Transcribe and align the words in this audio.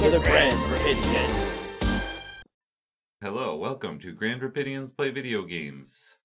With 0.00 0.14
a 0.14 0.20
friend 0.20 0.56
Rapidian. 0.70 2.42
Hello, 3.20 3.56
welcome 3.56 3.98
to 4.00 4.12
Grand 4.12 4.40
Rapidians 4.42 4.96
Play 4.96 5.10
Video 5.10 5.42
Games. 5.44 6.16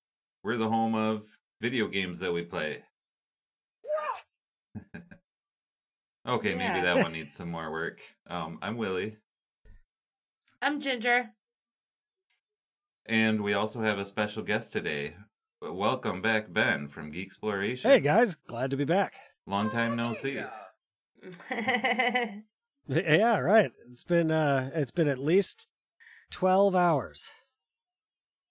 We're 0.43 0.57
the 0.57 0.69
home 0.69 0.93
of 0.95 1.23
video 1.59 1.87
games 1.87 2.19
that 2.19 2.31
we 2.31 2.43
play. 2.43 2.83
okay, 6.27 6.55
maybe 6.55 6.81
that 6.81 6.97
one 7.03 7.13
needs 7.13 7.33
some 7.33 7.49
more 7.51 7.71
work. 7.71 7.99
Um, 8.29 8.59
I'm 8.61 8.77
Willie, 8.77 9.17
I'm 10.61 10.79
Ginger. 10.79 11.31
and 13.05 13.41
we 13.41 13.53
also 13.53 13.81
have 13.81 13.97
a 13.97 14.05
special 14.05 14.43
guest 14.43 14.71
today. 14.71 15.15
Welcome 15.61 16.21
back, 16.21 16.51
Ben 16.53 16.87
from 16.87 17.11
Geek 17.11 17.27
Exploration. 17.27 17.89
Hey 17.89 17.99
guys, 17.99 18.35
glad 18.35 18.69
to 18.71 18.77
be 18.77 18.85
back. 18.85 19.15
Long 19.47 19.69
time 19.71 19.95
no 19.95 20.13
see. 20.13 20.41
Yeah, 22.87 23.39
right. 23.39 23.71
It's 23.87 24.03
been 24.03 24.29
uh 24.31 24.69
it's 24.73 24.91
been 24.91 25.07
at 25.07 25.19
least 25.19 25.67
12 26.31 26.75
hours 26.75 27.31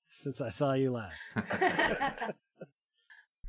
since 0.09 0.41
I 0.41 0.49
saw 0.49 0.73
you 0.73 0.91
last. 0.93 1.37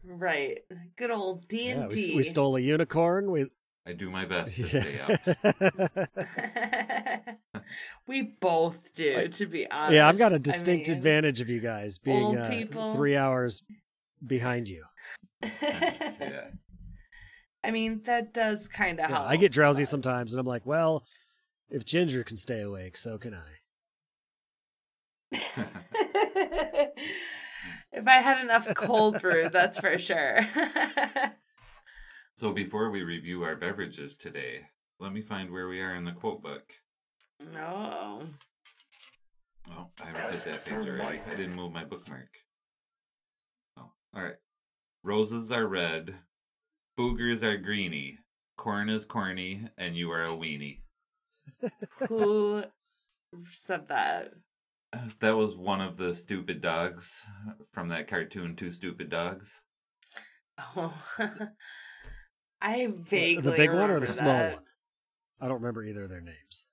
right. 0.03 0.57
Good 0.97 1.11
old 1.11 1.47
D 1.47 1.67
Yeah, 1.67 1.71
and 1.71 1.87
we, 1.89 1.93
s- 1.95 2.07
D. 2.09 2.15
we 2.15 2.23
stole 2.23 2.57
a 2.57 2.59
unicorn. 2.59 3.31
We 3.31 3.45
I 3.85 3.91
do 3.93 4.09
my 4.09 4.25
best 4.25 4.55
to 4.55 4.67
stay 4.67 4.99
up. 5.01 5.19
we 8.07 8.21
both 8.39 8.93
do, 8.93 9.17
I- 9.19 9.27
to 9.27 9.45
be 9.45 9.69
honest. 9.69 9.93
yeah, 9.93 10.07
I've 10.07 10.17
got 10.17 10.31
a 10.33 10.39
distinct 10.39 10.87
mean- 10.87 10.97
advantage 10.97 11.41
of 11.41 11.49
you 11.49 11.59
guys 11.59 11.99
being 11.99 12.37
uh, 12.37 12.93
3 12.93 13.17
hours 13.17 13.61
behind 14.25 14.69
you. 14.69 14.85
yeah. 15.43 16.47
I 17.63 17.71
mean, 17.71 18.01
that 18.05 18.33
does 18.33 18.67
kind 18.67 18.99
of 18.99 19.09
Yeah, 19.09 19.15
help. 19.17 19.29
I 19.29 19.37
get 19.37 19.51
drowsy 19.51 19.83
but- 19.83 19.89
sometimes 19.89 20.33
and 20.33 20.39
I'm 20.39 20.45
like, 20.47 20.65
well, 20.65 21.03
if 21.69 21.85
Ginger 21.85 22.23
can 22.23 22.37
stay 22.37 22.61
awake, 22.61 22.97
so 22.97 23.17
can 23.17 23.33
I. 23.33 23.59
if 27.91 28.07
I 28.07 28.17
had 28.21 28.41
enough 28.43 28.67
cold 28.75 29.21
brew, 29.21 29.49
that's 29.49 29.79
for 29.79 29.97
sure. 29.97 30.39
So 32.35 32.51
before 32.51 32.89
we 32.89 33.03
review 33.03 33.43
our 33.43 33.55
beverages 33.55 34.15
today, 34.15 34.61
let 34.99 35.13
me 35.13 35.21
find 35.21 35.51
where 35.51 35.67
we 35.67 35.79
are 35.81 35.95
in 35.95 36.03
the 36.03 36.11
quote 36.13 36.41
book. 36.41 36.73
no. 37.53 38.23
Oh, 39.69 39.87
I 40.03 40.07
hit 40.31 40.43
that 40.45 40.65
page 40.65 40.87
already. 40.87 41.21
I 41.31 41.35
didn't 41.35 41.55
move 41.55 41.71
my 41.71 41.85
bookmark. 41.85 42.29
Oh, 43.77 43.91
all 44.15 44.23
right. 44.23 44.35
Roses 45.03 45.51
are 45.51 45.67
red, 45.67 46.15
boogers 46.97 47.43
are 47.43 47.57
greeny, 47.57 48.19
corn 48.57 48.89
is 48.89 49.05
corny, 49.05 49.67
and 49.77 49.95
you 49.95 50.11
are 50.11 50.23
a 50.23 50.27
weenie. 50.29 50.79
Who 52.09 52.63
said 53.49 53.87
that? 53.89 54.31
That 55.21 55.35
was 55.35 55.55
one 55.55 55.81
of 55.81 55.97
the 55.97 56.13
stupid 56.13 56.61
dogs 56.61 57.25
from 57.71 57.87
that 57.89 58.07
cartoon, 58.07 58.55
Two 58.55 58.69
Stupid 58.69 59.09
Dogs. 59.09 59.61
Oh. 60.77 60.93
I 62.61 62.87
vaguely 62.95 63.41
the 63.41 63.57
big 63.57 63.69
one 63.71 63.77
or 63.79 63.81
remember 63.95 63.99
the 64.01 64.07
small 64.11 64.27
that. 64.37 64.53
one? 64.53 64.63
I 65.41 65.47
don't 65.47 65.55
remember 65.61 65.83
either 65.83 66.03
of 66.03 66.09
their 66.11 66.21
names. 66.21 66.67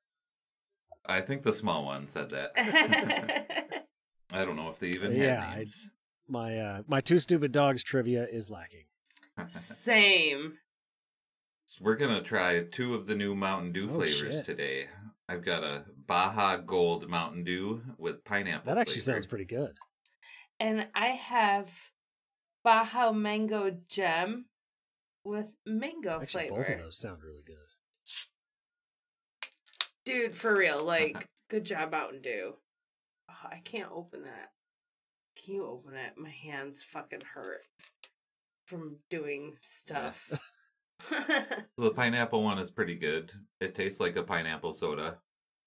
I 1.06 1.22
think 1.22 1.42
the 1.42 1.54
small 1.54 1.86
one 1.86 2.06
said 2.06 2.28
that. 2.30 2.52
I 4.34 4.44
don't 4.44 4.56
know 4.56 4.68
if 4.68 4.78
they 4.78 4.88
even 4.88 5.12
Yeah, 5.12 5.40
had 5.40 5.52
I- 5.52 5.56
names. 5.60 5.88
My 6.28 6.58
uh 6.58 6.82
my 6.86 7.00
two 7.00 7.18
stupid 7.18 7.52
dogs 7.52 7.82
trivia 7.82 8.26
is 8.30 8.50
lacking. 8.50 8.84
Same. 9.48 10.58
We're 11.80 11.96
gonna 11.96 12.22
try 12.22 12.64
two 12.64 12.94
of 12.94 13.06
the 13.06 13.14
new 13.14 13.34
Mountain 13.34 13.72
Dew 13.72 13.88
Oh, 13.90 13.94
flavors 13.94 14.16
shit. 14.18 14.44
today. 14.44 14.88
I've 15.28 15.44
got 15.44 15.62
a 15.64 15.84
Baja 16.06 16.56
Gold 16.58 17.08
Mountain 17.08 17.44
Dew 17.44 17.82
with 17.96 18.24
pineapple. 18.24 18.66
That 18.74 18.80
actually 18.80 19.00
flavor. 19.00 19.16
sounds 19.16 19.26
pretty 19.26 19.44
good. 19.44 19.76
And 20.58 20.88
I 20.94 21.08
have 21.08 21.70
Baja 22.64 23.12
Mango 23.12 23.70
Gem 23.88 24.46
with 25.24 25.52
mango 25.64 26.20
Actually, 26.20 26.48
flavor. 26.48 26.62
both 26.64 26.74
of 26.74 26.78
those 26.82 26.98
sound 26.98 27.22
really 27.22 27.42
good. 27.46 27.56
Dude, 30.04 30.34
for 30.34 30.56
real, 30.56 30.82
like, 30.84 31.28
good 31.48 31.64
job, 31.64 31.92
Mountain 31.92 32.22
Dew. 32.22 32.54
Oh, 33.30 33.48
I 33.50 33.60
can't 33.64 33.90
open 33.92 34.22
that. 34.24 34.50
Can 35.36 35.54
you 35.54 35.66
open 35.66 35.94
it? 35.94 36.18
My 36.18 36.30
hands 36.30 36.82
fucking 36.82 37.22
hurt 37.34 37.62
from 38.70 38.96
doing 39.10 39.56
stuff. 39.60 40.30
So 41.08 41.84
the 41.84 41.92
pineapple 41.92 42.42
one 42.42 42.58
is 42.58 42.70
pretty 42.70 42.94
good. 42.94 43.32
It 43.60 43.74
tastes 43.74 44.00
like 44.00 44.16
a 44.16 44.22
pineapple 44.22 44.74
soda, 44.74 45.18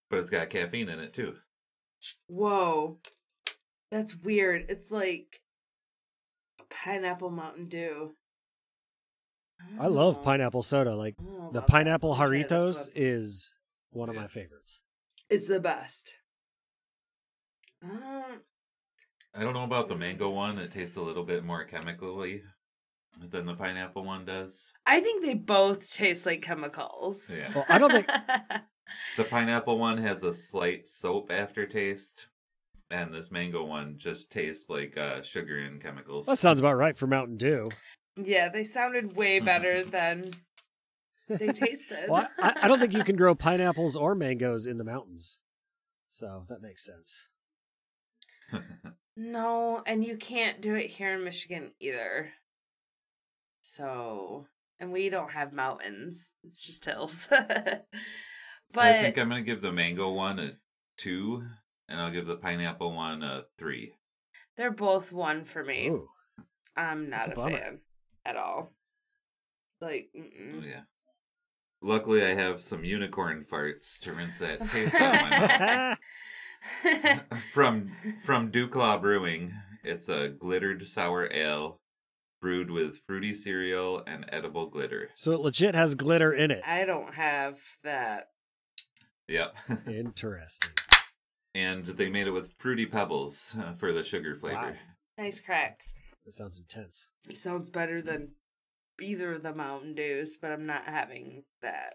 but 0.10 0.20
it's 0.20 0.30
got 0.30 0.52
caffeine 0.52 0.90
in 0.90 1.00
it 1.00 1.14
too. 1.14 1.36
Whoa. 2.28 3.00
That's 3.90 4.16
weird. 4.16 4.66
It's 4.70 4.92
like 4.92 5.42
pineapple 6.70 7.32
Mountain 7.32 7.68
Dew. 7.70 8.16
I 9.80 9.88
love 9.88 10.18
know. 10.18 10.22
pineapple 10.22 10.62
soda. 10.62 10.96
Like 10.96 11.16
I 11.20 11.24
don't 11.24 11.34
know 11.40 11.52
the 11.52 11.60
about 11.60 11.68
that. 11.68 11.68
pineapple 11.68 12.14
I'll 12.14 12.20
Jarritos 12.30 12.90
one. 12.90 12.94
is 12.96 13.56
one 13.90 14.10
of 14.10 14.16
my 14.16 14.28
favorites. 14.28 14.82
It's 15.30 15.48
the 15.48 15.60
best. 15.60 16.14
Um, 17.84 18.42
I 19.34 19.42
don't 19.42 19.54
know 19.54 19.64
about 19.64 19.88
the 19.90 19.96
mango 19.96 20.30
one. 20.30 20.58
It 20.60 20.72
tastes 20.74 20.96
a 20.96 21.02
little 21.02 21.24
bit 21.24 21.44
more 21.44 21.64
chemically 21.66 22.44
than 23.20 23.46
the 23.46 23.54
pineapple 23.56 24.04
one 24.04 24.26
does. 24.26 24.74
I 24.86 25.00
think 25.00 25.24
they 25.24 25.34
both 25.36 25.92
taste 25.94 26.26
like 26.26 26.42
chemicals. 26.42 27.30
Yeah. 27.32 27.52
Well, 27.56 27.66
I 27.70 27.78
don't 27.78 27.92
think- 27.92 28.08
The 29.18 29.24
pineapple 29.24 29.80
one 29.80 29.98
has 30.00 30.24
a 30.24 30.34
slight 30.34 30.86
soap 30.86 31.32
aftertaste, 31.32 32.28
and 32.92 33.12
this 33.12 33.32
mango 33.32 33.64
one 33.64 33.96
just 33.98 34.32
tastes 34.32 34.70
like 34.70 34.98
uh, 34.98 35.24
sugar 35.24 35.58
and 35.58 35.82
chemicals. 35.82 36.28
That 36.28 36.38
sounds 36.38 36.60
about 36.60 36.78
right 36.78 36.96
for 36.96 37.08
Mountain 37.08 37.38
Dew. 37.38 37.70
yeah, 38.22 38.50
they 38.50 38.64
sounded 38.64 39.16
way 39.16 39.40
better 39.52 39.84
than 39.84 40.34
they 41.28 41.48
tasted. 41.48 42.08
Well, 42.10 42.28
I, 42.38 42.54
I 42.64 42.68
don't 42.68 42.80
think 42.80 42.94
you 42.94 43.04
can 43.04 43.16
grow 43.18 43.34
pineapples 43.34 43.96
or 43.96 44.14
mangoes 44.14 44.68
in 44.68 44.78
the 44.78 44.84
mountains, 44.84 45.40
so 46.10 46.46
that 46.50 46.62
makes 46.62 46.86
sense. 46.86 47.30
No, 49.16 49.82
and 49.88 50.04
you 50.04 50.18
can't 50.18 50.62
do 50.62 50.76
it 50.76 50.88
here 50.92 51.14
in 51.14 51.24
Michigan 51.24 51.72
either. 51.80 52.32
So, 53.66 54.46
and 54.78 54.92
we 54.92 55.10
don't 55.10 55.32
have 55.32 55.54
mountains. 55.54 56.34
It's 56.44 56.62
just 56.62 56.84
hills. 56.86 57.28
but 57.30 57.88
So 58.74 58.82
I 58.82 58.94
think 59.02 59.18
I'm 59.18 59.30
gonna 59.30 59.42
give 59.42 59.62
the 59.62 59.72
mango 59.72 60.12
one 60.12 60.40
a 60.40 60.52
two, 60.98 61.44
and 61.88 62.00
I'll 62.00 62.12
give 62.12 62.28
the 62.28 62.36
pineapple 62.36 62.92
one 62.94 63.24
a 63.24 63.44
three. 63.58 63.94
they're 64.58 64.72
both 64.72 65.12
one 65.12 65.46
for 65.46 65.64
me. 65.64 65.88
Ooh, 65.88 66.10
I'm 66.76 67.10
not 67.10 67.26
That's 67.26 67.38
a 67.38 67.42
a, 67.42 67.50
fan 67.50 67.80
at 68.26 68.36
all. 68.36 68.74
Like, 69.80 70.10
Oh, 70.16 70.20
mm-mm. 70.20 70.66
yeah. 70.66 70.82
Luckily, 71.82 72.24
I 72.24 72.34
have 72.34 72.62
some 72.62 72.84
unicorn 72.84 73.46
farts 73.50 74.00
to 74.02 74.14
rinse 74.14 74.40
that 74.40 74.60
taste 74.70 74.96
out 74.96 75.16
of 75.16 75.22
my 75.30 75.98
mouth. 77.20 77.30
from 77.54 77.92
from 78.24 78.52
Dewclaw 78.52 79.00
Brewing. 79.02 79.54
It's 79.84 80.10
a 80.10 80.30
glittered 80.30 80.86
sour 80.88 81.30
ale 81.32 81.80
brewed 82.44 82.70
with 82.70 82.98
fruity 83.08 83.34
cereal 83.34 84.04
and 84.06 84.26
edible 84.28 84.68
glitter. 84.68 85.10
so 85.16 85.32
it 85.32 85.40
legit 85.40 85.76
has 85.76 85.96
glitter 85.96 86.34
in 86.34 86.52
it. 86.52 86.62
I 86.68 86.84
don't 86.84 87.14
have 87.14 87.58
that. 87.86 88.28
Yep. 89.30 89.56
Interesting. 89.88 90.74
and 91.56 91.86
they 91.86 92.10
made 92.10 92.28
it 92.28 92.32
with 92.32 92.52
fruity 92.58 92.86
pebbles 92.86 93.56
uh, 93.58 93.72
for 93.76 93.94
the 93.94 94.04
sugar 94.04 94.36
flavor. 94.36 94.58
Wow. 94.58 94.74
Nice 95.18 95.40
crack. 95.40 95.80
That 96.26 96.34
sounds 96.34 96.60
intense. 96.60 97.08
It 97.30 97.38
sounds 97.38 97.70
better 97.70 98.02
than 98.02 98.32
either 99.02 99.32
of 99.32 99.44
the 99.44 99.56
Mountain 99.56 99.96
Dews, 99.96 100.38
but 100.42 100.52
I'm 100.52 100.66
not 100.66 100.84
having 100.86 101.44
that. 101.62 101.94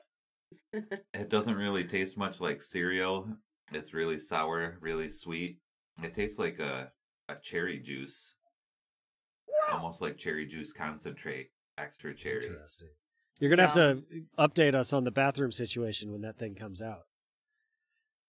It 1.13 1.29
doesn't 1.29 1.57
really 1.57 1.85
taste 1.85 2.17
much 2.17 2.41
like 2.41 2.63
cereal. 2.63 3.29
It's 3.71 3.93
really 3.93 4.19
sour, 4.19 4.79
really 4.81 5.11
sweet. 5.11 5.59
It 6.03 6.15
tastes 6.15 6.39
like 6.39 6.59
a 6.59 6.91
a 7.29 7.35
cherry 7.35 7.79
juice. 7.81 8.35
Oh. 9.79 9.83
Almost 9.85 10.01
like 10.01 10.17
cherry 10.19 10.47
juice 10.47 10.73
concentrate, 10.73 11.51
extra 11.77 12.15
cherry. 12.15 12.47
Interesting. 12.47 12.89
You're 13.39 13.51
gonna 13.51 13.63
have 13.63 13.73
to 13.75 14.03
uh, 14.37 14.49
update 14.49 14.75
us 14.75 14.93
on 14.93 15.05
the 15.05 15.11
bathroom 15.11 15.53
situation 15.53 16.11
when 16.13 16.23
that 16.23 16.39
thing 16.39 16.55
comes 16.55 16.83
out. 16.83 17.03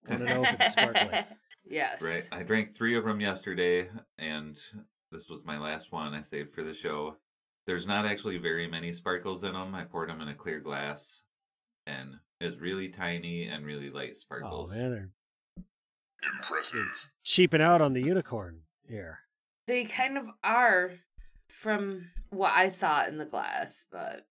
I 0.07 0.11
Want 0.11 0.27
to 0.27 0.33
know 0.35 0.43
if 0.43 0.53
it's 0.53 0.71
sparkling. 0.71 1.23
yes. 1.69 2.01
Right. 2.03 2.27
I 2.31 2.43
drank 2.43 2.75
three 2.75 2.95
of 2.95 3.03
them 3.05 3.19
yesterday, 3.19 3.89
and 4.17 4.57
this 5.11 5.27
was 5.27 5.45
my 5.45 5.57
last 5.57 5.91
one. 5.91 6.13
I 6.13 6.21
saved 6.21 6.53
for 6.53 6.63
the 6.63 6.73
show. 6.73 7.17
There's 7.65 7.87
not 7.87 8.05
actually 8.05 8.37
very 8.37 8.67
many 8.67 8.93
sparkles 8.93 9.43
in 9.43 9.53
them. 9.53 9.73
I 9.75 9.83
poured 9.83 10.09
them 10.09 10.21
in 10.21 10.27
a 10.29 10.35
clear 10.35 10.59
glass, 10.59 11.23
and 11.87 12.15
it's 12.39 12.57
really 12.57 12.89
tiny 12.89 13.45
and 13.45 13.65
really 13.65 13.89
light 13.89 14.11
Oh 14.13 14.19
sparkles. 14.19 14.75
man, 14.75 14.91
they're 14.91 15.09
Impressive. 16.35 17.11
cheaping 17.23 17.61
out 17.61 17.81
on 17.81 17.93
the 17.93 18.01
unicorn 18.01 18.61
here. 18.87 19.19
They 19.67 19.85
kind 19.85 20.17
of 20.17 20.25
are 20.43 20.91
from 21.49 22.09
what 22.29 22.53
I 22.53 22.69
saw 22.69 23.05
in 23.05 23.17
the 23.17 23.25
glass, 23.25 23.85
but 23.91 24.25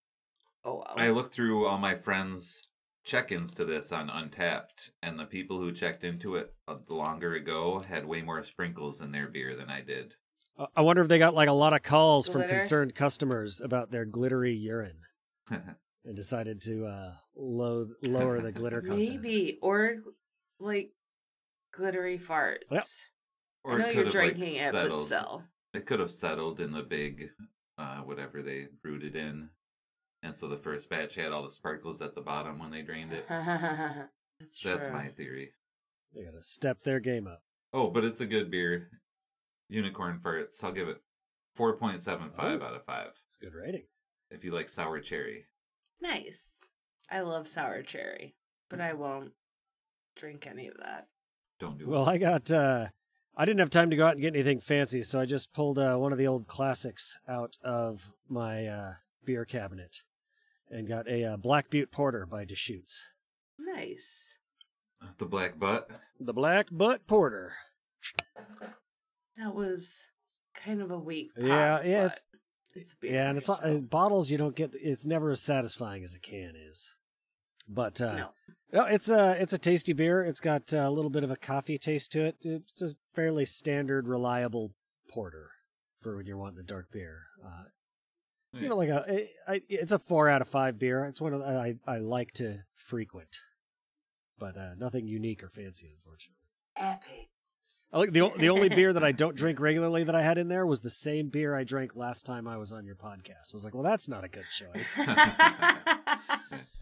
oh 0.63 0.77
well. 0.77 0.93
I 0.95 1.09
looked 1.09 1.33
through 1.33 1.65
all 1.65 1.77
my 1.77 1.95
friends' 1.95 2.67
check-ins 3.03 3.53
to 3.55 3.65
this 3.65 3.91
on 3.91 4.09
Untappd, 4.09 4.91
and 5.01 5.19
the 5.19 5.25
people 5.25 5.59
who 5.59 5.71
checked 5.71 6.03
into 6.03 6.35
it 6.35 6.53
uh, 6.67 6.75
longer 6.89 7.35
ago 7.35 7.79
had 7.79 8.05
way 8.05 8.21
more 8.21 8.43
sprinkles 8.43 9.01
in 9.01 9.11
their 9.11 9.27
beer 9.27 9.55
than 9.55 9.69
I 9.69 9.81
did. 9.81 10.13
Uh, 10.57 10.67
I 10.75 10.81
wonder 10.81 11.01
if 11.01 11.07
they 11.07 11.19
got 11.19 11.33
like 11.33 11.49
a 11.49 11.53
lot 11.53 11.73
of 11.73 11.83
calls 11.83 12.27
from 12.27 12.47
concerned 12.47 12.95
customers 12.95 13.61
about 13.61 13.91
their 13.91 14.05
glittery 14.05 14.55
urine 14.55 14.99
and 15.49 16.15
decided 16.15 16.61
to 16.61 16.85
uh, 16.85 17.13
low, 17.35 17.87
lower 18.03 18.39
the 18.41 18.51
glitter 18.51 18.81
content. 18.87 19.09
Maybe 19.09 19.57
or 19.61 19.97
like 20.59 20.91
glittery 21.71 22.19
farts. 22.19 22.63
Yep. 22.71 22.83
or 23.63 23.73
I 23.73 23.77
know 23.77 23.85
you're 23.85 23.93
could 23.93 24.05
have, 24.05 24.15
like, 24.15 24.35
drinking 24.35 24.55
it, 24.55 24.71
but 24.73 25.05
still. 25.05 25.43
It 25.73 25.85
could 25.85 25.99
have 25.99 26.11
settled 26.11 26.59
in 26.59 26.71
the 26.71 26.81
big, 26.81 27.29
uh, 27.77 27.97
whatever 27.99 28.41
they 28.41 28.67
brewed 28.81 29.03
it 29.03 29.15
in, 29.15 29.49
and 30.23 30.35
so 30.35 30.47
the 30.47 30.57
first 30.57 30.89
batch 30.89 31.15
had 31.15 31.31
all 31.31 31.43
the 31.43 31.51
sparkles 31.51 32.01
at 32.01 32.15
the 32.15 32.21
bottom 32.21 32.57
when 32.59 32.71
they 32.71 32.81
drained 32.81 33.13
it. 33.13 33.25
That's 33.29 34.59
true. 34.59 34.71
That's 34.71 34.91
my 34.91 35.09
theory. 35.09 35.53
They 36.15 36.23
got 36.23 36.33
to 36.33 36.43
step 36.43 36.79
their 36.81 36.99
game 36.99 37.27
up. 37.27 37.43
Oh, 37.71 37.89
but 37.89 38.03
it's 38.03 38.19
a 38.21 38.25
good 38.25 38.49
beer. 38.49 38.89
Unicorn 39.69 40.19
farts. 40.23 40.63
I'll 40.63 40.71
give 40.71 40.87
it 40.87 40.97
four 41.55 41.77
point 41.77 42.01
seven 42.01 42.31
five 42.31 42.61
Oh. 42.61 42.65
out 42.65 42.73
of 42.75 42.83
five. 42.85 43.09
It's 43.27 43.37
a 43.39 43.45
good 43.45 43.53
rating. 43.53 43.83
If 44.31 44.43
you 44.43 44.51
like 44.51 44.69
sour 44.69 44.99
cherry, 44.99 45.45
Nice. 46.01 46.51
I 47.11 47.19
love 47.21 47.47
sour 47.47 47.81
cherry, 47.83 48.35
but 48.69 48.79
I 48.81 48.93
won't 48.93 49.33
drink 50.15 50.47
any 50.47 50.67
of 50.67 50.77
that. 50.77 51.07
don't 51.59 51.77
do 51.77 51.87
Well, 51.89 52.07
it. 52.07 52.11
I 52.13 52.17
got. 52.17 52.51
Uh, 52.51 52.87
I 53.35 53.45
didn't 53.45 53.59
have 53.59 53.69
time 53.69 53.89
to 53.89 53.95
go 53.95 54.05
out 54.05 54.13
and 54.13 54.21
get 54.21 54.33
anything 54.35 54.59
fancy, 54.59 55.01
so 55.03 55.19
I 55.19 55.25
just 55.25 55.53
pulled 55.53 55.79
uh, 55.79 55.95
one 55.95 56.11
of 56.11 56.17
the 56.17 56.27
old 56.27 56.47
classics 56.47 57.17
out 57.27 57.55
of 57.63 58.11
my 58.27 58.67
uh, 58.67 58.93
beer 59.25 59.45
cabinet 59.45 60.03
and 60.69 60.87
got 60.87 61.07
a 61.07 61.23
uh, 61.23 61.37
Black 61.37 61.69
Butte 61.69 61.91
Porter 61.91 62.25
by 62.25 62.43
Deschutes. 62.45 63.07
Nice. 63.57 64.37
The 65.17 65.25
black 65.25 65.57
butt. 65.57 65.89
The 66.19 66.33
Black 66.33 66.67
Butte 66.69 67.07
Porter. 67.07 67.53
That 69.37 69.55
was 69.55 70.07
kind 70.53 70.81
of 70.81 70.91
a 70.91 70.97
weak. 70.99 71.33
Pop, 71.35 71.45
Yeah, 71.45 71.81
yeah, 71.83 72.01
but 72.03 72.05
it's- 72.11 72.23
it's 72.75 72.93
beer. 72.95 73.13
Yeah, 73.13 73.29
and 73.29 73.37
it's 73.37 73.49
uh, 73.49 73.55
so- 73.55 73.81
bottles. 73.81 74.29
You 74.29 74.37
don't 74.37 74.55
get. 74.55 74.71
It's 74.75 75.05
never 75.05 75.31
as 75.31 75.41
satisfying 75.41 76.03
as 76.03 76.13
a 76.13 76.19
can 76.19 76.53
is. 76.55 76.93
But 77.69 78.01
uh, 78.01 78.15
no. 78.17 78.29
No, 78.71 78.85
it's 78.85 79.09
a 79.09 79.31
it's 79.41 79.53
a 79.53 79.57
tasty 79.57 79.93
beer. 79.93 80.23
It's 80.23 80.39
got 80.39 80.73
a 80.73 80.89
little 80.89 81.09
bit 81.09 81.23
of 81.23 81.31
a 81.31 81.35
coffee 81.35 81.77
taste 81.77 82.11
to 82.11 82.25
it. 82.25 82.35
It's 82.41 82.81
a 82.81 82.89
fairly 83.15 83.45
standard, 83.45 84.07
reliable 84.07 84.73
porter 85.09 85.49
for 86.01 86.15
when 86.17 86.25
you're 86.27 86.37
wanting 86.37 86.59
a 86.59 86.63
dark 86.63 86.91
beer. 86.91 87.23
Uh, 87.43 87.63
you 88.53 88.69
know, 88.69 88.75
like 88.75 88.89
a 88.89 89.27
I- 89.47 89.61
it's 89.69 89.91
a 89.91 89.97
four 89.99 90.29
out 90.29 90.41
of 90.41 90.47
five 90.47 90.77
beer. 90.77 91.05
It's 91.05 91.19
one 91.21 91.33
of 91.33 91.41
I 91.41 91.75
I 91.87 91.97
like 91.97 92.31
to 92.33 92.59
frequent, 92.75 93.37
but 94.37 94.55
uh, 94.55 94.75
nothing 94.77 95.07
unique 95.07 95.43
or 95.43 95.49
fancy, 95.49 95.89
unfortunately. 95.95 96.35
Epic. 96.77 97.29
I 97.91 97.97
like 97.97 98.11
the 98.13 98.29
the 98.37 98.49
only 98.49 98.69
beer 98.69 98.93
that 98.93 99.03
I 99.03 99.11
don't 99.11 99.35
drink 99.35 99.59
regularly 99.69 100.03
that 100.03 100.13
I 100.15 100.21
had 100.21 100.37
in 100.37 100.47
there 100.47 100.65
was 100.67 100.81
the 100.81 100.91
same 100.91 101.29
beer 101.29 101.55
I 101.55 101.63
drank 101.63 101.95
last 101.95 102.23
time 102.23 102.47
I 102.47 102.57
was 102.57 102.71
on 102.71 102.85
your 102.85 102.95
podcast. 102.95 103.51
I 103.51 103.55
was 103.55 103.65
like, 103.65 103.73
well, 103.73 103.81
that's 103.83 104.07
not 104.07 104.23
a 104.23 104.27
good 104.27 104.45
choice. 104.49 104.95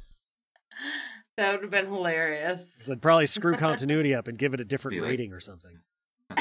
that 1.37 1.51
would 1.53 1.61
have 1.61 1.71
been 1.71 1.85
hilarious. 1.85 2.77
So 2.81 2.93
I'd 2.93 3.01
probably 3.01 3.25
screw 3.25 3.55
continuity 3.57 4.13
up 4.15 4.27
and 4.27 4.37
give 4.37 4.53
it 4.53 4.59
a 4.59 4.65
different 4.65 4.95
Be 4.97 5.01
like- 5.01 5.09
rating 5.09 5.33
or 5.33 5.39
something. 5.39 5.79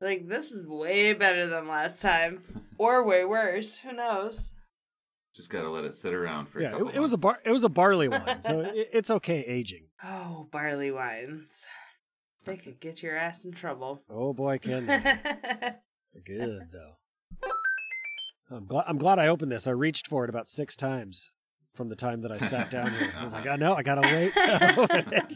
like 0.00 0.28
this 0.28 0.50
is 0.50 0.66
way 0.66 1.12
better 1.12 1.46
than 1.46 1.68
last 1.68 2.00
time, 2.02 2.42
or 2.78 3.04
way 3.04 3.24
worse. 3.24 3.78
Who 3.78 3.92
knows? 3.92 4.52
Just 5.34 5.48
gotta 5.50 5.68
let 5.70 5.84
it 5.84 5.94
sit 5.94 6.12
around 6.12 6.46
for 6.48 6.58
a 6.58 6.62
Yeah, 6.62 6.70
couple 6.72 6.88
it, 6.88 6.96
it 6.96 7.00
was 7.00 7.12
a 7.12 7.16
months. 7.18 7.22
bar. 7.22 7.38
It 7.44 7.52
was 7.52 7.64
a 7.64 7.68
barley 7.68 8.08
wine, 8.08 8.40
so 8.40 8.60
it, 8.60 8.88
it's 8.92 9.10
okay 9.10 9.40
aging. 9.46 9.84
Oh, 10.04 10.48
barley 10.50 10.90
wines. 10.90 11.64
They 12.44 12.56
could 12.56 12.80
get 12.80 13.02
your 13.02 13.16
ass 13.16 13.44
in 13.44 13.52
trouble. 13.52 14.02
Oh 14.10 14.32
boy, 14.32 14.58
can 14.58 14.86
they? 14.86 15.14
Good 16.24 16.68
though. 16.72 16.94
I'm 18.50 18.66
glad. 18.66 18.84
I'm 18.88 18.98
glad 18.98 19.18
I 19.20 19.28
opened 19.28 19.52
this. 19.52 19.68
I 19.68 19.72
reached 19.72 20.08
for 20.08 20.24
it 20.24 20.30
about 20.30 20.48
six 20.48 20.74
times 20.74 21.30
from 21.74 21.88
the 21.88 21.96
time 21.96 22.22
that 22.22 22.32
I 22.32 22.38
sat 22.38 22.70
down 22.70 22.90
here. 22.92 23.12
I 23.16 23.22
was 23.22 23.32
like, 23.32 23.46
oh 23.46 23.56
no, 23.56 23.74
I 23.74 23.82
gotta 23.82 24.02
wait 24.14 24.34
to 24.34 25.06
it. 25.12 25.32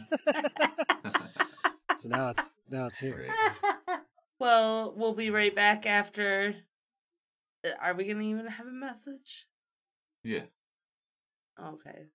so 1.97 2.09
now 2.09 2.29
it's 2.29 2.51
now 2.69 2.85
it's 2.87 2.99
here. 2.99 3.27
Well, 4.39 4.93
we'll 4.95 5.13
be 5.15 5.29
right 5.29 5.55
back 5.55 5.85
after. 5.85 6.55
Uh, 7.65 7.69
Are 7.81 7.93
we 7.93 8.05
gonna 8.05 8.21
even 8.21 8.47
have 8.47 8.67
a 8.67 8.71
message? 8.71 9.47
Yeah. 10.23 10.43
Okay. 11.61 12.05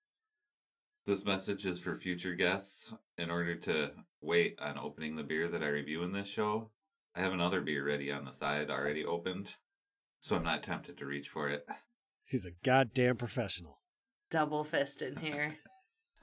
This 1.07 1.25
message 1.25 1.65
is 1.65 1.79
for 1.79 1.97
future 1.97 2.35
guests. 2.35 2.93
In 3.17 3.31
order 3.31 3.55
to 3.55 3.91
wait 4.21 4.57
on 4.61 4.77
opening 4.77 5.15
the 5.15 5.23
beer 5.23 5.47
that 5.47 5.63
I 5.63 5.67
review 5.67 6.03
in 6.03 6.13
this 6.13 6.27
show, 6.27 6.69
I 7.15 7.21
have 7.21 7.33
another 7.33 7.59
beer 7.59 7.85
ready 7.85 8.11
on 8.11 8.25
the 8.25 8.31
side 8.33 8.69
already 8.69 9.03
opened, 9.03 9.49
so 10.19 10.35
I'm 10.35 10.43
not 10.43 10.61
tempted 10.63 10.97
to 10.99 11.05
reach 11.05 11.27
for 11.27 11.49
it. 11.49 11.65
He's 12.23 12.45
a 12.45 12.51
goddamn 12.63 13.17
professional. 13.17 13.80
Double 14.31 14.63
fist 14.63 15.01
in 15.01 15.17
here. 15.17 15.57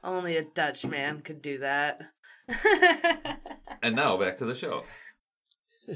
Only 0.02 0.36
a 0.36 0.42
Dutch 0.42 0.84
man 0.84 1.20
could 1.20 1.42
do 1.42 1.58
that. 1.58 2.00
And 3.82 3.94
now 3.94 4.16
back 4.16 4.38
to 4.38 4.44
the 4.44 4.54
show. 4.54 4.82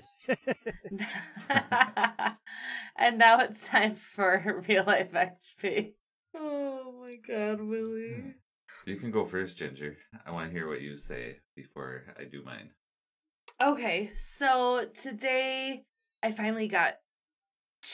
and 2.97 3.19
now 3.19 3.41
it's 3.41 3.67
time 3.67 3.95
for 3.95 4.65
real 4.69 4.85
life 4.85 5.13
XP. 5.13 5.95
Oh 6.35 6.95
my 7.01 7.17
god, 7.17 7.61
Willie. 7.61 8.21
Hmm. 8.21 8.31
You 8.87 8.97
can 8.97 9.11
go 9.11 9.25
first, 9.25 9.59
Ginger. 9.59 9.97
I 10.25 10.31
want 10.31 10.49
to 10.49 10.57
hear 10.57 10.69
what 10.69 10.81
you 10.81 10.97
say 10.97 11.37
before 11.55 12.05
I 12.19 12.25
do 12.25 12.43
mine. 12.45 12.71
Okay, 13.61 14.11
so 14.15 14.87
today 14.95 15.85
I 16.23 16.33
finally 16.33 16.69
got 16.69 16.95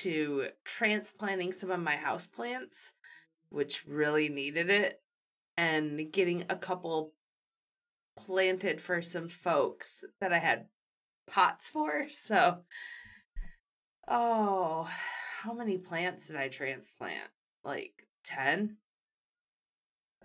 to 0.01 0.49
transplanting 0.65 1.53
some 1.53 1.71
of 1.71 1.81
my 1.81 1.97
houseplants, 1.97 2.93
which 3.51 3.87
really 3.87 4.29
needed 4.29 4.71
it, 4.71 5.01
and 5.57 6.11
getting 6.13 6.45
a 6.49 6.57
couple 6.57 7.13
planted 8.17 8.81
for 8.81 9.01
some 9.03 9.29
folks 9.29 10.05
that 10.21 10.33
I 10.33 10.39
had 10.39 10.67
pots 11.31 11.69
for. 11.69 12.07
So, 12.11 12.59
oh, 14.09 14.89
how 15.43 15.53
many 15.53 15.79
plants 15.79 16.29
did 16.29 16.37
I 16.37 16.49
transplant? 16.49 17.31
Like 17.65 18.07
10? 18.25 18.77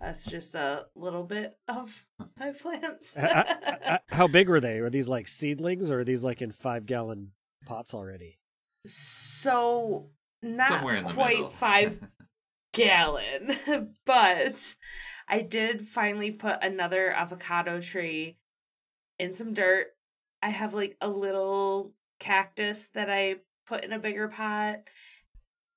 That's 0.00 0.26
just 0.26 0.54
a 0.56 0.86
little 0.96 1.22
bit 1.22 1.56
of 1.68 2.04
my 2.38 2.50
plants. 2.60 3.16
How 4.08 4.26
big 4.26 4.48
were 4.48 4.60
they? 4.60 4.78
Are 4.78 4.90
these 4.90 5.08
like 5.08 5.28
seedlings, 5.28 5.88
or 5.90 6.00
are 6.00 6.04
these 6.04 6.24
like 6.24 6.42
in 6.42 6.50
five 6.50 6.84
gallon 6.84 7.30
pots 7.64 7.94
already? 7.94 8.40
So 8.86 10.10
not 10.42 10.68
Somewhere 10.68 10.96
in 10.96 11.04
the 11.04 11.12
quite 11.12 11.36
middle. 11.36 11.48
five 11.48 11.98
gallon, 12.74 13.56
but 14.04 14.74
I 15.26 15.40
did 15.40 15.88
finally 15.88 16.30
put 16.30 16.62
another 16.62 17.10
avocado 17.10 17.80
tree 17.80 18.36
in 19.18 19.32
some 19.32 19.54
dirt. 19.54 19.88
I 20.42 20.50
have 20.50 20.74
like 20.74 20.96
a 21.00 21.08
little 21.08 21.94
cactus 22.18 22.88
that 22.94 23.08
I 23.10 23.36
put 23.66 23.84
in 23.84 23.92
a 23.92 23.98
bigger 23.98 24.28
pot 24.28 24.80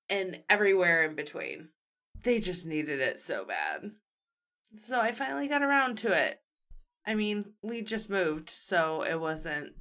and 0.09 0.41
everywhere 0.49 1.05
in 1.05 1.15
between. 1.15 1.69
They 2.23 2.39
just 2.39 2.65
needed 2.65 2.99
it 2.99 3.19
so 3.19 3.45
bad. 3.45 3.91
So 4.75 4.99
I 4.99 5.11
finally 5.11 5.47
got 5.47 5.63
around 5.63 5.97
to 5.99 6.11
it. 6.11 6.41
I 7.05 7.15
mean, 7.15 7.53
we 7.61 7.81
just 7.81 8.09
moved, 8.09 8.49
so 8.49 9.03
it 9.03 9.19
wasn't 9.19 9.73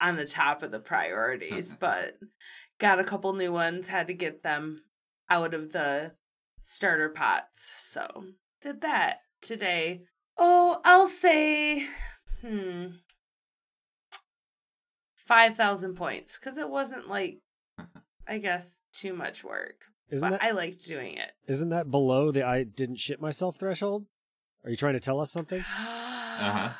on 0.00 0.16
the 0.16 0.26
top 0.26 0.62
of 0.62 0.70
the 0.70 0.78
priorities, 0.78 1.74
but 1.78 2.14
got 2.78 3.00
a 3.00 3.04
couple 3.04 3.32
new 3.34 3.52
ones, 3.52 3.88
had 3.88 4.06
to 4.06 4.14
get 4.14 4.42
them 4.42 4.82
out 5.28 5.52
of 5.52 5.72
the 5.72 6.12
starter 6.64 7.08
pots. 7.10 7.72
So 7.78 8.24
did 8.60 8.80
that 8.80 9.20
today. 9.40 10.02
Oh, 10.36 10.80
I'll 10.84 11.06
say, 11.08 11.86
hmm, 12.40 12.86
5,000 15.14 15.94
points 15.94 16.38
because 16.38 16.58
it 16.58 16.68
wasn't 16.68 17.08
like, 17.08 17.38
I 18.28 18.38
guess, 18.38 18.80
too 18.92 19.14
much 19.14 19.44
work. 19.44 19.84
Isn't 20.10 20.28
but 20.30 20.40
that 20.40 20.46
I 20.46 20.50
liked 20.50 20.84
doing 20.84 21.16
it. 21.16 21.32
isn't 21.46 21.70
that 21.70 21.90
below 21.90 22.30
the 22.30 22.44
I 22.46 22.64
didn't 22.64 22.96
shit 22.96 23.20
myself 23.20 23.56
threshold? 23.56 24.06
Are 24.64 24.70
you 24.70 24.76
trying 24.76 24.92
to 24.94 25.00
tell 25.00 25.20
us 25.20 25.30
something? 25.30 25.64
Uh 26.36 26.50
huh. 26.50 26.72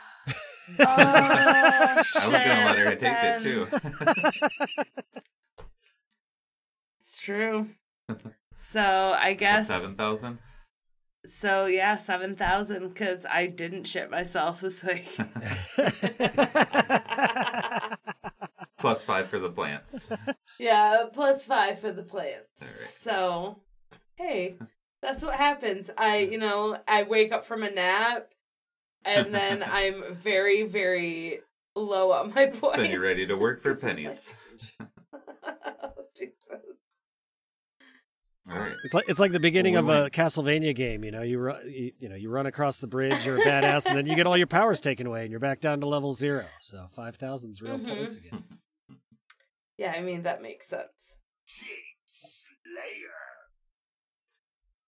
Oh, 0.80 0.84
I 0.84 1.94
was 1.96 2.12
gonna 2.12 2.64
let 2.64 2.78
her 2.78 2.96
take 2.96 3.16
it 3.22 3.42
too. 3.42 3.68
It's 6.98 7.18
true. 7.22 7.68
So 8.54 9.14
I 9.18 9.34
guess 9.34 9.68
seven 9.68 9.94
thousand. 9.94 10.38
so. 11.26 11.66
Yeah, 11.66 11.96
seven 11.96 12.36
thousand 12.36 12.88
because 12.88 13.26
I 13.26 13.46
didn't 13.46 13.84
shit 13.84 14.10
myself 14.10 14.60
this 14.60 14.82
week. 14.84 15.16
Plus 18.78 19.02
five 19.02 19.28
for 19.28 19.38
the 19.38 19.48
plants. 19.48 20.08
yeah, 20.58 21.04
plus 21.10 21.42
five 21.44 21.78
for 21.78 21.90
the 21.90 22.02
plants. 22.02 22.60
Right. 22.60 22.70
So, 22.86 23.60
hey, 24.16 24.58
that's 25.02 25.22
what 25.22 25.36
happens. 25.36 25.90
I, 25.96 26.18
you 26.18 26.36
know, 26.36 26.78
I 26.86 27.04
wake 27.04 27.32
up 27.32 27.46
from 27.46 27.62
a 27.62 27.70
nap, 27.70 28.28
and 29.02 29.34
then 29.34 29.62
I'm 29.62 30.14
very, 30.14 30.64
very 30.64 31.40
low 31.74 32.12
on 32.12 32.34
my 32.34 32.46
points. 32.46 32.82
Then 32.82 32.90
you're 32.90 33.00
ready 33.00 33.26
to 33.26 33.36
work 33.36 33.62
for 33.62 33.74
pennies. 33.74 34.34
oh, 35.42 35.92
Jesus. 36.14 36.36
All 38.50 38.58
right. 38.58 38.74
It's 38.84 38.92
like 38.94 39.04
it's 39.08 39.20
like 39.20 39.32
the 39.32 39.40
beginning 39.40 39.74
Well, 39.74 39.82
of 39.82 39.88
we 39.88 39.94
a 40.06 40.10
Castlevania 40.10 40.74
game. 40.74 41.02
You 41.02 41.10
know, 41.12 41.22
you, 41.22 41.38
ru- 41.38 41.64
you 41.66 41.92
you 41.98 42.08
know 42.10 42.14
you 42.14 42.28
run 42.28 42.44
across 42.46 42.78
the 42.78 42.86
bridge, 42.86 43.24
you're 43.24 43.38
a 43.38 43.40
badass, 43.44 43.86
and 43.86 43.96
then 43.96 44.06
you 44.06 44.14
get 44.14 44.26
all 44.26 44.36
your 44.36 44.46
powers 44.46 44.80
taken 44.82 45.06
away, 45.06 45.22
and 45.22 45.30
you're 45.30 45.40
back 45.40 45.60
down 45.60 45.80
to 45.80 45.86
level 45.86 46.12
zero. 46.12 46.44
So 46.60 46.88
five 46.94 47.16
thousand's 47.16 47.62
real 47.62 47.78
Mhm. 47.78 47.88
points 47.88 48.16
again. 48.16 48.44
Yeah, 49.76 49.90
I 49.96 50.02
mean 50.02 50.22
that 50.22 50.40
makes 50.40 50.68
sense. 50.68 51.16
Slayer. 52.04 53.10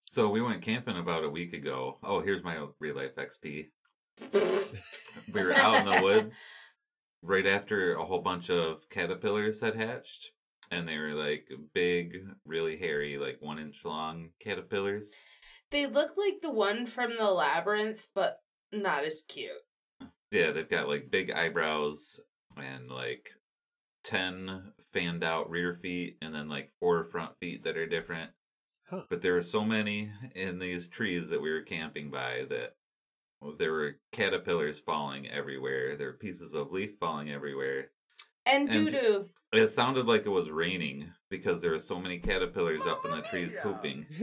So 0.04 0.28
we 0.28 0.40
went 0.40 0.62
camping 0.62 0.96
about 0.96 1.24
a 1.24 1.28
week 1.28 1.52
ago. 1.54 1.98
Oh, 2.04 2.20
here's 2.20 2.44
my 2.44 2.64
real 2.78 2.94
life 2.94 3.16
XP. 3.16 3.66
We 5.34 5.42
were 5.42 5.52
out 5.54 5.76
in 5.76 5.84
the 5.86 6.00
woods 6.04 6.38
right 7.20 7.46
after 7.48 7.94
a 7.96 8.04
whole 8.06 8.20
bunch 8.22 8.48
of 8.48 8.88
caterpillars 8.88 9.60
had 9.60 9.74
hatched. 9.74 10.30
And 10.70 10.88
they 10.88 10.98
were 10.98 11.14
like 11.14 11.48
big, 11.74 12.26
really 12.44 12.76
hairy, 12.76 13.18
like 13.18 13.38
one 13.40 13.58
inch 13.58 13.84
long 13.84 14.30
caterpillars. 14.40 15.14
They 15.70 15.86
look 15.86 16.10
like 16.16 16.40
the 16.42 16.50
one 16.50 16.86
from 16.86 17.16
the 17.16 17.30
labyrinth, 17.30 18.08
but 18.14 18.40
not 18.72 19.04
as 19.04 19.22
cute. 19.26 19.50
Yeah, 20.30 20.50
they've 20.50 20.68
got 20.68 20.88
like 20.88 21.10
big 21.10 21.30
eyebrows 21.30 22.20
and 22.56 22.90
like 22.90 23.30
10 24.04 24.72
fanned 24.92 25.24
out 25.24 25.50
rear 25.50 25.74
feet 25.74 26.16
and 26.22 26.34
then 26.34 26.48
like 26.48 26.72
four 26.80 27.04
front 27.04 27.38
feet 27.38 27.64
that 27.64 27.76
are 27.76 27.86
different. 27.86 28.30
Huh. 28.88 29.02
But 29.10 29.20
there 29.20 29.34
were 29.34 29.42
so 29.42 29.64
many 29.64 30.10
in 30.34 30.58
these 30.58 30.88
trees 30.88 31.28
that 31.28 31.42
we 31.42 31.50
were 31.50 31.62
camping 31.62 32.10
by 32.10 32.44
that 32.48 32.74
there 33.58 33.72
were 33.72 33.98
caterpillars 34.12 34.78
falling 34.78 35.28
everywhere. 35.28 35.96
There 35.96 36.08
were 36.08 36.14
pieces 36.14 36.54
of 36.54 36.72
leaf 36.72 36.92
falling 36.98 37.30
everywhere. 37.30 37.90
And 38.46 38.70
doo 38.70 38.90
doo. 38.90 39.26
It 39.52 39.68
sounded 39.68 40.06
like 40.06 40.24
it 40.24 40.30
was 40.30 40.50
raining 40.50 41.10
because 41.28 41.60
there 41.60 41.72
were 41.72 41.80
so 41.80 41.98
many 41.98 42.18
caterpillars 42.18 42.86
up 42.86 43.04
in 43.04 43.10
the 43.10 43.22
trees 43.22 43.50
pooping. 43.62 44.06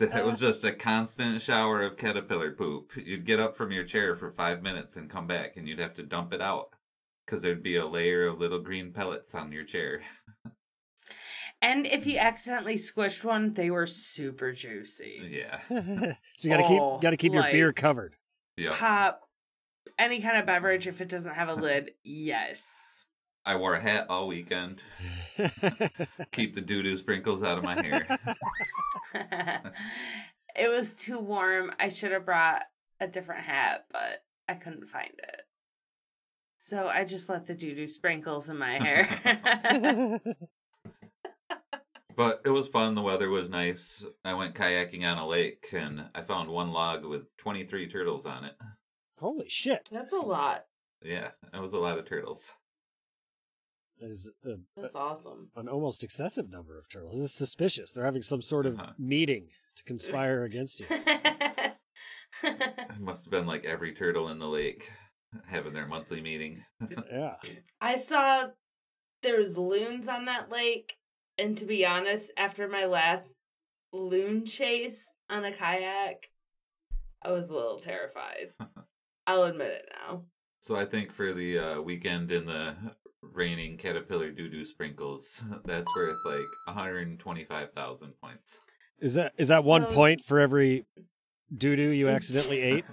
It 0.00 0.24
was 0.24 0.40
just 0.40 0.64
a 0.64 0.72
constant 0.72 1.40
shower 1.42 1.82
of 1.82 1.96
caterpillar 1.96 2.52
poop. 2.52 2.92
You'd 2.96 3.24
get 3.26 3.40
up 3.40 3.56
from 3.56 3.72
your 3.72 3.84
chair 3.84 4.16
for 4.16 4.30
five 4.30 4.62
minutes 4.62 4.96
and 4.96 5.10
come 5.10 5.26
back, 5.26 5.56
and 5.56 5.68
you'd 5.68 5.78
have 5.78 5.94
to 5.94 6.02
dump 6.02 6.32
it 6.32 6.40
out 6.40 6.70
because 7.24 7.42
there'd 7.42 7.62
be 7.62 7.76
a 7.76 7.86
layer 7.86 8.26
of 8.26 8.38
little 8.38 8.60
green 8.60 8.92
pellets 8.92 9.34
on 9.34 9.52
your 9.52 9.64
chair. 9.64 10.02
And 11.62 11.86
if 11.86 12.06
you 12.06 12.18
accidentally 12.18 12.74
squished 12.76 13.24
one, 13.24 13.54
they 13.54 13.70
were 13.70 13.86
super 13.86 14.52
juicy. 14.52 15.20
Yeah. 15.30 15.60
so 16.36 16.48
you 16.48 16.50
gotta 16.50 16.68
keep 16.68 16.80
Oh, 16.80 16.98
gotta 17.00 17.16
keep 17.16 17.32
your 17.32 17.50
beer 17.50 17.72
covered. 17.72 18.14
Yeah. 18.56 18.74
Pop, 18.74 19.25
any 19.98 20.20
kind 20.20 20.36
of 20.36 20.46
beverage, 20.46 20.86
if 20.86 21.00
it 21.00 21.08
doesn't 21.08 21.34
have 21.34 21.48
a 21.48 21.54
lid, 21.54 21.92
yes. 22.04 23.06
I 23.44 23.56
wore 23.56 23.74
a 23.74 23.80
hat 23.80 24.06
all 24.08 24.26
weekend. 24.26 24.82
Keep 26.32 26.54
the 26.54 26.60
doo 26.60 26.82
doo 26.82 26.96
sprinkles 26.96 27.42
out 27.42 27.58
of 27.58 27.64
my 27.64 27.80
hair. 27.80 28.18
it 30.56 30.68
was 30.68 30.96
too 30.96 31.18
warm. 31.18 31.72
I 31.78 31.88
should 31.88 32.10
have 32.12 32.26
brought 32.26 32.64
a 32.98 33.06
different 33.06 33.44
hat, 33.44 33.86
but 33.92 34.24
I 34.48 34.54
couldn't 34.54 34.88
find 34.88 35.12
it. 35.18 35.42
So 36.58 36.88
I 36.88 37.04
just 37.04 37.28
let 37.28 37.46
the 37.46 37.54
doo 37.54 37.74
doo 37.74 37.86
sprinkles 37.86 38.48
in 38.48 38.58
my 38.58 38.78
hair. 38.78 40.20
But 42.16 42.40
it 42.46 42.50
was 42.50 42.66
fun. 42.66 42.94
The 42.94 43.02
weather 43.02 43.28
was 43.28 43.50
nice. 43.50 44.02
I 44.24 44.32
went 44.32 44.54
kayaking 44.54 45.04
on 45.04 45.18
a 45.18 45.28
lake, 45.28 45.68
and 45.74 46.06
I 46.14 46.22
found 46.22 46.48
one 46.48 46.72
log 46.72 47.04
with 47.04 47.36
23 47.36 47.88
turtles 47.88 48.24
on 48.24 48.44
it. 48.44 48.54
Holy 49.18 49.48
shit! 49.48 49.88
That's 49.90 50.12
a 50.12 50.18
lot. 50.18 50.66
Yeah, 51.02 51.28
that 51.52 51.62
was 51.62 51.72
a 51.72 51.78
lot 51.78 51.98
of 51.98 52.06
turtles. 52.08 52.52
That 54.00 54.08
is 54.10 54.30
a, 54.44 54.56
That's 54.76 54.94
awesome. 54.94 55.50
an 55.56 55.68
almost 55.68 56.04
excessive 56.04 56.50
number 56.50 56.78
of 56.78 56.88
turtles. 56.88 57.16
This 57.16 57.24
is 57.24 57.34
suspicious. 57.34 57.92
They're 57.92 58.04
having 58.04 58.22
some 58.22 58.42
sort 58.42 58.66
of 58.66 58.78
Uh-huh. 58.78 58.92
meeting 58.98 59.48
to 59.76 59.84
conspire 59.84 60.44
against 60.44 60.80
you. 60.80 60.86
It 60.90 61.76
must 63.00 63.24
have 63.24 63.30
been 63.30 63.46
like 63.46 63.64
every 63.64 63.94
turtle 63.94 64.28
in 64.28 64.38
the 64.38 64.48
lake 64.48 64.90
having 65.46 65.72
their 65.72 65.86
monthly 65.86 66.20
meeting. 66.20 66.64
Yeah. 67.10 67.36
I 67.80 67.96
saw 67.96 68.48
there 69.22 69.38
was 69.38 69.56
loons 69.56 70.08
on 70.08 70.26
that 70.26 70.50
lake, 70.50 70.96
and 71.38 71.56
to 71.56 71.64
be 71.64 71.86
honest, 71.86 72.30
after 72.36 72.68
my 72.68 72.84
last 72.84 73.34
loon 73.92 74.44
chase 74.44 75.10
on 75.30 75.44
a 75.44 75.52
kayak, 75.52 76.30
I 77.22 77.32
was 77.32 77.48
a 77.48 77.52
little 77.54 77.78
terrified. 77.78 78.50
I'll 79.26 79.44
admit 79.44 79.68
it 79.68 79.88
now. 79.92 80.22
So 80.60 80.76
I 80.76 80.84
think 80.84 81.12
for 81.12 81.32
the 81.32 81.58
uh, 81.58 81.80
weekend 81.80 82.32
in 82.32 82.46
the 82.46 82.74
raining 83.22 83.76
caterpillar 83.76 84.30
doo 84.30 84.48
doo 84.48 84.64
sprinkles, 84.64 85.42
that's 85.64 85.88
worth 85.96 86.16
like 86.24 86.44
125,000 86.66 88.12
points. 88.20 88.60
Is 88.98 89.14
that 89.14 89.32
is 89.36 89.48
that 89.48 89.64
one 89.64 89.86
point 89.86 90.22
for 90.22 90.40
every 90.40 90.86
doo 91.54 91.76
doo 91.76 91.90
you 91.90 92.08
accidentally 92.08 92.60
ate? 92.60 92.84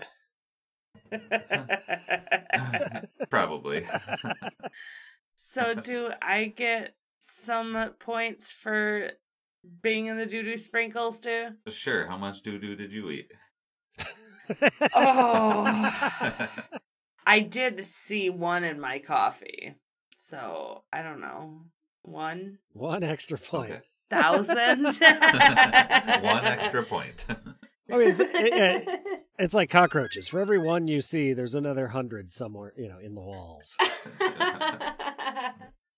Probably. 3.30 3.86
so, 5.36 5.74
do 5.74 6.12
I 6.22 6.54
get 6.56 6.96
some 7.20 7.92
points 8.00 8.52
for 8.52 9.12
being 9.82 10.08
in 10.08 10.18
the 10.18 10.26
doo 10.26 10.44
doo 10.44 10.58
sprinkles 10.58 11.20
too? 11.20 11.50
sure. 11.70 12.08
How 12.08 12.18
much 12.18 12.42
doo 12.42 12.60
doo 12.60 12.76
did 12.76 12.92
you 12.92 13.10
eat? 13.10 13.32
Oh. 14.96 16.50
I 17.26 17.40
did 17.40 17.86
see 17.86 18.30
one 18.30 18.64
in 18.64 18.80
my 18.80 19.00
coffee, 19.00 19.76
so 20.18 20.84
I 20.92 21.02
don't 21.04 21.22
know. 21.22 21.62
One 22.04 22.58
one 22.74 23.04
extra 23.04 23.38
point. 23.38 23.72
Okay. 23.72 23.82
thousand. 24.10 24.84
One 26.24 26.46
extra 26.46 26.84
point. 26.84 27.26
I 27.92 27.98
mean, 27.98 28.10
it's, 28.10 28.20
it- 28.20 28.30
it- 28.34 29.00
it's 29.40 29.54
like 29.56 29.70
cockroaches. 29.72 30.28
For 30.28 30.40
every 30.40 30.60
one 30.60 30.88
you 30.88 31.02
see, 31.02 31.34
there's 31.34 31.56
another 31.56 31.88
hundred 31.88 32.32
somewhere, 32.32 32.74
you 32.78 32.88
know, 32.90 33.00
in 33.00 33.16
the 33.16 33.22
walls. 33.22 33.76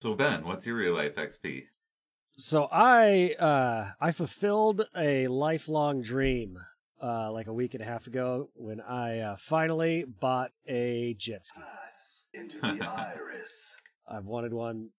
so 0.01 0.13
Ben, 0.15 0.43
what's 0.45 0.65
your 0.65 0.75
real 0.77 0.93
life 0.95 1.15
XP? 1.15 1.63
So 2.37 2.67
I 2.71 3.35
uh 3.39 3.91
I 3.99 4.11
fulfilled 4.11 4.85
a 4.95 5.27
lifelong 5.27 6.01
dream 6.01 6.57
uh 7.01 7.31
like 7.31 7.47
a 7.47 7.53
week 7.53 7.73
and 7.73 7.83
a 7.83 7.85
half 7.85 8.07
ago 8.07 8.49
when 8.55 8.81
I 8.81 9.19
uh, 9.19 9.35
finally 9.37 10.05
bought 10.05 10.51
a 10.67 11.15
jet 11.17 11.45
ski. 11.45 11.61
Into 12.33 12.59
the 12.59 12.85
iris. 12.97 13.75
I've 14.07 14.25
wanted 14.25 14.53
one 14.53 14.89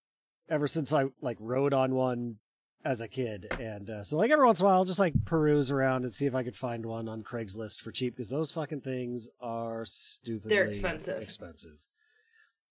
ever 0.48 0.66
since 0.66 0.92
I 0.92 1.06
like 1.20 1.36
rode 1.40 1.74
on 1.74 1.94
one 1.94 2.36
as 2.84 3.00
a 3.00 3.08
kid, 3.08 3.48
and 3.58 3.90
uh, 3.90 4.02
so 4.02 4.16
like 4.16 4.30
every 4.30 4.46
once 4.46 4.60
in 4.60 4.66
a 4.66 4.68
while, 4.68 4.78
I'll 4.78 4.84
just 4.84 5.00
like 5.00 5.24
peruse 5.24 5.70
around 5.70 6.04
and 6.04 6.12
see 6.12 6.26
if 6.26 6.34
I 6.34 6.44
could 6.44 6.56
find 6.56 6.86
one 6.86 7.08
on 7.08 7.22
Craigslist 7.22 7.80
for 7.80 7.90
cheap 7.90 8.14
because 8.14 8.30
those 8.30 8.52
fucking 8.52 8.82
things 8.82 9.28
are 9.40 9.84
stupidly 9.84 10.56
expensive. 10.56 11.20
Expensive. 11.20 11.86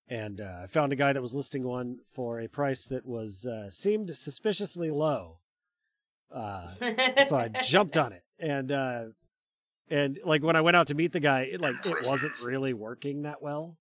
And 0.08 0.40
uh, 0.40 0.62
I 0.64 0.68
found 0.68 0.94
a 0.94 0.96
guy 0.96 1.14
that 1.14 1.22
was 1.22 1.34
listing 1.34 1.64
one 1.64 1.98
for 2.12 2.40
a 2.40 2.48
price 2.48 2.86
that 2.86 3.06
was 3.06 3.46
uh, 3.46 3.70
seemed 3.70 4.16
suspiciously 4.16 4.92
low. 4.92 5.40
Uh, 6.34 6.76
so 7.24 7.38
I 7.38 7.48
jumped 7.48 7.98
on 7.98 8.14
it, 8.14 8.24
and 8.40 8.72
uh, 8.72 9.04
and 9.90 10.20
like 10.26 10.44
when 10.44 10.56
I 10.56 10.62
went 10.62 10.76
out 10.78 10.88
to 10.88 10.96
meet 10.96 11.12
the 11.12 11.20
guy, 11.20 11.42
it 11.42 11.62
like 11.62 11.76
it 11.86 11.98
wasn't 12.06 12.34
really 12.46 12.74
working 12.74 13.24
that 13.24 13.42
well. 13.42 13.78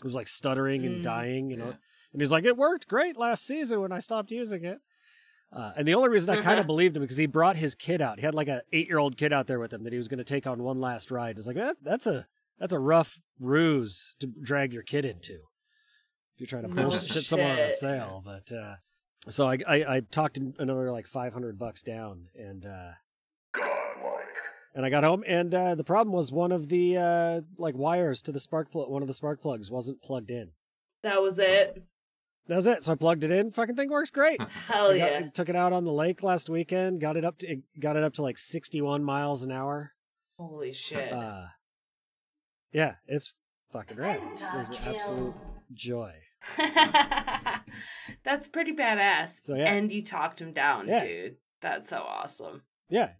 It 0.00 0.04
was 0.06 0.14
like 0.14 0.28
stuttering 0.28 0.86
and 0.86 1.00
Mm. 1.00 1.02
dying, 1.02 1.50
you 1.50 1.56
know. 1.56 1.66
Yeah. 1.70 1.76
And 2.12 2.22
he's 2.22 2.32
like, 2.32 2.44
"It 2.44 2.56
worked 2.56 2.88
great 2.88 3.16
last 3.16 3.44
season 3.46 3.80
when 3.80 3.92
I 3.92 3.98
stopped 3.98 4.30
using 4.30 4.64
it." 4.64 4.78
Uh, 5.52 5.72
and 5.76 5.88
the 5.88 5.94
only 5.94 6.08
reason 6.10 6.30
I 6.30 6.36
kind 6.36 6.52
of 6.54 6.58
Uh-huh. 6.60 6.66
believed 6.66 6.96
him 6.96 7.02
because 7.02 7.16
he 7.16 7.26
brought 7.26 7.56
his 7.56 7.74
kid 7.74 8.00
out. 8.02 8.18
He 8.18 8.24
had 8.24 8.34
like 8.34 8.48
an 8.48 8.60
eight 8.72 8.86
year 8.88 8.98
old 8.98 9.16
kid 9.16 9.32
out 9.32 9.46
there 9.46 9.58
with 9.58 9.72
him 9.72 9.82
that 9.84 9.92
he 9.92 9.96
was 9.96 10.06
going 10.08 10.18
to 10.18 10.24
take 10.24 10.46
on 10.46 10.62
one 10.62 10.80
last 10.80 11.10
ride. 11.10 11.36
It's 11.38 11.46
like 11.46 11.56
that, 11.56 11.76
that's 11.82 12.06
a 12.06 12.26
that's 12.58 12.72
a 12.72 12.78
rough 12.78 13.18
ruse 13.40 14.14
to 14.20 14.26
drag 14.26 14.72
your 14.72 14.82
kid 14.82 15.04
into. 15.04 15.34
If 16.34 16.40
you're 16.40 16.46
trying 16.46 16.68
to 16.68 16.74
No 16.74 16.90
shit 16.90 17.24
someone 17.24 17.50
on 17.52 17.58
a 17.58 17.70
sale, 17.70 18.22
but 18.24 18.52
uh, 18.52 18.76
so 19.30 19.48
I, 19.48 19.58
I 19.66 19.96
I 19.96 20.00
talked 20.00 20.38
another 20.58 20.90
like 20.92 21.06
five 21.06 21.32
hundred 21.32 21.58
bucks 21.58 21.82
down, 21.82 22.28
and 22.36 22.64
uh, 22.66 22.68
Godlike. 22.68 22.94
And 24.78 24.86
I 24.86 24.90
got 24.90 25.02
home, 25.02 25.24
and 25.26 25.52
uh, 25.52 25.74
the 25.74 25.82
problem 25.82 26.14
was 26.14 26.30
one 26.30 26.52
of 26.52 26.68
the 26.68 26.96
uh, 26.96 27.40
like 27.58 27.74
wires 27.76 28.22
to 28.22 28.30
the 28.30 28.38
spark 28.38 28.70
plug, 28.70 28.88
one 28.88 29.02
of 29.02 29.08
the 29.08 29.12
spark 29.12 29.42
plugs 29.42 29.72
wasn't 29.72 30.00
plugged 30.02 30.30
in. 30.30 30.52
That 31.02 31.20
was 31.20 31.36
it. 31.40 31.82
That 32.46 32.54
was 32.54 32.68
it. 32.68 32.84
So 32.84 32.92
I 32.92 32.94
plugged 32.94 33.24
it 33.24 33.32
in. 33.32 33.50
Fucking 33.50 33.74
thing 33.74 33.90
works 33.90 34.12
great. 34.12 34.40
Hell 34.68 34.90
got- 34.90 34.96
yeah. 34.96 35.20
took 35.34 35.48
it 35.48 35.56
out 35.56 35.72
on 35.72 35.84
the 35.84 35.90
lake 35.92 36.22
last 36.22 36.48
weekend. 36.48 37.00
Got 37.00 37.16
it 37.16 37.24
up 37.24 37.38
to 37.38 37.56
got 37.80 37.96
it 37.96 38.04
up 38.04 38.14
to 38.14 38.22
like 38.22 38.38
61 38.38 39.02
miles 39.02 39.44
an 39.44 39.50
hour. 39.50 39.94
Holy 40.38 40.72
shit. 40.72 41.12
Uh, 41.12 41.46
yeah, 42.70 42.94
it's 43.08 43.34
fucking 43.72 43.96
rad. 43.96 44.20
It's 44.30 44.48
an 44.52 44.66
absolute 44.86 45.34
joy. 45.74 46.12
That's 48.22 48.46
pretty 48.46 48.74
badass. 48.76 49.40
So, 49.42 49.56
yeah. 49.56 49.72
And 49.72 49.90
you 49.90 50.04
talked 50.04 50.40
him 50.40 50.52
down, 50.52 50.86
Yeah. 50.86 51.04
dude. 51.04 51.36
That's 51.60 51.88
so 51.88 51.96
awesome. 51.98 52.62
Yeah, 52.88 53.10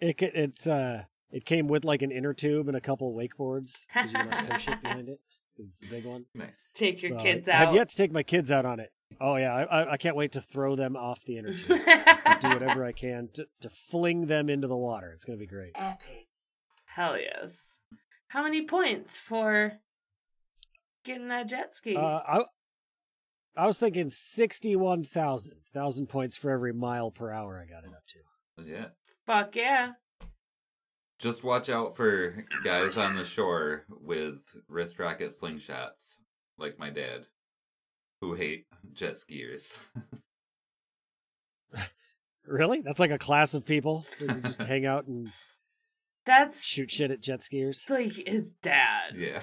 it 0.00 0.20
it's 0.22 0.66
uh 0.66 1.04
it 1.30 1.44
came 1.44 1.68
with 1.68 1.84
like 1.84 2.02
an 2.02 2.10
inner 2.10 2.34
tube 2.34 2.68
and 2.68 2.76
a 2.76 2.80
couple 2.80 3.14
wakeboards 3.14 3.86
because 3.92 4.12
you 4.12 4.18
can 4.18 4.30
like 4.30 4.42
tow 4.48 4.56
shit 4.56 4.82
behind 4.82 5.08
it 5.08 5.20
because 5.52 5.66
it's 5.66 5.78
the 5.78 5.86
big 5.88 6.04
one. 6.04 6.24
Nice. 6.34 6.66
Take 6.74 7.02
your 7.02 7.18
So, 7.18 7.24
kids 7.24 7.48
I 7.48 7.52
out. 7.52 7.58
have 7.66 7.74
yet 7.74 7.88
to 7.90 7.96
take 7.96 8.12
my 8.12 8.22
kids 8.22 8.50
out 8.50 8.64
on 8.64 8.80
it. 8.80 8.90
Oh 9.20 9.36
yeah, 9.36 9.52
I, 9.54 9.62
I, 9.82 9.92
I 9.92 9.96
can't 9.96 10.16
wait 10.16 10.32
to 10.32 10.40
throw 10.40 10.76
them 10.76 10.96
off 10.96 11.24
the 11.24 11.36
inner 11.38 11.52
tube. 11.54 11.80
do 12.40 12.48
whatever 12.48 12.84
I 12.84 12.92
can 12.92 13.28
to, 13.34 13.46
to 13.60 13.68
fling 13.70 14.26
them 14.26 14.48
into 14.48 14.66
the 14.68 14.76
water. 14.76 15.10
It's 15.12 15.24
gonna 15.24 15.38
be 15.38 15.46
great. 15.46 15.76
Hell 16.86 17.18
yes. 17.18 17.80
How 18.28 18.42
many 18.44 18.62
points 18.66 19.18
for 19.18 19.74
getting 21.04 21.28
that 21.28 21.48
jet 21.48 21.74
ski? 21.74 21.96
Uh, 21.96 22.00
I 22.00 22.42
I 23.56 23.66
was 23.66 23.78
thinking 23.78 24.08
sixty-one 24.10 25.02
thousand 25.04 25.56
thousand 25.74 26.06
points 26.08 26.36
for 26.36 26.50
every 26.50 26.72
mile 26.72 27.10
per 27.10 27.30
hour 27.32 27.58
I 27.60 27.68
got 27.68 27.84
it 27.84 27.90
up 27.94 28.06
to. 28.08 28.64
Yeah. 28.64 28.86
Fuck 29.30 29.54
yeah. 29.54 29.92
Just 31.20 31.44
watch 31.44 31.68
out 31.68 31.94
for 31.94 32.44
guys 32.64 32.98
on 32.98 33.14
the 33.14 33.22
shore 33.22 33.84
with 34.02 34.40
wrist 34.66 34.98
rocket 34.98 35.32
slingshots, 35.40 36.18
like 36.58 36.80
my 36.80 36.90
dad, 36.90 37.26
who 38.20 38.34
hate 38.34 38.66
jet 38.92 39.14
skiers. 39.14 39.78
Really? 42.44 42.80
That's 42.80 42.98
like 42.98 43.12
a 43.12 43.18
class 43.18 43.54
of 43.54 43.64
people 43.64 44.04
that 44.18 44.42
just 44.42 44.64
hang 44.64 44.84
out 44.84 45.06
and 45.06 45.30
That's 46.26 46.64
shoot 46.64 46.90
shit 46.90 47.12
at 47.12 47.20
jet 47.20 47.40
skiers. 47.40 47.88
like 47.88 48.26
his 48.26 48.50
dad. 48.50 49.14
yeah. 49.16 49.40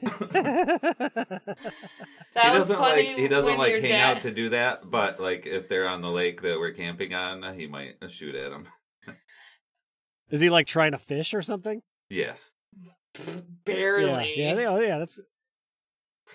that 2.66 2.74
he 2.74 2.78
doesn't 2.78 2.78
funny. 2.78 3.08
like 3.08 3.16
he 3.16 3.28
doesn't 3.28 3.58
like 3.58 3.72
hang 3.74 3.82
dad... 3.82 4.16
out 4.16 4.22
to 4.22 4.30
do 4.30 4.48
that, 4.50 4.90
but 4.90 5.20
like 5.20 5.46
if 5.46 5.68
they're 5.68 5.88
on 5.88 6.02
the 6.02 6.10
lake 6.10 6.42
that 6.42 6.58
we're 6.58 6.72
camping 6.72 7.14
on, 7.14 7.54
he 7.58 7.66
might 7.66 7.96
shoot 8.08 8.34
at 8.34 8.50
them. 8.50 8.68
Is 10.30 10.40
he 10.40 10.50
like 10.50 10.66
trying 10.66 10.92
to 10.92 10.98
fish 10.98 11.34
or 11.34 11.42
something? 11.42 11.82
Yeah. 12.10 12.34
barely. 13.64 14.34
Yeah, 14.36 14.58
yeah, 14.58 14.66
oh, 14.66 14.80
yeah. 14.80 14.98
That's 14.98 15.20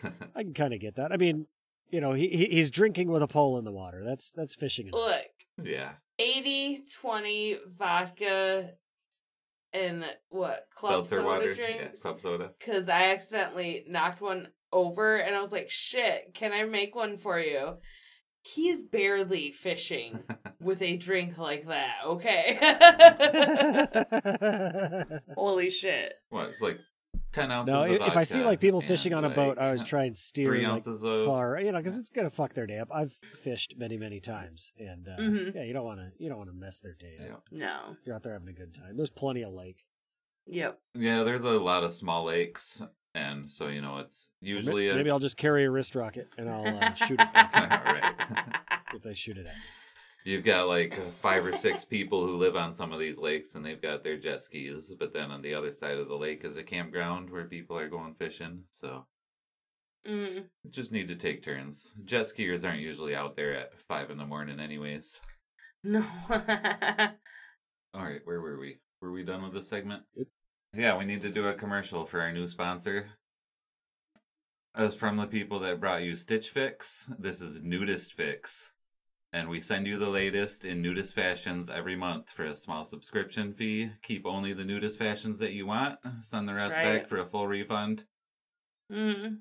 I 0.36 0.44
can 0.44 0.54
kind 0.54 0.74
of 0.74 0.80
get 0.80 0.96
that. 0.96 1.12
I 1.12 1.18
mean, 1.18 1.48
you 1.90 2.02
know, 2.02 2.14
he, 2.14 2.28
he 2.30 2.46
he's 2.46 2.72
drinking 2.72 3.10
with 3.10 3.22
a 3.22 3.28
pole 3.28 3.58
in 3.58 3.66
the 3.66 3.72
water. 3.72 4.04
That's 4.04 4.32
that's 4.32 4.56
fishing. 4.56 4.88
enough. 4.88 5.00
Look, 5.00 5.66
yeah. 5.68 5.92
80 6.20 6.84
20 7.02 7.58
vodka 7.76 8.70
and 9.74 10.06
what 10.30 10.68
club 10.76 11.06
Seltzer 11.08 11.16
soda 11.18 11.28
water. 11.28 11.54
drinks 11.54 11.82
Yeah, 11.82 12.02
club 12.02 12.22
soda. 12.22 12.52
because 12.60 12.90
I 12.90 13.12
accidentally 13.12 13.86
knocked 13.88 14.22
one 14.22 14.50
over 14.74 15.18
and 15.18 15.36
I 15.36 15.40
was 15.40 15.52
like, 15.52 15.70
shit, 15.70 16.34
can 16.34 16.52
I 16.52 16.64
make 16.66 16.96
one 16.96 17.18
for 17.18 17.40
you? 17.40 17.76
He's 18.42 18.84
barely 18.84 19.52
fishing 19.52 20.20
with 20.60 20.82
a 20.82 20.98
drink 20.98 21.38
like 21.38 21.68
that, 21.68 21.94
okay? 22.06 22.58
Holy 25.36 25.70
shit. 25.70 26.14
What? 26.30 26.50
It's 26.50 26.62
like 26.62 26.78
ten 27.32 27.52
ounces. 27.52 27.74
no, 27.74 27.84
of 27.84 27.92
if 27.92 28.02
if 28.02 28.18
I 28.18 28.24
see 28.24 28.44
like 28.44 28.60
people 28.60 28.82
fishing 28.82 29.14
on 29.14 29.24
a 29.24 29.30
boat, 29.30 29.58
I 29.58 29.62
like, 29.62 29.66
always 29.66 29.84
try 29.84 30.04
and 30.06 30.16
steer 30.18 30.46
three 30.46 30.64
like 30.64 30.74
ounces 30.74 31.04
of 31.04 31.26
far, 31.26 31.60
you 31.60 31.72
know, 31.72 31.78
because 31.78 31.98
it's 31.98 32.10
gonna 32.10 32.30
fuck 32.30 32.54
their 32.54 32.68
day 32.68 32.80
up. 32.80 32.90
I've 32.94 33.14
fished 33.14 33.76
many, 33.78 33.98
many 33.98 34.20
times, 34.20 34.74
and 34.78 35.08
uh, 35.08 35.18
Mhm. 35.22 35.56
yeah, 35.56 35.64
you 35.64 35.74
don't 35.74 35.86
want 35.86 36.00
to 36.00 36.12
you 36.18 36.28
don't 36.30 36.38
want 36.38 36.50
to 36.50 36.56
mess 36.56 36.80
their 36.80 36.96
day 36.96 37.18
up. 37.32 37.44
Yeah. 37.52 37.60
No. 37.60 37.96
You're 38.06 38.16
out 38.16 38.24
there 38.24 38.34
having 38.34 38.50
a 38.50 38.54
good 38.54 38.74
time. 38.74 38.98
There's 38.98 39.10
plenty 39.10 39.44
of 39.44 39.54
lake. 39.54 39.86
Yep. 40.48 40.78
Yeah, 40.96 41.24
there's 41.24 41.44
a 41.46 41.52
lot 41.52 41.86
of 41.86 41.94
small 41.94 42.26
lakes, 42.26 42.82
and 43.16 43.50
so 43.50 43.68
you 43.68 43.82
know 43.82 43.98
it's 44.00 44.32
usually 44.42 44.90
a 44.90 44.96
Maybe 44.96 45.12
I'll 45.12 45.20
just 45.20 45.38
carry 45.38 45.66
a 45.66 45.72
wrist 45.72 45.96
rocket 45.96 46.28
and 46.38 46.50
I'll 46.50 46.66
uh, 46.66 46.94
shoot 46.94 47.20
it 47.20 47.34
back 47.34 47.54
right. 47.86 48.60
if 48.94 49.02
they 49.04 49.14
shoot 49.14 49.38
it 49.38 49.46
at 49.46 49.54
me. 49.54 49.62
You've 50.26 50.46
got 50.46 50.68
like 50.70 50.94
five 51.22 51.46
or 51.46 51.54
six 51.58 51.84
people 51.84 52.26
who 52.26 52.38
live 52.38 52.56
on 52.56 52.72
some 52.72 52.94
of 52.94 53.00
these 53.00 53.18
lakes, 53.18 53.56
and 53.56 53.66
they've 53.66 53.82
got 53.82 54.06
their 54.06 54.18
jet 54.18 54.42
skis. 54.42 54.96
But 54.98 55.12
then 55.12 55.32
on 55.32 55.42
the 55.42 55.54
other 55.54 55.74
side 55.74 55.98
of 55.98 56.08
the 56.08 56.16
lake 56.16 56.46
is 56.46 56.56
a 56.56 56.64
campground 56.64 57.30
where 57.30 57.44
people 57.44 57.78
are 57.78 57.90
going 57.90 58.14
fishing. 58.14 58.64
So 58.72 59.06
Mm. 60.08 60.46
just 60.70 60.92
need 60.92 61.08
to 61.08 61.16
take 61.16 61.44
turns. 61.44 61.92
Jet 62.04 62.26
skiers 62.28 62.66
aren't 62.66 62.82
usually 62.82 63.16
out 63.16 63.38
there 63.38 63.56
at 63.56 63.72
five 63.88 64.12
in 64.12 64.18
the 64.18 64.26
morning, 64.26 64.60
anyways. 64.60 65.18
No. 65.82 66.06
All 66.30 68.04
right, 68.04 68.20
where 68.26 68.42
were 68.42 68.60
we? 68.60 68.80
Were 69.02 69.12
we 69.14 69.24
done 69.24 69.44
with 69.44 69.54
this 69.54 69.70
segment? 69.70 70.04
Yep. 70.74 70.82
Yeah, 70.82 70.98
we 70.98 71.06
need 71.06 71.22
to 71.22 71.30
do 71.30 71.48
a 71.48 71.54
commercial 71.54 72.06
for 72.06 72.22
our 72.22 72.32
new 72.32 72.48
sponsor. 72.48 73.08
As 74.76 74.96
from 74.96 75.18
the 75.18 75.28
people 75.28 75.60
that 75.60 75.80
brought 75.80 76.02
you 76.02 76.16
Stitch 76.16 76.50
Fix, 76.50 77.08
this 77.20 77.42
is 77.42 77.62
Nudist 77.62 78.14
Fix. 78.14 78.72
And 79.32 79.50
we 79.50 79.62
send 79.62 79.88
you 79.88 79.98
the 79.98 80.10
latest 80.10 80.64
in 80.64 80.82
nudist 80.82 81.16
fashions 81.16 81.68
every 81.70 81.96
month 81.96 82.30
for 82.30 82.44
a 82.46 82.56
small 82.56 82.86
subscription 82.86 83.52
fee. 83.54 83.90
Keep 84.04 84.26
only 84.28 84.54
the 84.54 84.64
nudist 84.64 85.00
fashions 85.00 85.40
that 85.40 85.54
you 85.54 85.66
want. 85.66 85.98
Send 86.22 86.48
the 86.48 86.54
rest 86.54 86.76
Right. 86.76 87.00
back 87.00 87.08
for 87.10 87.18
a 87.18 87.26
full 87.26 87.48
refund. 87.48 88.06
mm. 88.92 89.38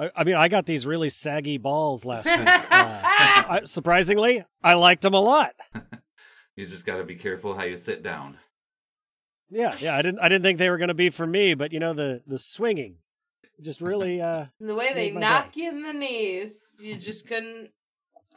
I, 0.00 0.10
I 0.14 0.22
mean, 0.24 0.36
I 0.36 0.46
got 0.48 0.66
these 0.66 0.86
really 0.86 1.08
saggy 1.08 1.58
balls 1.58 2.04
last 2.04 2.26
week. 2.26 2.48
Uh, 2.78 3.00
I, 3.02 3.60
surprisingly, 3.64 4.44
I 4.62 4.74
liked 4.74 5.02
them 5.02 5.14
a 5.14 5.20
lot. 5.20 5.52
You 6.56 6.66
just 6.66 6.84
got 6.84 6.96
to 6.96 7.04
be 7.04 7.14
careful 7.14 7.54
how 7.56 7.62
you 7.62 7.76
sit 7.76 8.02
down. 8.02 8.36
Yeah, 9.50 9.76
yeah. 9.80 9.96
I 9.96 10.02
didn't 10.02 10.20
I 10.20 10.28
didn't 10.28 10.42
think 10.42 10.58
they 10.58 10.68
were 10.70 10.78
going 10.78 10.88
to 10.88 10.94
be 10.94 11.08
for 11.10 11.26
me, 11.26 11.54
but 11.54 11.72
you 11.72 11.80
know 11.80 11.94
the 11.94 12.22
the 12.26 12.38
swinging, 12.38 12.96
just 13.62 13.80
really. 13.80 14.20
uh 14.22 14.46
the 14.60 14.74
way 14.74 14.92
they 14.92 15.06
Made 15.10 15.14
my 15.14 15.20
knock 15.20 15.56
you 15.56 15.68
in 15.70 15.82
the 15.82 15.92
knees, 15.92 16.76
you 16.78 16.96
just 16.98 17.26
couldn't 17.26 17.70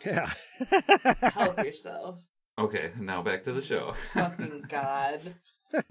Yeah. 0.06 0.30
help 1.34 1.58
yourself. 1.64 2.20
Okay, 2.58 2.92
now 3.00 3.22
back 3.22 3.44
to 3.46 3.54
the 3.54 3.62
show. 3.62 3.94
Fucking 4.14 4.66
god. 4.70 5.20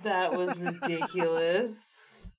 That 0.04 0.36
was 0.36 0.56
ridiculous. 0.58 2.30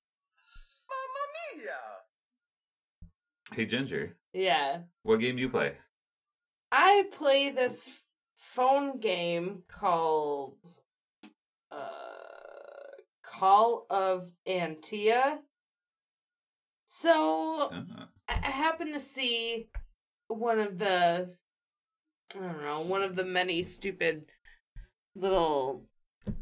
Mamma 0.90 1.64
mia. 1.64 3.56
Hey, 3.56 3.66
Ginger, 3.66 4.16
Yeah. 4.34 4.82
what 5.04 5.20
game 5.20 5.36
do 5.36 5.42
you 5.42 5.50
play? 5.50 5.74
I 6.72 7.06
play 7.12 7.50
this 7.50 8.00
phone 8.36 9.00
game 9.00 9.64
called 9.68 10.58
uh 11.72 12.21
Call 13.42 13.88
of 13.90 14.30
Antia. 14.48 15.40
So 16.86 17.70
Uh, 17.74 18.06
I 18.28 18.34
I 18.34 18.52
happened 18.52 18.94
to 18.94 19.00
see 19.00 19.68
one 20.28 20.60
of 20.60 20.78
the 20.78 21.36
I 22.36 22.40
don't 22.40 22.62
know, 22.62 22.82
one 22.82 23.02
of 23.02 23.16
the 23.16 23.26
many 23.26 23.64
stupid 23.64 24.26
little 25.16 25.88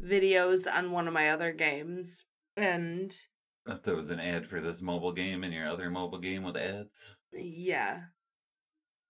videos 0.04 0.70
on 0.70 0.92
one 0.92 1.08
of 1.08 1.14
my 1.14 1.30
other 1.30 1.52
games. 1.54 2.26
And 2.54 3.10
If 3.66 3.82
there 3.82 3.96
was 3.96 4.10
an 4.10 4.20
ad 4.20 4.46
for 4.46 4.60
this 4.60 4.82
mobile 4.82 5.12
game 5.12 5.42
and 5.42 5.54
your 5.54 5.68
other 5.68 5.88
mobile 5.88 6.18
game 6.18 6.42
with 6.42 6.56
ads. 6.58 7.16
yeah. 7.32 8.02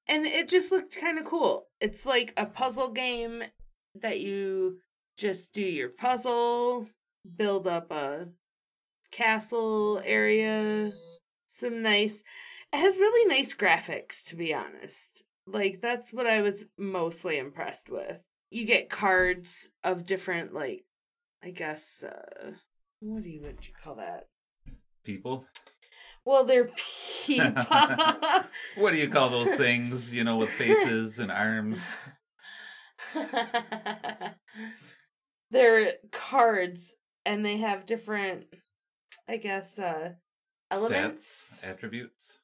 And 0.06 0.26
it 0.26 0.48
just 0.48 0.70
looked 0.70 0.96
kind 0.96 1.18
of 1.18 1.24
cool. 1.24 1.66
It's 1.80 2.06
like 2.06 2.32
a 2.36 2.46
puzzle 2.46 2.90
game 2.92 3.42
that 3.96 4.20
you 4.20 4.78
just 5.16 5.52
do 5.52 5.64
your 5.64 5.88
puzzle, 5.88 6.88
build 7.36 7.66
up 7.66 7.90
a 7.90 8.28
castle 9.10 10.00
area, 10.04 10.92
some 11.46 11.82
nice 11.82 12.22
it 12.72 12.78
has 12.78 12.96
really 12.96 13.28
nice 13.28 13.52
graphics 13.52 14.24
to 14.26 14.36
be 14.36 14.54
honest. 14.54 15.24
Like 15.46 15.80
that's 15.80 16.12
what 16.12 16.26
I 16.26 16.40
was 16.40 16.66
mostly 16.78 17.38
impressed 17.38 17.90
with. 17.90 18.20
You 18.50 18.64
get 18.64 18.90
cards 18.90 19.70
of 19.82 20.06
different 20.06 20.54
like 20.54 20.84
I 21.42 21.50
guess 21.50 22.04
uh 22.04 22.52
what 23.00 23.22
do 23.22 23.30
you 23.30 23.42
what 23.42 23.60
do 23.60 23.68
you 23.68 23.74
call 23.82 23.96
that? 23.96 24.28
People? 25.04 25.46
Well, 26.24 26.44
they're 26.44 26.70
people. 27.26 27.64
What 28.76 28.92
do 28.92 28.98
you 28.98 29.08
call 29.08 29.30
those 29.30 29.54
things, 29.54 30.12
you 30.12 30.22
know, 30.22 30.36
with 30.36 30.50
faces 30.50 31.18
and 31.18 31.30
arms? 31.30 31.96
they're 35.50 35.94
cards 36.12 36.94
and 37.24 37.44
they 37.44 37.58
have 37.58 37.86
different 37.86 38.46
I 39.28 39.36
guess 39.36 39.78
uh 39.78 40.14
elements. 40.70 41.62
Stats, 41.62 41.68
attributes? 41.68 42.38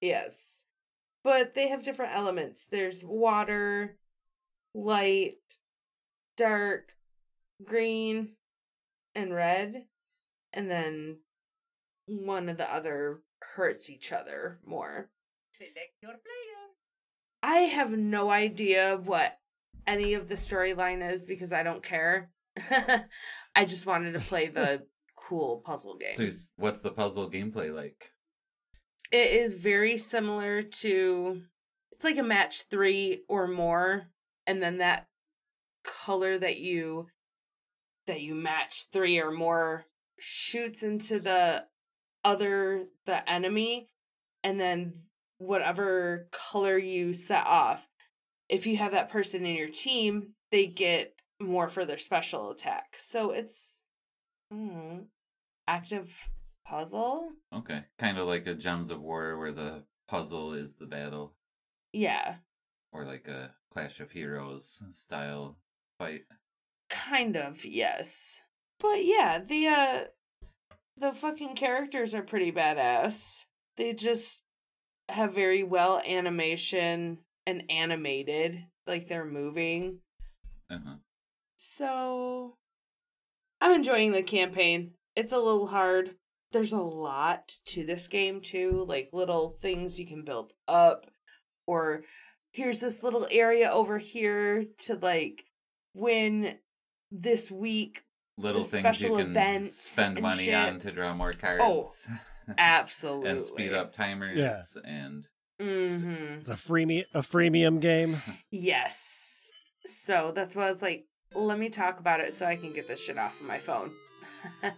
Yes. 0.00 0.64
But 1.22 1.54
they 1.54 1.68
have 1.68 1.82
different 1.82 2.14
elements. 2.14 2.66
There's 2.70 3.04
water, 3.04 3.96
light, 4.74 5.58
dark, 6.36 6.94
green, 7.62 8.36
and 9.14 9.34
red, 9.34 9.84
and 10.52 10.70
then 10.70 11.18
one 12.06 12.48
of 12.48 12.56
the 12.56 12.72
other 12.72 13.20
hurts 13.54 13.90
each 13.90 14.12
other 14.12 14.60
more. 14.64 15.10
Select 15.52 15.76
your 16.02 16.12
player. 16.12 16.20
I 17.42 17.60
have 17.60 17.90
no 17.90 18.30
idea 18.30 18.98
what 19.02 19.38
any 19.86 20.14
of 20.14 20.28
the 20.28 20.34
storyline 20.36 21.06
is 21.06 21.24
because 21.24 21.52
I 21.52 21.62
don't 21.62 21.82
care. 21.82 22.30
I 23.54 23.64
just 23.64 23.86
wanted 23.86 24.12
to 24.12 24.20
play 24.20 24.46
the 24.48 24.86
cool 25.16 25.62
puzzle 25.64 25.96
game. 25.96 26.30
So, 26.30 26.36
what's 26.56 26.82
the 26.82 26.90
puzzle 26.90 27.30
gameplay 27.30 27.74
like? 27.74 28.12
It 29.12 29.30
is 29.32 29.54
very 29.54 29.98
similar 29.98 30.62
to 30.62 31.42
it's 32.00 32.04
like 32.04 32.18
a 32.18 32.22
match 32.22 32.64
3 32.70 33.24
or 33.28 33.46
more 33.46 34.08
and 34.46 34.62
then 34.62 34.78
that 34.78 35.08
color 35.84 36.38
that 36.38 36.58
you 36.58 37.08
that 38.06 38.22
you 38.22 38.34
match 38.34 38.86
3 38.90 39.18
or 39.20 39.30
more 39.30 39.84
shoots 40.18 40.82
into 40.82 41.20
the 41.20 41.64
other 42.24 42.86
the 43.04 43.28
enemy 43.30 43.88
and 44.42 44.58
then 44.58 44.94
whatever 45.38 46.28
color 46.32 46.78
you 46.78 47.12
set 47.12 47.46
off 47.46 47.88
if 48.48 48.66
you 48.66 48.76
have 48.76 48.92
that 48.92 49.10
person 49.10 49.44
in 49.44 49.54
your 49.54 49.68
team 49.68 50.34
they 50.50 50.66
get 50.66 51.19
more 51.40 51.68
for 51.68 51.84
their 51.84 51.98
special 51.98 52.50
attack. 52.50 52.96
So 52.98 53.30
it's 53.30 53.82
mm, 54.52 55.06
active 55.66 56.28
puzzle? 56.66 57.30
Okay, 57.54 57.84
kind 57.98 58.18
of 58.18 58.26
like 58.28 58.46
a 58.46 58.54
Gems 58.54 58.90
of 58.90 59.00
War, 59.00 59.38
where 59.38 59.52
the 59.52 59.84
puzzle 60.08 60.52
is 60.54 60.76
the 60.76 60.86
battle, 60.86 61.34
yeah. 61.92 62.36
Or 62.92 63.04
like 63.04 63.26
a 63.28 63.54
Clash 63.72 64.00
of 64.00 64.10
Heroes 64.12 64.82
style 64.92 65.58
fight. 65.98 66.22
kind 66.88 67.36
of 67.36 67.64
yes. 67.64 68.40
But 68.78 69.04
yeah 69.04 69.38
the 69.38 69.66
uh 69.66 70.00
the 70.96 71.12
fucking 71.12 71.54
characters 71.54 72.14
are 72.14 72.22
pretty 72.22 72.52
badass. 72.52 73.44
They 73.76 73.92
just 73.94 74.42
have 75.08 75.34
very 75.34 75.62
well 75.62 76.02
animation 76.06 77.18
and 77.46 77.64
animated 77.70 78.64
like 78.86 79.08
they're 79.08 79.24
moving. 79.24 80.00
Uh-huh. 80.70 80.96
So 81.62 82.56
I'm 83.60 83.72
enjoying 83.72 84.12
the 84.12 84.22
campaign. 84.22 84.92
It's 85.14 85.30
a 85.30 85.36
little 85.36 85.66
hard. 85.66 86.12
There's 86.52 86.72
a 86.72 86.78
lot 86.80 87.52
to 87.66 87.84
this 87.84 88.08
game 88.08 88.40
too, 88.40 88.82
like 88.88 89.10
little 89.12 89.58
things 89.60 90.00
you 90.00 90.06
can 90.06 90.24
build 90.24 90.54
up 90.66 91.10
or 91.66 92.02
here's 92.50 92.80
this 92.80 93.02
little 93.02 93.26
area 93.30 93.70
over 93.70 93.98
here 93.98 94.64
to 94.86 94.94
like 94.94 95.44
win 95.92 96.56
this 97.10 97.50
week. 97.50 98.04
Little 98.38 98.62
The 98.62 98.66
things 98.68 98.82
special 98.82 99.10
you 99.18 99.24
can 99.24 99.30
events 99.32 99.76
spend 99.76 100.22
money 100.22 100.44
shit. 100.46 100.54
on 100.54 100.80
to 100.80 100.90
draw 100.92 101.12
more 101.12 101.34
cards. 101.34 101.62
Oh, 101.62 101.90
Absolutely. 102.56 103.30
and 103.30 103.42
speed 103.44 103.74
up 103.74 103.94
timers 103.94 104.38
Yeah. 104.38 104.62
and 104.82 105.26
Mhm. 105.60 106.38
It's 106.40 106.48
a 106.48 106.54
freemium 106.54 107.04
a 107.12 107.20
freemium 107.20 107.80
game. 107.82 108.16
Yes. 108.50 109.50
So 109.84 110.32
that's 110.34 110.56
why 110.56 110.64
I 110.66 110.70
was 110.70 110.80
like, 110.80 111.04
let 111.34 111.58
me 111.58 111.68
talk 111.68 112.00
about 112.00 112.20
it 112.20 112.34
so 112.34 112.46
I 112.46 112.56
can 112.56 112.72
get 112.72 112.88
this 112.88 113.00
shit 113.00 113.18
off 113.18 113.40
of 113.40 113.46
my 113.46 113.58
phone. 113.58 113.90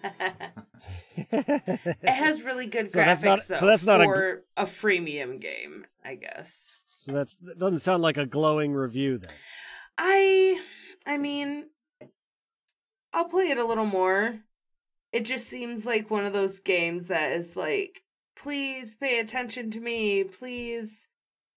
It 1.15 2.09
has 2.09 2.43
really 2.43 2.67
good 2.67 2.91
So 2.91 3.01
graphics 3.01 3.21
that's 3.21 3.25
not- 3.25 3.41
though 3.49 3.55
so 3.55 3.67
that's 3.67 3.87
not 3.87 4.01
a 4.01 4.05
for 4.05 4.45
a, 4.57 4.65
freemium 4.65 5.41
game, 5.41 5.87
I 6.05 6.15
guess. 6.17 6.77
so 6.97 7.13
that's 7.13 7.37
that 7.37 7.59
doesn't 7.59 7.79
sound 7.79 8.03
like 8.03 8.17
a 8.17 8.27
glowing 8.27 8.73
review 8.73 9.19
then. 9.19 9.31
I 9.99 10.61
I 11.07 11.19
mean 11.19 11.67
I'll 13.13 13.29
play 13.29 13.51
it 13.51 13.59
a 13.59 13.65
little 13.65 13.87
more. 13.87 14.41
It 15.13 15.25
just 15.27 15.47
seems 15.47 15.85
like 15.87 16.11
one 16.11 16.25
of 16.25 16.33
those 16.33 16.59
games 16.61 17.09
that 17.09 17.33
is 17.33 17.57
like, 17.57 18.03
please 18.35 18.97
pay 18.97 19.19
attention 19.21 19.71
to 19.73 19.81
me. 19.81 20.25
Please 20.25 21.09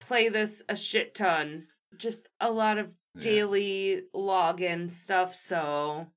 play 0.02 0.28
this 0.28 0.62
a 0.68 0.76
shit 0.76 1.16
ton. 1.16 1.68
Just 1.98 2.28
a 2.42 2.52
lot 2.52 2.78
of 2.78 2.90
Yeah. 3.16 3.22
daily 3.22 4.02
login 4.14 4.90
stuff, 4.92 5.34
so 5.34 6.08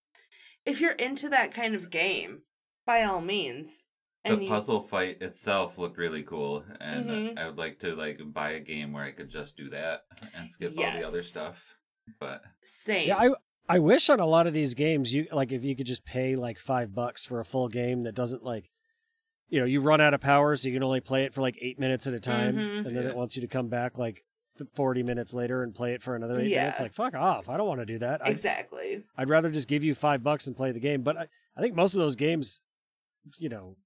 if 0.65 0.81
you're 0.81 0.93
into 0.93 1.29
that 1.31 1.53
kind 1.53 1.75
of 1.75 1.91
game, 1.91 2.43
by 2.87 3.03
all 3.05 3.21
means. 3.21 3.85
the 4.25 4.33
And 4.33 4.43
you- 4.43 4.49
puzzle 4.49 4.83
fight 4.83 5.23
itself 5.23 5.79
looked 5.79 5.97
really 5.97 6.23
cool 6.25 6.65
and 6.81 7.07
Mhm. 7.09 7.39
I 7.39 7.47
would 7.47 7.57
like 7.57 7.79
to 7.81 7.95
like 7.95 8.19
buy 8.27 8.51
a 8.51 8.61
game 8.61 8.93
where 8.93 9.05
I 9.05 9.13
could 9.13 9.31
just 9.31 9.57
do 9.57 9.71
that 9.71 10.03
and 10.35 10.51
skip 10.51 10.77
all 10.77 10.85
the 10.85 11.07
other 11.07 11.23
stuff. 11.23 11.77
But 12.19 12.43
same. 12.65 13.09
Yeah, 13.09 13.17
I 13.17 13.31
I 13.71 13.79
wish 13.79 14.11
on 14.11 14.19
a 14.19 14.27
lot 14.27 14.47
of 14.47 14.53
these 14.55 14.75
games 14.75 15.15
you 15.15 15.29
like 15.33 15.53
if 15.53 15.63
you 15.65 15.77
could 15.77 15.87
just 15.87 16.05
pay 16.05 16.35
like 16.37 16.59
five 16.59 16.95
bucks 16.95 17.25
for 17.25 17.39
a 17.39 17.45
full 17.45 17.69
game 17.69 18.03
that 18.03 18.15
doesn't 18.15 18.43
like 18.43 18.71
you 19.51 19.61
know, 19.61 19.65
you 19.67 19.81
run 19.81 20.01
out 20.01 20.13
of 20.13 20.21
power 20.21 20.55
so 20.57 20.69
you 20.69 20.75
can 20.75 20.83
only 20.83 21.01
play 21.01 21.25
it 21.25 21.33
for 21.33 21.41
like 21.41 21.57
eight 21.63 21.79
minutes 21.79 22.07
at 22.07 22.13
a 22.13 22.21
time 22.21 22.57
Mhm. 22.57 22.87
and 22.87 22.97
then 22.97 23.05
Yeah. 23.05 23.11
it 23.11 23.17
wants 23.17 23.35
you 23.37 23.41
to 23.43 23.49
come 23.49 23.69
back 23.69 23.97
like 23.97 24.17
th- 24.17 24.25
40 24.75 25.03
minutes 25.03 25.35
later 25.35 25.63
and 25.63 25.75
play 25.75 25.95
it 25.95 26.03
for 26.03 26.15
another 26.17 26.41
eight 26.41 26.49
Yeah. 26.51 26.63
minutes 26.63 26.81
like 26.81 26.95
fuck 26.95 27.15
off 27.15 27.49
i 27.49 27.57
don't 27.57 27.67
want 27.69 27.81
to 27.81 27.87
do 27.87 27.99
that 27.99 28.21
I, 28.25 28.31
exactly. 28.31 29.05
i'd 29.17 29.29
rather 29.29 29.51
just 29.51 29.69
give 29.69 29.85
you 29.85 29.95
five 29.95 30.23
bucks 30.23 30.47
and 30.47 30.57
play 30.57 30.73
the 30.73 30.81
game 30.81 31.03
but 31.03 31.17
I, 31.17 31.27
I 31.57 31.61
think 31.61 31.75
most 31.75 31.95
of 31.95 32.01
those 32.01 32.17
games 32.17 32.61
you 33.39 33.49
know 33.49 33.77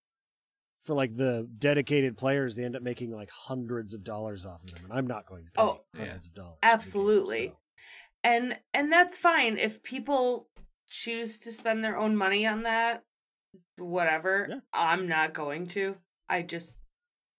for 0.85 0.95
like 0.95 1.17
the 1.17 1.49
dedicated 1.59 2.17
players 2.17 2.57
they 2.57 2.65
end 2.65 2.75
up 2.77 2.83
making 2.83 3.11
like 3.13 3.31
hundreds 3.31 3.95
of 3.95 4.03
dollars 4.05 4.45
off 4.47 4.65
of 4.65 4.71
them 4.75 4.85
and 4.85 4.93
i'm 4.93 5.07
not 5.07 5.27
going 5.27 5.45
to 5.45 5.51
pay 5.53 5.63
Oh, 5.63 5.81
yeah. 5.95 6.01
hundreds 6.07 6.27
of 6.29 6.35
dollars 6.35 6.55
for 6.55 6.61
the 6.61 6.67
game, 6.69 6.75
Absolutely. 6.79 7.47
so. 7.49 7.57
and 8.25 8.59
and 8.75 8.93
that's 8.93 9.19
fine 9.19 9.59
if 9.59 9.83
people 9.83 10.49
choose 10.89 11.39
to 11.41 11.53
spend 11.53 11.83
their 11.85 11.97
own 11.97 12.17
money 12.17 12.47
on 12.47 12.63
that 12.65 13.03
whatever 13.79 14.47
Yeah. 14.49 14.57
i'm 14.73 15.09
not 15.09 15.33
going 15.33 15.67
to 15.69 15.97
i 16.29 16.43
just 16.43 16.81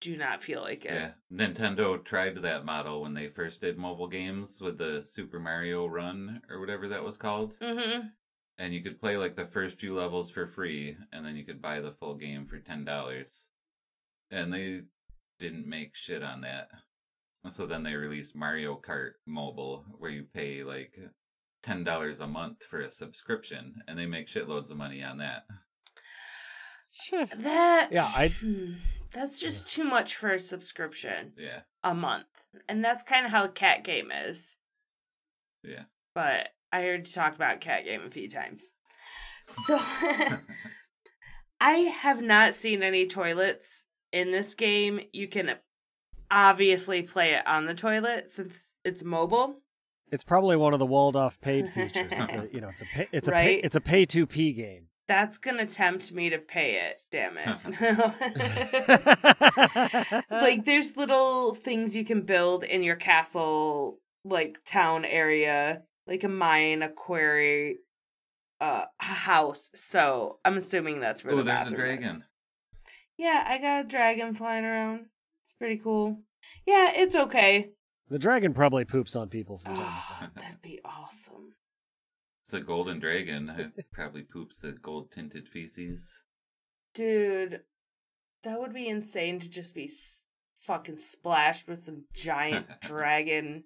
do 0.03 0.17
not 0.17 0.43
feel 0.43 0.61
like 0.61 0.85
it 0.85 0.91
yeah, 0.91 1.11
Nintendo 1.31 2.03
tried 2.03 2.35
that 2.41 2.65
model 2.65 3.01
when 3.01 3.13
they 3.13 3.29
first 3.29 3.61
did 3.61 3.77
mobile 3.77 4.07
games 4.07 4.59
with 4.59 4.77
the 4.77 5.01
Super 5.01 5.39
Mario 5.39 5.87
Run 5.87 6.41
or 6.49 6.59
whatever 6.59 6.89
that 6.89 7.03
was 7.03 7.17
called. 7.17 7.55
mm-hmm 7.59 8.07
And 8.57 8.73
you 8.73 8.83
could 8.83 8.99
play 8.99 9.17
like 9.17 9.35
the 9.35 9.45
first 9.47 9.79
few 9.79 9.95
levels 9.95 10.29
for 10.29 10.45
free 10.45 10.97
and 11.13 11.25
then 11.25 11.35
you 11.35 11.45
could 11.45 11.61
buy 11.61 11.79
the 11.79 11.93
full 11.93 12.15
game 12.15 12.45
for 12.47 12.59
$10. 12.59 13.45
And 14.29 14.53
they 14.53 14.81
didn't 15.39 15.67
make 15.67 15.95
shit 15.95 16.21
on 16.21 16.41
that. 16.41 16.67
So 17.51 17.65
then 17.65 17.83
they 17.83 17.95
released 17.95 18.35
Mario 18.35 18.75
Kart 18.85 19.13
Mobile 19.25 19.85
where 19.97 20.11
you 20.11 20.25
pay 20.33 20.63
like 20.63 20.97
$10 21.65 22.19
a 22.19 22.27
month 22.27 22.63
for 22.69 22.81
a 22.81 22.91
subscription 22.91 23.75
and 23.87 23.97
they 23.97 24.05
make 24.05 24.27
shitloads 24.27 24.69
of 24.69 24.77
money 24.77 25.01
on 25.01 25.17
that. 25.19 25.45
that 27.39 27.89
yeah 27.91 28.11
i 28.15 28.27
hmm, 28.27 28.73
that's 29.13 29.39
just 29.39 29.67
too 29.67 29.83
much 29.83 30.15
for 30.15 30.31
a 30.31 30.39
subscription 30.39 31.33
Yeah. 31.37 31.61
a 31.83 31.93
month 31.93 32.25
and 32.67 32.83
that's 32.83 33.03
kind 33.03 33.25
of 33.25 33.31
how 33.31 33.47
cat 33.47 33.83
game 33.83 34.09
is 34.11 34.57
Yeah. 35.63 35.83
but 36.15 36.49
i 36.71 36.81
heard 36.81 37.07
you 37.07 37.13
talk 37.13 37.35
about 37.35 37.61
cat 37.61 37.85
game 37.85 38.01
a 38.05 38.09
few 38.09 38.29
times 38.29 38.71
so 39.49 39.79
I 41.61 41.71
have 42.01 42.21
not 42.21 42.53
seen 42.55 42.83
any 42.83 43.07
toilets 43.07 43.85
in 44.11 44.31
this 44.31 44.53
game. 44.53 44.99
You 45.13 45.27
can 45.29 45.55
obviously 46.29 47.03
play 47.03 47.33
it 47.35 47.47
on 47.47 47.65
the 47.67 47.73
toilet 47.73 48.29
since 48.29 48.73
it's 48.83 49.03
mobile. 49.03 49.61
it's 50.11 50.23
probably 50.23 50.55
one 50.57 50.73
of 50.73 50.79
the 50.79 50.85
walled 50.85 51.15
off 51.15 51.39
paid 51.39 51.69
features 51.69 52.07
it's 52.11 52.33
a 52.33 52.47
you 52.51 52.59
know 52.59 52.67
it's 52.69 52.81
a 52.81 52.85
pay, 52.85 53.07
it's 53.11 53.27
a 53.27 53.31
pay, 53.31 53.37
Right? 53.55 53.61
it's 53.63 53.75
a 53.75 53.81
pay 53.81 54.03
to 54.05 54.25
p 54.25 54.51
game 54.53 54.87
That's 55.07 55.37
gonna 55.37 55.65
tempt 55.65 56.11
me 56.13 56.29
to 56.29 56.37
pay 56.37 56.89
it, 56.89 56.95
damn 57.11 57.37
it. 57.37 57.59
like 60.31 60.63
there's 60.65 60.95
little 60.95 61.53
things 61.53 61.95
you 61.95 62.05
can 62.05 62.21
build 62.21 62.63
in 62.63 62.83
your 62.83 62.95
castle 62.95 63.99
like 64.23 64.59
town 64.65 65.03
area, 65.05 65.81
like 66.07 66.23
a 66.23 66.29
mine, 66.29 66.81
a 66.83 66.89
quarry, 66.89 67.79
uh, 68.61 68.85
a 69.01 69.03
house. 69.03 69.69
So 69.75 70.39
I'm 70.45 70.55
assuming 70.57 70.99
that's 71.01 71.23
where 71.23 71.33
Oh, 71.33 71.37
the 71.37 71.43
there's 71.43 71.67
a 71.67 71.71
bathroom 71.71 71.91
is. 71.99 72.05
dragon. 72.05 72.23
Yeah, 73.17 73.43
I 73.47 73.57
got 73.59 73.85
a 73.85 73.87
dragon 73.87 74.33
flying 74.33 74.65
around. 74.65 75.05
It's 75.43 75.53
pretty 75.53 75.77
cool. 75.77 76.21
Yeah, 76.65 76.91
it's 76.95 77.15
okay. 77.15 77.71
the 78.09 78.19
dragon 78.19 78.53
probably 78.53 78.85
poops 78.85 79.15
on 79.15 79.29
people 79.29 79.57
from 79.57 79.75
time 79.75 79.85
to 79.85 79.91
Oh, 79.91 80.03
time 80.19 80.31
that'd 80.35 80.61
be 80.61 80.79
awesome. 80.85 81.53
It's 82.43 82.53
a 82.53 82.59
golden 82.59 82.99
dragon. 82.99 83.49
It 83.77 83.85
probably 83.91 84.21
poops 84.23 84.59
the 84.59 84.73
gold 84.73 85.11
tinted 85.13 85.47
feces. 85.47 86.17
Dude, 86.93 87.61
that 88.43 88.59
would 88.59 88.73
be 88.73 88.87
insane 88.87 89.39
to 89.39 89.47
just 89.47 89.73
be 89.73 89.85
s- 89.85 90.25
fucking 90.59 90.97
splashed 90.97 91.67
with 91.67 91.79
some 91.79 92.03
giant 92.13 92.67
dragon 92.81 93.63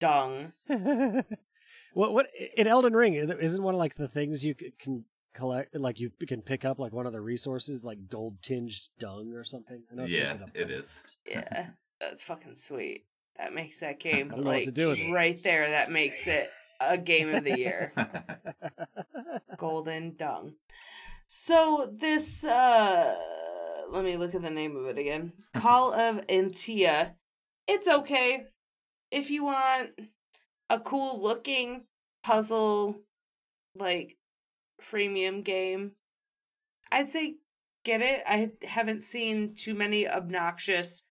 dung. 0.00 0.52
what 0.66 2.12
what 2.12 2.26
in 2.56 2.66
Elden 2.66 2.94
Ring 2.94 3.14
isn't 3.14 3.62
one 3.62 3.74
of 3.74 3.78
like 3.78 3.96
the 3.96 4.08
things 4.08 4.44
you 4.44 4.54
can 4.78 5.04
collect 5.34 5.74
like 5.74 6.00
you 6.00 6.10
can 6.26 6.40
pick 6.40 6.64
up 6.64 6.78
like 6.78 6.92
one 6.92 7.06
of 7.06 7.12
the 7.12 7.20
resources 7.20 7.84
like 7.84 8.08
gold 8.08 8.38
tinged 8.42 8.88
dung 8.98 9.32
or 9.34 9.44
something? 9.44 9.82
I 9.92 9.94
know 9.94 10.04
Yeah, 10.06 10.38
up 10.42 10.50
it 10.54 10.64
one. 10.68 10.70
is. 10.72 11.02
Yeah, 11.28 11.66
that's 12.00 12.24
fucking 12.24 12.54
sweet. 12.56 13.04
That 13.36 13.52
makes 13.52 13.80
that 13.80 13.98
game 14.00 14.28
I 14.32 14.36
don't 14.36 14.44
know 14.44 14.50
what 14.50 14.56
like 14.56 14.64
to 14.64 14.72
do 14.72 14.90
with 14.90 14.98
it. 15.00 15.12
right 15.12 15.40
there. 15.42 15.68
That 15.70 15.90
makes 15.90 16.26
it 16.26 16.48
a 16.90 16.98
game 16.98 17.34
of 17.34 17.44
the 17.44 17.58
year. 17.58 17.92
Golden 19.56 20.14
Dung. 20.16 20.54
So 21.26 21.90
this 21.92 22.44
uh 22.44 23.16
let 23.90 24.04
me 24.04 24.16
look 24.16 24.34
at 24.34 24.42
the 24.42 24.50
name 24.50 24.76
of 24.76 24.86
it 24.86 24.98
again. 24.98 25.32
Call 25.54 25.92
of 25.92 26.26
Antia. 26.26 27.12
It's 27.66 27.88
okay. 27.88 28.46
If 29.10 29.30
you 29.30 29.44
want 29.44 29.90
a 30.68 30.80
cool 30.80 31.22
looking 31.22 31.84
puzzle 32.22 33.00
like 33.76 34.16
freemium 34.82 35.44
game, 35.44 35.92
I'd 36.90 37.08
say 37.08 37.36
get 37.84 38.00
it. 38.00 38.22
I 38.26 38.50
haven't 38.62 39.02
seen 39.02 39.54
too 39.54 39.74
many 39.74 40.08
obnoxious 40.08 41.02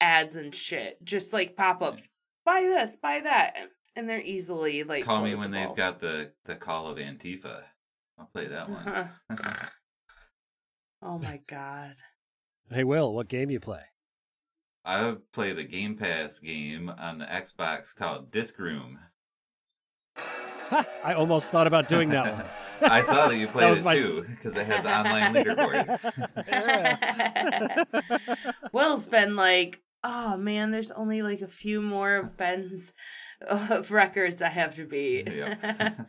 ads 0.00 0.36
and 0.36 0.54
shit. 0.54 1.04
Just 1.04 1.32
like 1.32 1.56
pop-ups. 1.56 2.08
Buy 2.44 2.62
this, 2.62 2.96
buy 2.96 3.20
that. 3.20 3.56
And 4.00 4.08
they're 4.08 4.22
easily 4.22 4.82
like 4.82 5.04
Call 5.04 5.22
me 5.22 5.34
when 5.34 5.50
they've 5.50 5.76
got 5.76 6.00
the 6.00 6.32
the 6.46 6.54
call 6.54 6.86
of 6.86 6.96
Antifa. 6.96 7.60
I'll 8.18 8.30
play 8.32 8.46
that 8.46 8.70
one. 8.70 8.88
Uh-huh. 8.88 9.52
Oh 11.02 11.18
my 11.18 11.40
god. 11.46 11.96
Hey, 12.70 12.84
Will, 12.84 13.12
what 13.14 13.28
game 13.28 13.50
you 13.50 13.58
play? 13.60 13.80
I 14.86 15.14
played 15.32 15.58
a 15.58 15.64
Game 15.64 15.96
Pass 15.96 16.38
game 16.38 16.88
on 16.90 17.18
the 17.18 17.24
Xbox 17.26 17.94
called 17.94 18.30
Disc 18.30 18.58
Room. 18.58 18.98
I 20.70 21.14
almost 21.14 21.50
thought 21.50 21.66
about 21.66 21.88
doing 21.88 22.08
that 22.10 22.30
one. 22.32 22.44
I 22.90 23.02
saw 23.02 23.28
that 23.28 23.36
you 23.36 23.46
played 23.48 23.64
that 23.64 23.70
was 23.70 23.80
it 23.80 23.84
my 23.84 23.94
s- 23.94 24.08
too 24.08 24.26
because 24.28 24.54
it 24.56 24.66
has 24.66 24.84
online 24.86 25.34
leaderboards. 25.34 26.10
Will's 28.72 29.06
been 29.06 29.36
like, 29.36 29.80
oh 30.04 30.36
man, 30.38 30.70
there's 30.70 30.90
only 30.90 31.20
like 31.22 31.40
a 31.42 31.48
few 31.48 31.80
more 31.82 32.16
of 32.16 32.36
Ben's 32.36 32.92
of 33.46 33.90
records 33.90 34.42
I 34.42 34.48
have 34.48 34.76
to 34.76 34.86
beat. 34.86 35.28
Yep. 35.32 36.08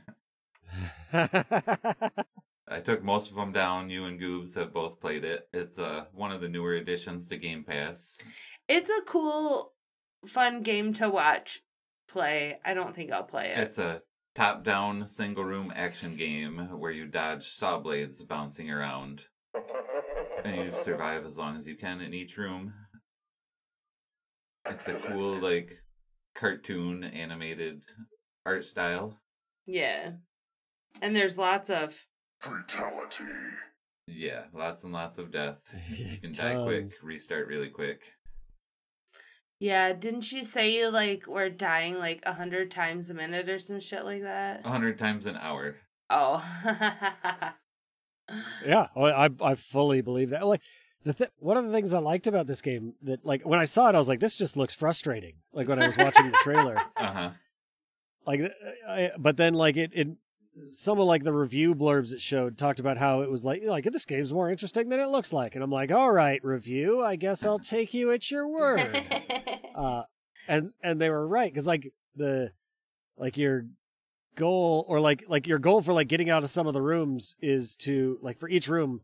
I 2.68 2.80
took 2.80 3.04
most 3.04 3.30
of 3.30 3.36
them 3.36 3.52
down. 3.52 3.90
You 3.90 4.06
and 4.06 4.20
Goobs 4.20 4.56
have 4.56 4.74
both 4.74 5.02
played 5.02 5.26
it. 5.26 5.50
It's 5.54 5.78
uh, 5.78 6.06
one 6.14 6.32
of 6.32 6.40
the 6.42 6.48
newer 6.48 6.74
additions 6.74 7.28
to 7.28 7.38
Game 7.38 7.64
Pass. 7.64 8.18
it's 8.70 8.90
a 8.90 9.02
cool, 9.06 9.74
fun 10.26 10.62
game 10.64 10.94
to 10.94 11.10
watch 11.10 11.62
play. 12.08 12.60
I 12.64 12.74
don't 12.74 12.96
think 12.96 13.12
I'll 13.12 13.24
play 13.24 13.52
it. 13.52 13.60
It's 13.60 13.78
a 13.78 14.02
top-down 14.36 15.08
single-room 15.10 15.74
action 15.76 16.16
game 16.16 16.70
where 16.80 16.92
you 16.92 17.06
dodge 17.08 17.50
saw 17.50 17.78
blades 17.80 18.24
bouncing 18.24 18.72
around, 18.72 19.24
and 20.46 20.56
you 20.56 20.74
survive 20.86 21.26
as 21.26 21.38
long 21.38 21.58
as 21.58 21.68
you 21.68 21.76
can 21.76 22.00
in 22.00 22.14
each 22.14 22.38
room. 22.38 22.74
It's 24.66 24.88
a 24.88 24.94
cool, 24.94 25.40
like, 25.40 25.78
cartoon 26.36 27.04
animated 27.04 27.84
art 28.46 28.66
style. 28.66 29.18
yeah. 29.66 30.12
And 31.02 31.16
there's 31.16 31.38
lots 31.38 31.70
of 31.70 31.96
Fatality. 32.42 33.24
Yeah, 34.08 34.44
lots 34.54 34.84
and 34.84 34.92
lots 34.92 35.18
of 35.18 35.32
death. 35.32 35.60
You 35.98 36.18
can 36.20 36.32
die 36.34 36.62
quick, 36.62 36.90
restart 37.04 37.48
really 37.48 37.70
quick. 37.70 38.02
Yeah, 39.60 39.94
didn't 39.94 40.32
you 40.32 40.44
say 40.44 40.72
you 40.76 40.90
like 40.90 41.28
were 41.28 41.50
dying 41.50 41.98
like 42.00 42.22
a 42.26 42.34
hundred 42.34 42.72
times 42.72 43.10
a 43.10 43.14
minute 43.14 43.48
or 43.48 43.60
some 43.60 43.80
shit 43.80 44.04
like 44.04 44.24
that? 44.24 44.66
A 44.66 44.70
hundred 44.70 44.98
times 45.00 45.26
an 45.26 45.38
hour. 45.38 45.76
Oh. 46.10 46.44
Yeah, 48.66 48.88
I 48.96 49.30
I 49.42 49.56
fully 49.56 50.02
believe 50.02 50.30
that. 50.30 50.46
Like 50.48 50.62
the 51.04 51.14
th- 51.14 51.30
one 51.40 51.58
of 51.58 51.66
the 51.66 51.72
things 51.72 51.94
I 51.94 52.00
liked 52.00 52.28
about 52.28 52.48
this 52.48 52.62
game 52.62 52.94
that 53.04 53.26
like 53.26 53.44
when 53.46 53.60
I 53.60 53.66
saw 53.66 53.90
it, 53.90 53.96
I 53.96 53.98
was 53.98 54.10
like, 54.10 54.20
this 54.20 54.36
just 54.36 54.56
looks 54.58 54.74
frustrating. 54.74 55.36
Like 55.54 55.68
when 55.68 55.82
I 55.82 55.88
was 55.88 55.98
watching 55.98 56.26
the 56.30 56.38
trailer, 56.42 56.76
Uh 56.96 57.14
huh. 57.14 57.30
like, 58.26 58.42
I, 58.88 59.12
but 59.18 59.38
then 59.38 59.54
like 59.54 59.78
it 59.78 59.92
it 59.94 60.08
some 60.70 61.00
of 61.00 61.08
like 61.08 61.24
the 61.24 61.34
review 61.34 61.74
blurbs 61.74 62.14
it 62.14 62.22
showed 62.22 62.58
talked 62.58 62.80
about 62.80 62.98
how 62.98 63.22
it 63.22 63.32
was 63.32 63.44
like 63.46 63.64
like 63.66 63.86
this 63.86 64.06
game's 64.06 64.34
more 64.34 64.50
interesting 64.52 64.90
than 64.90 65.00
it 65.00 65.08
looks 65.10 65.32
like, 65.34 65.56
and 65.56 65.64
I'm 65.64 65.72
like, 65.72 65.92
all 65.92 66.12
right, 66.12 66.44
review, 66.44 67.04
I 67.04 67.16
guess 67.16 67.46
I'll 67.46 67.60
take 67.60 67.94
you 67.94 68.12
at 68.12 68.30
your 68.30 68.48
word. 68.48 69.02
uh, 69.76 70.04
and 70.48 70.72
and 70.84 71.00
they 71.02 71.10
were 71.10 71.28
right 71.28 71.52
because 71.52 71.68
like 71.68 71.92
the 72.16 72.52
like 73.18 73.38
your 73.38 73.66
goal 74.36 74.86
or 74.88 75.00
like 75.00 75.24
like 75.28 75.48
your 75.48 75.60
goal 75.60 75.82
for 75.82 75.94
like 75.94 76.08
getting 76.08 76.30
out 76.30 76.44
of 76.44 76.50
some 76.50 76.68
of 76.68 76.74
the 76.74 76.82
rooms 76.82 77.36
is 77.42 77.76
to 77.76 78.18
like 78.22 78.38
for 78.40 78.48
each 78.50 78.68
room 78.68 79.02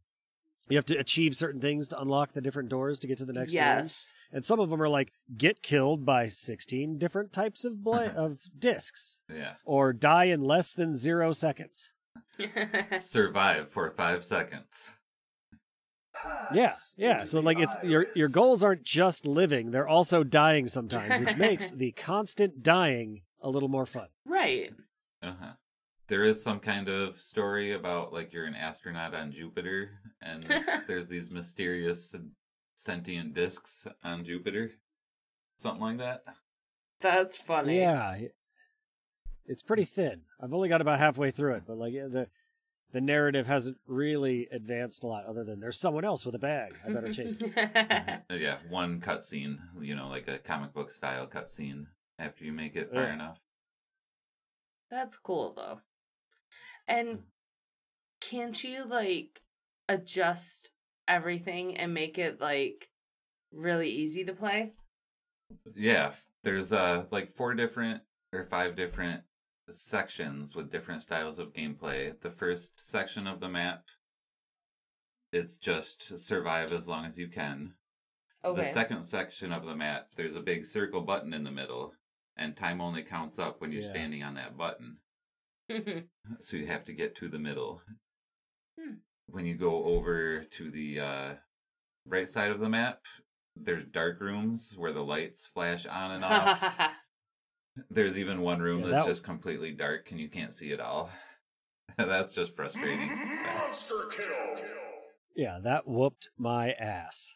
you 0.69 0.77
have 0.77 0.85
to 0.85 0.95
achieve 0.97 1.35
certain 1.35 1.61
things 1.61 1.87
to 1.89 1.99
unlock 2.01 2.33
the 2.33 2.41
different 2.41 2.69
doors 2.69 2.99
to 2.99 3.07
get 3.07 3.17
to 3.19 3.25
the 3.25 3.33
next 3.33 3.53
rooms. 3.53 3.55
yes. 3.55 4.11
and 4.31 4.43
some 4.45 4.59
of 4.59 4.69
them 4.69 4.81
are 4.81 4.89
like 4.89 5.11
get 5.37 5.61
killed 5.61 6.05
by 6.05 6.27
16 6.27 6.97
different 6.97 7.31
types 7.33 7.63
of 7.65 7.83
bla- 7.83 8.07
of 8.15 8.39
discs 8.57 9.21
Yeah. 9.33 9.53
or 9.65 9.93
die 9.93 10.25
in 10.25 10.41
less 10.41 10.73
than 10.73 10.95
zero 10.95 11.31
seconds 11.31 11.93
Survive 12.99 13.69
for 13.69 13.89
five 13.91 14.23
seconds. 14.23 14.91
yeah 16.53 16.71
yeah 16.97 17.23
so 17.23 17.39
the 17.39 17.45
like 17.45 17.59
it's 17.59 17.77
your 17.83 18.07
your 18.15 18.27
goals 18.29 18.63
aren't 18.63 18.83
just 18.83 19.25
living 19.27 19.69
they're 19.69 19.87
also 19.87 20.23
dying 20.23 20.67
sometimes 20.67 21.19
which 21.19 21.37
makes 21.37 21.69
the 21.83 21.91
constant 21.91 22.63
dying 22.63 23.21
a 23.41 23.49
little 23.49 23.69
more 23.69 23.85
fun 23.85 24.07
right. 24.25 24.71
Uh 25.21 25.33
huh. 25.39 25.51
There 26.07 26.23
is 26.23 26.41
some 26.41 26.59
kind 26.59 26.87
of 26.87 27.19
story 27.19 27.73
about 27.73 28.13
like 28.13 28.31
you're 28.33 28.45
an 28.45 28.55
astronaut 28.55 29.13
on 29.13 29.31
Jupiter, 29.31 29.91
and 30.21 30.43
there's, 30.47 30.65
there's 30.87 31.09
these 31.09 31.31
mysterious 31.31 32.15
sentient 32.75 33.33
discs 33.33 33.87
on 34.03 34.23
Jupiter. 34.23 34.71
Something 35.57 35.81
like 35.81 35.97
that. 35.97 36.23
That's 37.01 37.35
funny. 37.35 37.79
Yeah, 37.79 38.17
it's 39.45 39.63
pretty 39.63 39.85
thin. 39.85 40.21
I've 40.41 40.53
only 40.53 40.69
got 40.69 40.81
about 40.81 40.99
halfway 40.99 41.31
through 41.31 41.55
it, 41.55 41.63
but 41.65 41.77
like 41.77 41.93
the 41.93 42.27
the 42.93 43.01
narrative 43.01 43.47
hasn't 43.47 43.77
really 43.85 44.47
advanced 44.51 45.03
a 45.03 45.07
lot. 45.07 45.25
Other 45.25 45.43
than 45.43 45.59
there's 45.59 45.79
someone 45.79 46.05
else 46.05 46.25
with 46.25 46.35
a 46.35 46.39
bag. 46.39 46.73
I 46.85 46.91
better 46.91 47.11
chase 47.11 47.35
him. 47.35 47.53
Uh, 48.29 48.33
yeah, 48.33 48.57
one 48.69 48.99
cutscene, 48.99 49.57
you 49.81 49.95
know, 49.95 50.09
like 50.09 50.27
a 50.27 50.37
comic 50.37 50.73
book 50.73 50.91
style 50.91 51.27
cutscene 51.27 51.85
after 52.19 52.43
you 52.43 52.51
make 52.51 52.75
it 52.75 52.91
far 52.91 53.07
enough. 53.09 53.39
That's 54.89 55.17
cool 55.17 55.53
though. 55.53 55.81
And 56.87 57.19
can't 58.21 58.61
you 58.63 58.85
like 58.85 59.41
adjust 59.89 60.71
everything 61.07 61.77
and 61.77 61.93
make 61.93 62.17
it 62.17 62.41
like 62.41 62.89
really 63.51 63.89
easy 63.89 64.23
to 64.25 64.33
play? 64.33 64.73
Yeah, 65.75 66.13
there's 66.43 66.71
uh 66.71 67.05
like 67.11 67.35
four 67.35 67.53
different 67.53 68.01
or 68.33 68.43
five 68.43 68.75
different 68.75 69.23
sections 69.69 70.55
with 70.55 70.71
different 70.71 71.01
styles 71.01 71.39
of 71.39 71.53
gameplay. 71.53 72.19
The 72.21 72.31
first 72.31 72.71
section 72.75 73.27
of 73.27 73.39
the 73.39 73.49
map 73.49 73.83
it's 75.33 75.57
just 75.57 76.17
survive 76.19 76.71
as 76.71 76.87
long 76.87 77.05
as 77.05 77.17
you 77.17 77.27
can. 77.27 77.73
Okay. 78.45 78.61
The 78.61 78.71
second 78.71 79.03
section 79.03 79.51
of 79.51 79.65
the 79.65 79.75
map, 79.75 80.09
there's 80.15 80.35
a 80.35 80.41
big 80.41 80.65
circle 80.65 81.01
button 81.01 81.33
in 81.33 81.43
the 81.43 81.51
middle, 81.51 81.93
and 82.37 82.55
time 82.55 82.79
only 82.79 83.03
counts 83.03 83.37
up 83.37 83.59
when 83.59 83.71
you're 83.71 83.81
Yeah. 83.81 83.89
standing 83.89 84.23
on 84.23 84.35
that 84.35 84.55
button. 84.55 84.99
So 86.39 86.57
you 86.57 86.67
have 86.67 86.85
to 86.85 86.93
get 86.93 87.15
to 87.17 87.29
the 87.29 87.39
middle. 87.39 87.81
Hmm. 88.79 88.95
When 89.27 89.45
you 89.45 89.55
go 89.55 89.83
over 89.85 90.43
to 90.43 90.71
the 90.71 90.99
uh, 90.99 91.33
right 92.05 92.27
side 92.27 92.51
of 92.51 92.59
the 92.59 92.69
map, 92.69 92.99
there's 93.55 93.85
dark 93.85 94.19
rooms 94.19 94.73
where 94.77 94.91
the 94.93 95.03
lights 95.03 95.45
flash 95.45 95.85
on 95.85 96.11
and 96.11 96.25
off. 96.25 96.61
there's 97.89 98.17
even 98.17 98.41
one 98.41 98.59
room 98.59 98.81
Yeah, 98.81 98.87
that's 98.87 99.05
that- 99.05 99.11
just 99.11 99.23
completely 99.23 99.71
dark 99.71 100.11
and 100.11 100.19
you 100.19 100.29
can't 100.29 100.53
see 100.53 100.71
it 100.71 100.79
all. 100.79 101.09
that's 101.97 102.31
just 102.31 102.55
frustrating. 102.55 103.09
Monster 103.45 103.95
kill. 104.11 104.65
Yeah, 105.35 105.59
that 105.63 105.87
whooped 105.87 106.29
my 106.37 106.71
ass. 106.73 107.35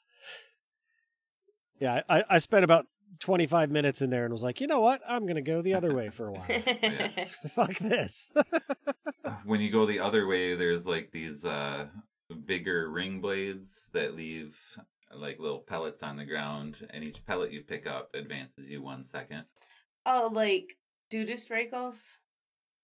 Yeah, 1.79 2.01
I, 2.09 2.23
I 2.29 2.37
spent 2.37 2.63
about 2.63 2.85
25 3.19 3.71
minutes 3.71 4.01
in 4.01 4.09
there 4.09 4.23
and 4.23 4.31
was 4.31 4.43
like, 4.43 4.61
you 4.61 4.67
know 4.67 4.79
what? 4.79 5.01
I'm 5.07 5.23
going 5.23 5.35
to 5.35 5.41
go 5.41 5.61
the 5.61 5.73
other 5.73 5.93
way 5.93 6.09
for 6.09 6.27
a 6.27 6.31
while. 6.31 6.45
Fuck 7.55 7.77
this. 7.79 8.31
when 9.45 9.61
you 9.61 9.71
go 9.71 9.85
the 9.85 9.99
other 9.99 10.27
way, 10.27 10.55
there's 10.55 10.87
like 10.87 11.11
these 11.11 11.45
uh, 11.45 11.87
bigger 12.45 12.89
ring 12.89 13.21
blades 13.21 13.89
that 13.93 14.15
leave 14.15 14.57
like 15.13 15.39
little 15.39 15.59
pellets 15.59 16.03
on 16.03 16.17
the 16.17 16.25
ground, 16.25 16.87
and 16.89 17.03
each 17.03 17.25
pellet 17.25 17.51
you 17.51 17.61
pick 17.61 17.85
up 17.85 18.09
advances 18.13 18.69
you 18.69 18.81
one 18.81 19.03
second. 19.03 19.43
oh, 20.05 20.29
like 20.31 20.77
doo-doo 21.09 21.37
sprinkles? 21.37 22.19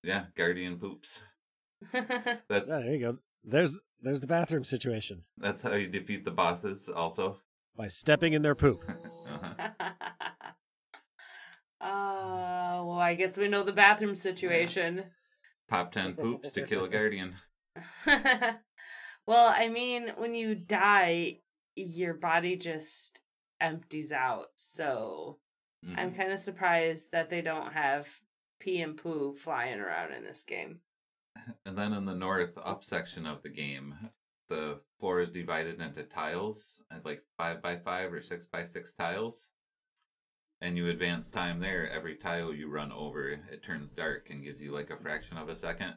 Yeah, 0.03 0.25
guardian 0.35 0.77
poops. 0.77 1.21
That's 1.93 2.41
That's 2.49 2.67
Yeah, 2.67 2.79
there 2.79 2.93
you 2.93 2.99
go. 2.99 3.17
There's 3.43 3.77
there's 4.01 4.21
the 4.21 4.27
bathroom 4.27 4.63
situation 4.63 5.23
that's 5.37 5.61
how 5.61 5.73
you 5.73 5.87
defeat 5.87 6.25
the 6.25 6.31
bosses. 6.31 6.89
Also, 6.93 7.37
by 7.75 7.87
stepping 7.87 8.33
in 8.33 8.41
their 8.41 8.55
poop. 8.55 8.81
uh-huh. 8.87 9.69
Uh, 11.81 12.81
well, 12.83 12.99
I 12.99 13.15
guess 13.15 13.37
we 13.37 13.47
know 13.47 13.63
the 13.63 13.71
bathroom 13.73 14.15
situation. 14.15 15.05
pop 15.67 15.91
ten 15.91 16.13
poops 16.13 16.51
to 16.53 16.65
kill 16.65 16.85
a 16.85 16.89
guardian. 16.97 17.35
well, 18.05 19.53
I 19.55 19.67
mean, 19.69 20.11
when 20.17 20.33
you 20.33 20.55
die, 20.55 21.39
your 21.75 22.13
body 22.13 22.55
just 22.55 23.19
empties 23.59 24.11
out. 24.11 24.47
So 24.55 25.39
I'm 25.95 26.11
Mhm. 26.11 26.17
kind 26.17 26.31
of 26.31 26.39
surprised 26.39 27.11
that 27.11 27.29
they 27.29 27.41
don't 27.41 27.73
have 27.73 28.07
pee 28.59 28.81
and 28.81 28.97
poo 28.97 29.35
flying 29.35 29.79
around 29.79 30.13
in 30.13 30.23
this 30.23 30.43
game. 30.43 30.81
And 31.65 31.77
then 31.77 31.93
in 31.93 32.05
the 32.05 32.15
north 32.15 32.57
up 32.57 32.83
section 32.83 33.25
of 33.27 33.43
the 33.43 33.49
game, 33.49 33.95
the 34.49 34.81
floor 34.99 35.19
is 35.21 35.29
divided 35.29 35.79
into 35.79 36.03
tiles, 36.03 36.83
uh, 36.91 36.99
like 37.03 37.23
five 37.37 37.61
by 37.61 37.77
five 37.77 38.11
or 38.11 38.21
six 38.21 38.47
by 38.47 38.63
six 38.63 38.91
tiles. 38.93 39.49
And 40.59 40.75
you 40.75 40.89
advance 40.89 41.29
time 41.29 41.59
there. 41.59 41.89
Every 41.89 42.15
tile 42.15 42.53
you 42.53 42.69
run 42.69 42.91
over, 42.91 43.29
it 43.29 43.63
turns 43.63 43.91
dark 43.91 44.29
and 44.29 44.43
gives 44.43 44.59
you 44.59 44.73
like 44.73 44.89
a 44.89 44.97
fraction 44.97 45.37
of 45.37 45.49
a 45.49 45.55
second. 45.55 45.93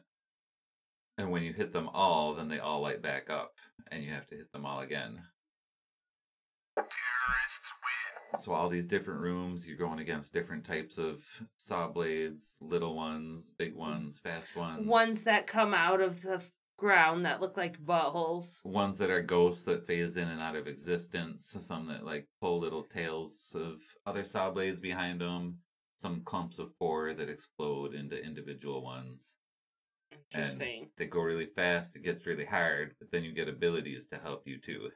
And 1.17 1.31
when 1.31 1.41
you 1.43 1.51
hit 1.51 1.73
them 1.73 1.89
all, 1.89 2.35
then 2.35 2.47
they 2.47 2.59
all 2.59 2.81
light 2.81 3.01
back 3.01 3.29
up, 3.29 3.53
and 3.91 4.03
you 4.03 4.11
have 4.11 4.27
to 4.27 4.35
hit 4.35 4.51
them 4.51 4.65
all 4.65 4.79
again. 4.79 5.23
Terrorists 6.75 7.73
win. 8.33 8.41
So 8.41 8.53
all 8.53 8.69
these 8.69 8.85
different 8.85 9.19
rooms, 9.19 9.67
you're 9.67 9.77
going 9.77 9.99
against 9.99 10.31
different 10.31 10.65
types 10.65 10.97
of 10.97 11.23
saw 11.57 11.87
blades, 11.89 12.55
little 12.61 12.95
ones, 12.95 13.51
big 13.57 13.75
ones, 13.75 14.19
fast 14.23 14.55
ones. 14.55 14.87
Ones 14.87 15.23
that 15.23 15.47
come 15.47 15.73
out 15.73 16.01
of 16.01 16.21
the 16.21 16.35
f- 16.35 16.51
ground 16.81 17.25
that 17.27 17.39
look 17.39 17.57
like 17.57 17.79
buttholes. 17.85 18.65
ones 18.65 18.97
that 18.97 19.11
are 19.11 19.21
ghosts 19.21 19.65
that 19.65 19.85
phase 19.85 20.17
in 20.17 20.27
and 20.27 20.41
out 20.41 20.55
of 20.55 20.67
existence. 20.67 21.55
Some 21.59 21.87
that 21.89 22.03
like 22.03 22.27
pull 22.41 22.59
little 22.59 22.83
tails 22.83 23.55
of 23.55 23.75
other 24.07 24.25
saw 24.25 24.49
blades 24.49 24.81
behind 24.81 25.21
them. 25.21 25.59
Some 25.97 26.23
clumps 26.25 26.57
of 26.57 26.73
four 26.79 27.13
that 27.13 27.29
explode 27.29 27.93
into 27.93 28.19
individual 28.19 28.83
ones. 28.83 29.35
Interesting. 30.33 30.81
And 30.81 30.89
they 30.97 31.05
go 31.05 31.21
really 31.21 31.45
fast. 31.45 31.95
It 31.95 32.03
gets 32.03 32.25
really 32.25 32.45
hard, 32.45 32.95
but 32.97 33.11
then 33.11 33.23
you 33.23 33.31
get 33.31 33.47
abilities 33.47 34.07
to 34.07 34.17
help 34.17 34.47
you 34.47 34.59
too. 34.59 34.89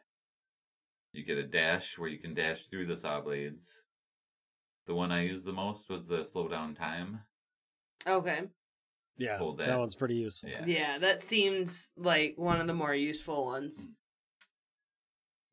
You 1.13 1.23
get 1.23 1.37
a 1.37 1.43
dash 1.43 1.99
where 1.99 2.09
you 2.09 2.17
can 2.17 2.33
dash 2.33 2.65
through 2.65 2.87
the 2.87 2.97
saw 2.97 3.21
blades. 3.21 3.83
The 4.87 4.95
one 4.95 5.11
I 5.11 5.21
used 5.21 5.45
the 5.45 5.53
most 5.53 5.87
was 5.87 6.07
the 6.07 6.25
slow 6.25 6.47
down 6.47 6.73
time. 6.73 7.19
Okay. 8.07 8.41
Yeah, 9.17 9.37
Hold 9.37 9.57
that. 9.59 9.67
that. 9.67 9.79
one's 9.79 9.95
pretty 9.95 10.15
useful. 10.15 10.49
Yeah. 10.49 10.65
Yeah, 10.65 10.97
that 10.99 11.21
seems 11.21 11.91
like 11.97 12.33
one 12.37 12.59
of 12.59 12.67
the 12.67 12.73
more 12.73 12.93
useful 12.93 13.45
ones. 13.45 13.83
Hmm. 13.83 13.91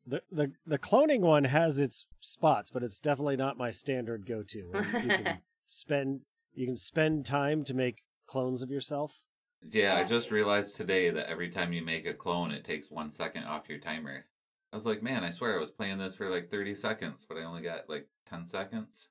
The, 0.05 0.21
the 0.29 0.51
the 0.65 0.77
cloning 0.77 1.21
one 1.21 1.45
has 1.45 1.79
its 1.79 2.05
spots, 2.19 2.69
but 2.69 2.83
it's 2.83 2.99
definitely 2.99 3.37
not 3.37 3.57
my 3.57 3.71
standard 3.71 4.25
go-to. 4.25 4.57
You 4.59 5.07
can 5.07 5.37
spend 5.65 6.23
you 6.53 6.65
can 6.65 6.75
spend 6.75 7.25
time 7.25 7.63
to 7.63 7.73
make 7.73 8.03
clones 8.27 8.61
of 8.61 8.69
yourself. 8.69 9.23
Yeah, 9.71 9.95
I 9.95 10.03
just 10.03 10.29
realized 10.29 10.75
today 10.75 11.09
that 11.09 11.29
every 11.29 11.49
time 11.49 11.71
you 11.71 11.81
make 11.81 12.05
a 12.05 12.13
clone, 12.13 12.51
it 12.51 12.65
takes 12.65 12.91
one 12.91 13.11
second 13.11 13.45
off 13.45 13.69
your 13.69 13.79
timer. 13.79 14.25
I 14.73 14.75
was 14.75 14.85
like, 14.85 15.01
man, 15.01 15.23
I 15.23 15.29
swear 15.29 15.55
I 15.55 15.59
was 15.61 15.71
playing 15.71 15.99
this 15.99 16.15
for 16.15 16.29
like 16.29 16.51
30 16.51 16.75
seconds, 16.75 17.25
but 17.27 17.37
I 17.37 17.43
only 17.43 17.61
got 17.61 17.87
like 17.87 18.07
10 18.29 18.45
seconds. 18.47 19.07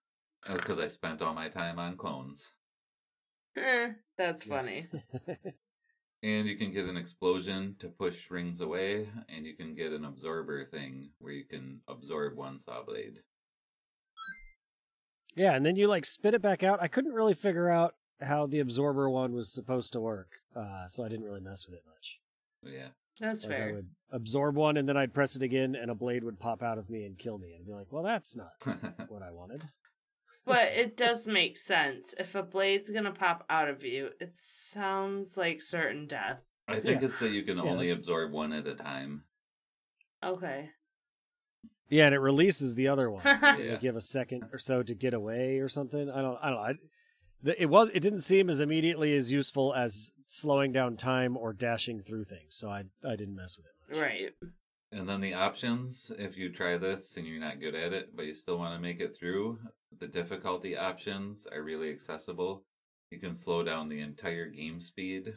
Because 0.47 0.79
I 0.79 0.89
spent 0.89 1.23
all 1.23 1.33
my 1.35 1.49
time 1.49 1.79
on 1.79 1.97
clones. 1.97 2.51
Eh, 3.57 3.91
That's 4.17 4.45
funny. 4.45 4.87
And 6.25 6.47
you 6.47 6.57
can 6.57 6.73
get 6.73 6.85
an 6.85 6.97
explosion 6.97 7.75
to 7.81 7.89
push 7.89 8.31
rings 8.31 8.61
away, 8.61 9.09
and 9.29 9.45
you 9.45 9.57
can 9.57 9.75
get 9.75 9.91
an 9.91 10.05
absorber 10.05 10.65
thing 10.65 11.11
where 11.19 11.33
you 11.33 11.45
can 11.45 11.81
absorb 11.89 12.37
one 12.37 12.61
saw 12.61 12.85
blade. 12.85 13.15
Yeah, 15.35 15.55
and 15.55 15.67
then 15.67 15.75
you 15.75 15.89
like 15.89 16.05
spit 16.05 16.35
it 16.35 16.41
back 16.41 16.63
out. 16.63 16.81
I 16.81 16.87
couldn't 16.87 17.13
really 17.13 17.35
figure 17.35 17.69
out 17.69 17.97
how 18.21 18.47
the 18.47 18.61
absorber 18.61 19.11
one 19.11 19.33
was 19.33 19.53
supposed 19.53 19.93
to 19.95 20.01
work, 20.01 20.29
uh, 20.55 20.87
so 20.87 21.05
I 21.05 21.09
didn't 21.09 21.25
really 21.25 21.41
mess 21.41 21.67
with 21.67 21.79
it 21.79 21.85
much. 21.89 22.21
Yeah. 22.63 22.89
That's 23.19 23.45
Like 23.45 23.61
I 23.61 23.73
would 23.73 23.89
absorb 24.13 24.55
one, 24.55 24.77
and 24.77 24.89
then 24.89 24.97
I'd 24.97 25.13
press 25.13 25.35
it 25.35 25.43
again, 25.43 25.75
and 25.75 25.91
a 25.91 25.95
blade 25.97 26.23
would 26.23 26.39
pop 26.39 26.63
out 26.63 26.79
of 26.79 26.89
me 26.89 27.05
and 27.05 27.19
kill 27.19 27.39
me. 27.39 27.53
And 27.53 27.63
I'd 27.63 27.67
be 27.67 27.73
like, 27.73 27.91
"Well, 27.91 28.05
that's 28.05 28.37
not 28.37 28.53
what 29.09 29.23
I 29.23 29.33
wanted." 29.33 29.65
But 30.45 30.69
it 30.75 30.97
does 30.97 31.27
make 31.27 31.57
sense. 31.57 32.15
If 32.19 32.35
a 32.35 32.43
blade's 32.43 32.91
gonna 32.91 33.13
pop 33.13 33.45
out 33.49 33.69
of 33.69 33.85
you, 33.85 34.11
it 34.21 34.31
sounds 34.37 35.37
like 35.37 35.61
certain 35.63 36.07
death. 36.07 36.41
I 36.69 36.81
think 36.81 37.01
Yeah. 37.01 37.07
it's 37.09 37.19
that 37.21 37.31
you 37.31 37.43
can 37.45 37.59
Yeah, 37.59 37.65
only 37.65 37.87
that's- 37.87 38.01
absorb 38.01 38.33
one 38.33 38.53
at 38.53 38.67
a 38.67 38.75
time. 38.75 39.25
Okay. 40.25 40.71
Yeah, 41.89 42.07
and 42.07 42.15
it 42.15 42.19
releases 42.19 42.75
the 42.75 42.89
other 42.89 43.11
one. 43.11 43.23
Yeah. 43.25 43.55
Like 43.75 43.83
you 43.83 43.89
have 43.89 43.97
a 43.97 44.01
second 44.01 44.45
or 44.53 44.59
so 44.59 44.83
to 44.83 44.95
get 44.95 45.15
away 45.15 45.59
or 45.59 45.69
something. 45.69 46.11
I 46.11 46.21
don't. 46.23 46.39
I 46.43 46.51
don't. 46.51 46.59
I, 46.59 46.75
it 47.59 47.67
was. 47.71 47.91
It 47.91 48.01
didn't 48.01 48.21
seem 48.21 48.49
as 48.51 48.61
immediately 48.61 49.15
as 49.15 49.33
useful 49.33 49.75
as 49.75 50.11
slowing 50.27 50.73
down 50.73 50.97
time 50.97 51.37
or 51.37 51.53
dashing 51.53 52.01
through 52.01 52.25
things. 52.25 52.57
So 52.57 52.69
I 52.69 52.85
I 53.05 53.15
didn't 53.17 53.37
mess 53.37 53.57
with 53.57 53.67
it. 53.67 53.97
Much. 53.97 54.01
Right. 54.03 54.31
And 54.93 55.09
then 55.09 55.23
the 55.23 55.33
options, 55.33 56.13
if 56.19 56.37
you 56.37 56.51
try 56.51 56.77
this 56.77 57.17
and 57.17 57.27
you're 57.27 57.41
not 57.41 57.61
good 57.61 57.75
at 57.75 57.95
it, 57.95 58.15
but 58.15 58.27
you 58.27 58.35
still 58.35 58.59
want 58.59 58.75
to 58.75 58.81
make 58.81 59.01
it 59.01 59.17
through, 59.17 59.59
the 59.99 60.07
difficulty 60.07 60.77
options 60.77 61.47
are 61.51 61.63
really 61.63 61.91
accessible. 61.91 62.63
You 63.11 63.19
can 63.19 63.35
slow 63.35 63.63
down 63.63 63.89
the 63.89 64.01
entire 64.01 64.47
game 64.47 64.83
speed. 64.83 65.35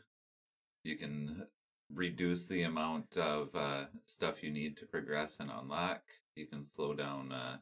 You 0.84 0.98
can 0.98 1.48
reduce 1.94 2.48
the 2.48 2.64
amount 2.64 3.16
of 3.16 3.56
uh, 3.56 3.86
stuff 4.06 4.44
you 4.44 4.52
need 4.52 4.76
to 4.78 4.86
progress 4.86 5.38
and 5.40 5.50
unlock. 5.50 6.02
You 6.36 6.48
can 6.48 6.64
slow 6.64 6.94
down. 6.94 7.32
Uh, 7.32 7.58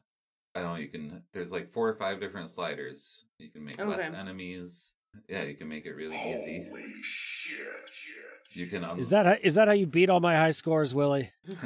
I 0.56 0.60
don't 0.60 0.72
know. 0.74 0.80
You 0.80 0.88
can. 0.88 1.22
There's 1.32 1.52
like 1.52 1.70
four 1.72 1.88
or 1.88 1.94
five 1.94 2.20
different 2.20 2.50
sliders. 2.50 3.24
You 3.38 3.50
can 3.50 3.64
make 3.64 3.78
less 3.78 4.12
enemies. 4.12 4.92
Yeah, 5.28 5.44
you 5.44 5.54
can 5.54 5.68
make 5.68 5.86
it 5.86 5.92
really 5.94 6.16
easy. 6.16 6.66
Holy 6.68 6.92
shit. 7.02 8.33
You 8.50 8.66
can. 8.66 8.84
Un- 8.84 8.98
Is 8.98 9.10
that 9.10 9.26
how- 9.26 9.36
is 9.42 9.54
that 9.56 9.66
how 9.68 9.74
you 9.74 9.86
beat 9.86 10.08
all 10.10 10.20
my 10.20 10.34
high 10.36 10.50
scores, 10.50 10.94
Willie? 10.94 11.30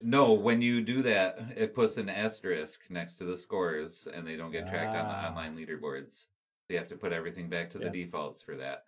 No, 0.00 0.32
when 0.34 0.62
you 0.62 0.80
do 0.82 1.02
that, 1.02 1.38
it 1.56 1.74
puts 1.74 1.96
an 1.96 2.08
asterisk 2.08 2.82
next 2.90 3.16
to 3.16 3.24
the 3.24 3.36
scores, 3.36 4.06
and 4.12 4.26
they 4.26 4.36
don't 4.36 4.52
get 4.52 4.68
tracked 4.68 4.96
on 4.96 5.04
Ah. 5.06 5.20
the 5.22 5.28
online 5.28 5.56
leaderboards. 5.56 6.26
You 6.68 6.78
have 6.78 6.88
to 6.88 6.96
put 6.96 7.12
everything 7.12 7.48
back 7.48 7.70
to 7.70 7.78
the 7.78 7.90
defaults 7.90 8.42
for 8.42 8.56
that. 8.56 8.84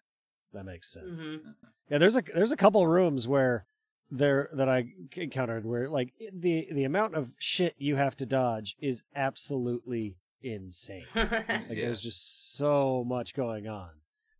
That 0.52 0.64
makes 0.64 0.88
sense. 0.92 1.20
Mhm. 1.22 1.54
Yeah, 1.90 1.98
there's 1.98 2.16
a 2.16 2.22
there's 2.34 2.52
a 2.52 2.56
couple 2.56 2.86
rooms 2.86 3.26
where 3.26 3.66
there 4.10 4.48
that 4.52 4.68
I 4.68 4.92
encountered 5.16 5.64
where 5.66 5.88
like 5.88 6.12
the 6.32 6.68
the 6.72 6.84
amount 6.84 7.14
of 7.14 7.32
shit 7.38 7.74
you 7.78 7.96
have 7.96 8.14
to 8.16 8.26
dodge 8.26 8.76
is 8.80 9.02
absolutely 9.14 10.16
insane. 10.40 11.06
Like 11.14 11.28
Yeah. 11.38 11.66
there's 11.68 12.00
just 12.00 12.54
so 12.56 13.04
much 13.04 13.34
going 13.34 13.66
on. 13.68 13.90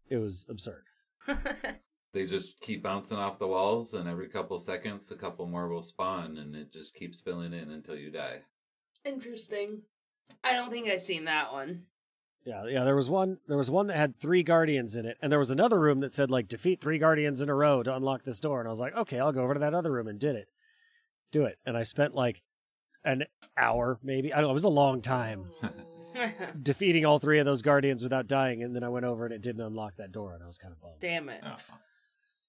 It 0.09 0.19
was 0.19 0.47
absurd. 0.49 0.85
They 2.13 2.25
just 2.25 2.61
keep 2.61 2.83
bouncing 2.83 3.19
off 3.19 3.39
the 3.39 3.47
walls, 3.47 3.95
and 3.95 4.09
every 4.09 4.29
couple 4.29 4.59
seconds, 4.59 5.11
a 5.11 5.15
couple 5.15 5.47
more 5.47 5.69
will 5.69 5.83
spawn, 5.83 6.39
and 6.39 6.57
it 6.57 6.73
just 6.73 6.95
keeps 6.95 7.21
filling 7.21 7.53
in 7.53 7.71
until 7.71 7.97
you 7.97 8.11
die. 8.11 8.41
Interesting. 9.05 9.83
I 10.43 10.55
don't 10.55 10.71
think 10.71 10.89
I've 10.89 11.03
seen 11.03 11.27
that 11.27 11.53
one. 11.53 11.83
Yeah, 12.45 12.65
yeah. 12.67 12.85
There 12.85 12.97
was 12.97 13.11
one. 13.11 13.39
There 13.47 13.59
was 13.59 13.71
one 13.71 13.89
that 13.89 13.97
had 13.97 14.17
three 14.17 14.43
guardians 14.43 14.97
in 14.97 15.05
it, 15.05 15.19
and 15.21 15.31
there 15.31 15.39
was 15.39 15.51
another 15.51 15.79
room 15.79 16.01
that 16.01 16.15
said 16.15 16.31
like 16.31 16.49
defeat 16.49 16.81
three 16.81 16.99
guardians 16.99 17.43
in 17.43 17.51
a 17.51 17.55
row 17.55 17.83
to 17.83 17.95
unlock 17.95 18.25
this 18.25 18.41
door. 18.41 18.61
And 18.61 18.69
I 18.69 18.71
was 18.71 18.81
like, 18.81 18.97
okay, 18.97 19.21
I'll 19.21 19.33
go 19.33 19.43
over 19.43 19.55
to 19.55 19.61
that 19.61 19.75
other 19.75 19.93
room 19.93 20.09
and 20.09 20.19
did 20.19 20.37
it. 20.37 20.49
Do 21.31 21.45
it, 21.45 21.59
and 21.67 21.77
I 21.77 21.83
spent 21.83 22.15
like 22.15 22.43
an 23.05 23.25
hour, 23.57 23.99
maybe. 24.03 24.33
I 24.33 24.37
don't 24.37 24.45
know. 24.45 24.51
It 24.51 24.55
was 24.55 24.65
a 24.65 24.71
long 24.71 25.03
time 25.03 25.45
defeating 26.63 27.05
all 27.05 27.19
three 27.19 27.39
of 27.39 27.45
those 27.45 27.61
guardians 27.61 28.03
without 28.03 28.27
dying, 28.27 28.63
and 28.63 28.75
then 28.75 28.83
I 28.83 28.89
went 28.89 29.05
over 29.05 29.27
and 29.27 29.35
it 29.35 29.43
didn't 29.43 29.61
unlock 29.61 29.97
that 29.97 30.13
door, 30.13 30.33
and 30.33 30.43
I 30.43 30.47
was 30.47 30.57
kind 30.57 30.73
of 30.73 30.81
bummed. 30.81 31.01
Damn 31.01 31.29
it. 31.29 31.43
Oh. 31.45 31.57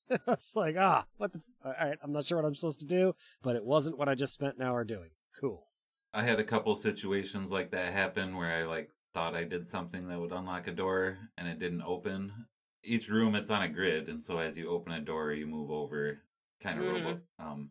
it's 0.27 0.55
like 0.55 0.75
ah, 0.79 1.05
what 1.17 1.33
the? 1.33 1.41
All 1.63 1.73
right, 1.79 1.97
I'm 2.01 2.11
not 2.13 2.23
sure 2.25 2.37
what 2.37 2.45
I'm 2.45 2.55
supposed 2.55 2.79
to 2.79 2.85
do, 2.85 3.13
but 3.43 3.55
it 3.55 3.65
wasn't 3.65 3.97
what 3.97 4.09
I 4.09 4.15
just 4.15 4.33
spent 4.33 4.55
an 4.57 4.61
hour 4.63 4.83
doing. 4.83 5.09
Cool. 5.39 5.65
I 6.13 6.23
had 6.23 6.39
a 6.39 6.43
couple 6.43 6.75
situations 6.75 7.51
like 7.51 7.71
that 7.71 7.93
happen 7.93 8.35
where 8.35 8.51
I 8.55 8.63
like 8.65 8.91
thought 9.13 9.35
I 9.35 9.43
did 9.43 9.67
something 9.67 10.07
that 10.07 10.19
would 10.19 10.31
unlock 10.31 10.67
a 10.67 10.71
door 10.71 11.17
and 11.37 11.47
it 11.47 11.59
didn't 11.59 11.83
open. 11.83 12.45
Each 12.83 13.09
room 13.09 13.35
it's 13.35 13.49
on 13.49 13.61
a 13.61 13.67
grid, 13.67 14.07
and 14.09 14.23
so 14.23 14.39
as 14.39 14.57
you 14.57 14.69
open 14.69 14.93
a 14.93 15.01
door, 15.01 15.33
you 15.33 15.45
move 15.45 15.69
over, 15.69 16.19
kind 16.61 16.79
of 16.79 16.85
Mhm. 16.85 16.93
robot, 17.05 17.19
um, 17.37 17.69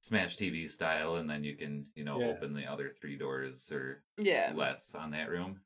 Smash 0.00 0.36
TV 0.36 0.68
style, 0.70 1.16
and 1.16 1.28
then 1.28 1.44
you 1.44 1.56
can 1.56 1.86
you 1.94 2.04
know 2.04 2.18
Yeah. 2.18 2.26
open 2.28 2.54
the 2.54 2.66
other 2.66 2.88
three 2.88 3.16
doors 3.16 3.70
or 3.70 4.02
Yeah. 4.16 4.52
less 4.54 4.94
on 4.94 5.10
that 5.10 5.28
room. 5.28 5.60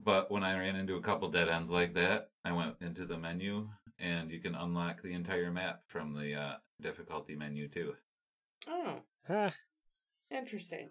But 0.00 0.30
when 0.30 0.44
I 0.44 0.56
ran 0.58 0.76
into 0.76 0.94
a 0.96 1.02
couple 1.02 1.30
dead 1.30 1.48
ends 1.48 1.70
like 1.70 1.94
that, 1.94 2.30
I 2.44 2.52
went 2.52 2.76
into 2.80 3.04
the 3.04 3.18
menu, 3.18 3.68
and 3.98 4.30
you 4.30 4.40
can 4.40 4.54
unlock 4.54 5.02
the 5.02 5.12
entire 5.12 5.50
map 5.50 5.80
from 5.88 6.14
the 6.14 6.34
uh, 6.34 6.52
difficulty 6.80 7.34
menu 7.34 7.68
too. 7.68 7.94
Oh, 8.66 9.00
Huh. 9.26 9.50
interesting. 10.30 10.90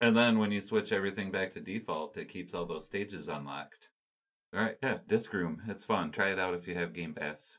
And 0.00 0.16
then 0.16 0.38
when 0.38 0.52
you 0.52 0.60
switch 0.60 0.92
everything 0.92 1.30
back 1.30 1.52
to 1.54 1.60
default, 1.60 2.16
it 2.16 2.28
keeps 2.28 2.54
all 2.54 2.66
those 2.66 2.86
stages 2.86 3.28
unlocked. 3.28 3.88
All 4.54 4.60
right, 4.60 4.76
yeah, 4.82 4.98
Disc 5.06 5.32
Room. 5.32 5.62
It's 5.68 5.84
fun. 5.84 6.10
Try 6.12 6.30
it 6.32 6.38
out 6.38 6.54
if 6.54 6.66
you 6.68 6.74
have 6.74 6.92
Game 6.94 7.14
Pass. 7.14 7.58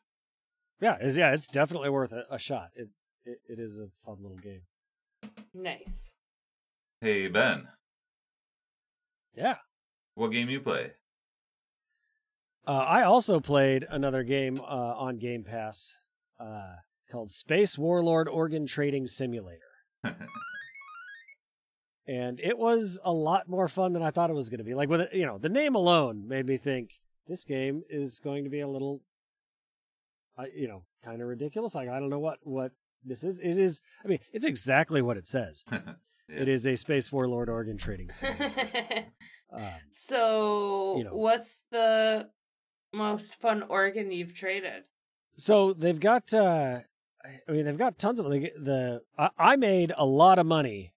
Yeah, 0.82 0.98
it's, 1.02 1.18
yeah, 1.18 1.34
it's 1.34 1.48
definitely 1.48 1.90
worth 1.90 2.14
a, 2.14 2.24
a 2.32 2.40
shot. 2.40 2.70
It, 2.76 2.88
it 3.26 3.40
it 3.48 3.60
is 3.60 3.80
a 3.80 3.90
fun 4.06 4.18
little 4.22 4.38
game. 4.38 4.62
Nice. 5.54 6.16
Hey, 7.02 7.28
Ben, 7.28 7.68
Yeah. 9.36 9.58
what 10.16 10.30
game 10.32 10.50
you 10.50 10.62
play? 10.62 10.92
Uh, 12.70 12.86
I 12.88 13.02
also 13.02 13.40
played 13.40 13.84
another 13.90 14.22
game 14.22 14.62
uh, 14.62 14.64
on 14.64 15.18
Game 15.18 15.44
Pass 15.44 15.98
uh, 16.40 16.76
called 17.10 17.32
Space 17.32 17.80
Warlord 17.80 18.30
Organ 18.30 18.68
Trading 18.68 19.08
Simulator. 19.08 19.64
and 22.08 22.40
it 22.40 22.60
was 22.60 23.00
a 23.04 23.12
lot 23.12 23.50
more 23.50 23.68
fun 23.68 23.94
than 23.94 24.04
I 24.04 24.12
thought 24.12 24.30
it 24.30 24.36
was 24.36 24.50
going 24.50 24.60
to 24.60 24.64
be. 24.64 24.76
Like 24.76 24.88
with 24.88 25.02
it, 25.02 25.16
you 25.16 25.26
know, 25.26 25.40
the 25.40 25.50
name 25.50 25.74
alone 25.74 26.28
made 26.28 26.46
me 26.46 26.58
think 26.58 26.92
this 27.28 27.44
game 27.44 27.82
is 27.90 28.20
going 28.20 28.44
to 28.44 28.52
be 28.52 28.60
a 28.60 28.68
little, 28.68 29.02
uh, 30.38 30.44
you 30.56 30.68
know, 30.68 30.84
kind 31.04 31.24
of 31.24 31.28
ridiculous. 31.28 31.74
Like 31.74 31.90
I 31.90 32.00
don't 32.00 32.12
know 32.12 32.20
what 32.20 32.38
what 32.44 32.74
this 33.04 33.24
is. 33.24 33.40
It 33.40 33.58
is. 33.58 33.82
I 34.06 34.08
mean, 34.08 34.20
it's 34.32 34.46
exactly 34.46 35.02
what 35.02 35.18
it 35.18 35.26
says. 35.26 35.66
Yeah. 36.32 36.42
It 36.42 36.48
is 36.48 36.68
a 36.68 36.76
space 36.76 37.12
warlord 37.12 37.50
organ 37.50 37.76
trading 37.76 38.12
sim. 38.12 38.36
um, 39.52 39.64
so, 39.90 40.96
You 40.96 41.06
know. 41.06 41.16
what's 41.16 41.62
the 41.72 42.30
most 42.94 43.36
fun 43.36 43.64
organ 43.64 44.12
you've 44.12 44.34
traded? 44.34 44.84
So 45.38 45.74
they've 45.74 46.00
got. 46.00 46.34
uh 46.34 46.80
I 47.48 47.52
mean, 47.52 47.66
they've 47.66 47.78
got 47.78 48.00
tons 48.00 48.20
of 48.20 48.28
like, 48.28 48.54
the. 48.56 49.02
I, 49.18 49.30
I 49.38 49.56
made 49.58 49.92
a 49.98 50.06
lot 50.06 50.40
of 50.40 50.46
money 50.46 50.94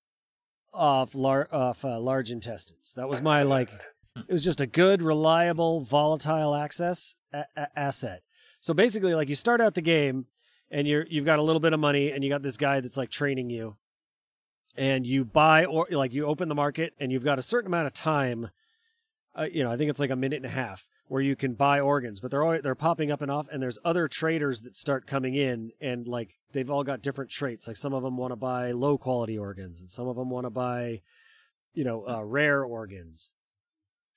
off 0.72 1.14
lar- 1.14 1.48
off 1.52 1.84
uh, 1.84 1.98
large 1.98 2.30
intestines. 2.30 2.94
That 2.96 3.08
was 3.08 3.20
my 3.20 3.42
like. 3.42 3.70
It 4.16 4.30
was 4.32 4.44
just 4.44 4.60
a 4.60 4.66
good, 4.66 5.00
reliable, 5.02 5.80
volatile 5.80 6.54
access 6.54 7.16
a- 7.32 7.44
a- 7.56 7.78
asset. 7.78 8.22
So 8.60 8.72
basically, 8.74 9.14
like 9.14 9.28
you 9.28 9.34
start 9.34 9.60
out 9.60 9.74
the 9.74 9.80
game, 9.82 10.26
and 10.70 10.86
you're 10.86 11.06
you've 11.08 11.24
got 11.24 11.38
a 11.38 11.42
little 11.42 11.60
bit 11.60 11.72
of 11.72 11.80
money, 11.80 12.12
and 12.12 12.22
you 12.22 12.30
got 12.30 12.42
this 12.42 12.56
guy 12.56 12.80
that's 12.80 12.96
like 12.96 13.10
training 13.10 13.50
you, 13.50 13.76
and 14.76 15.06
you 15.06 15.24
buy 15.24 15.64
or 15.64 15.88
like 15.90 16.12
you 16.12 16.26
open 16.26 16.48
the 16.48 16.54
market, 16.54 16.92
and 17.00 17.10
you've 17.10 17.24
got 17.24 17.38
a 17.38 17.42
certain 17.42 17.66
amount 17.66 17.86
of 17.86 17.94
time. 17.94 18.50
Uh, 19.34 19.46
you 19.50 19.64
know, 19.64 19.70
I 19.72 19.76
think 19.76 19.90
it's 19.90 20.00
like 20.00 20.10
a 20.10 20.16
minute 20.16 20.36
and 20.36 20.46
a 20.46 20.50
half 20.50 20.88
where 21.12 21.20
you 21.20 21.36
can 21.36 21.52
buy 21.52 21.78
organs, 21.78 22.20
but 22.20 22.30
they're 22.30 22.42
all, 22.42 22.58
they're 22.62 22.74
popping 22.74 23.10
up 23.10 23.20
and 23.20 23.30
off, 23.30 23.46
and 23.52 23.62
there's 23.62 23.78
other 23.84 24.08
traders 24.08 24.62
that 24.62 24.74
start 24.74 25.06
coming 25.06 25.34
in, 25.34 25.70
and 25.78 26.08
like 26.08 26.30
they've 26.52 26.70
all 26.70 26.82
got 26.82 27.02
different 27.02 27.30
traits. 27.30 27.68
Like 27.68 27.76
some 27.76 27.92
of 27.92 28.02
them 28.02 28.16
want 28.16 28.32
to 28.32 28.36
buy 28.36 28.70
low 28.72 28.96
quality 28.96 29.36
organs, 29.36 29.82
and 29.82 29.90
some 29.90 30.08
of 30.08 30.16
them 30.16 30.30
want 30.30 30.46
to 30.46 30.50
buy, 30.50 31.02
you 31.74 31.84
know, 31.84 32.08
uh, 32.08 32.22
rare 32.24 32.64
organs. 32.64 33.30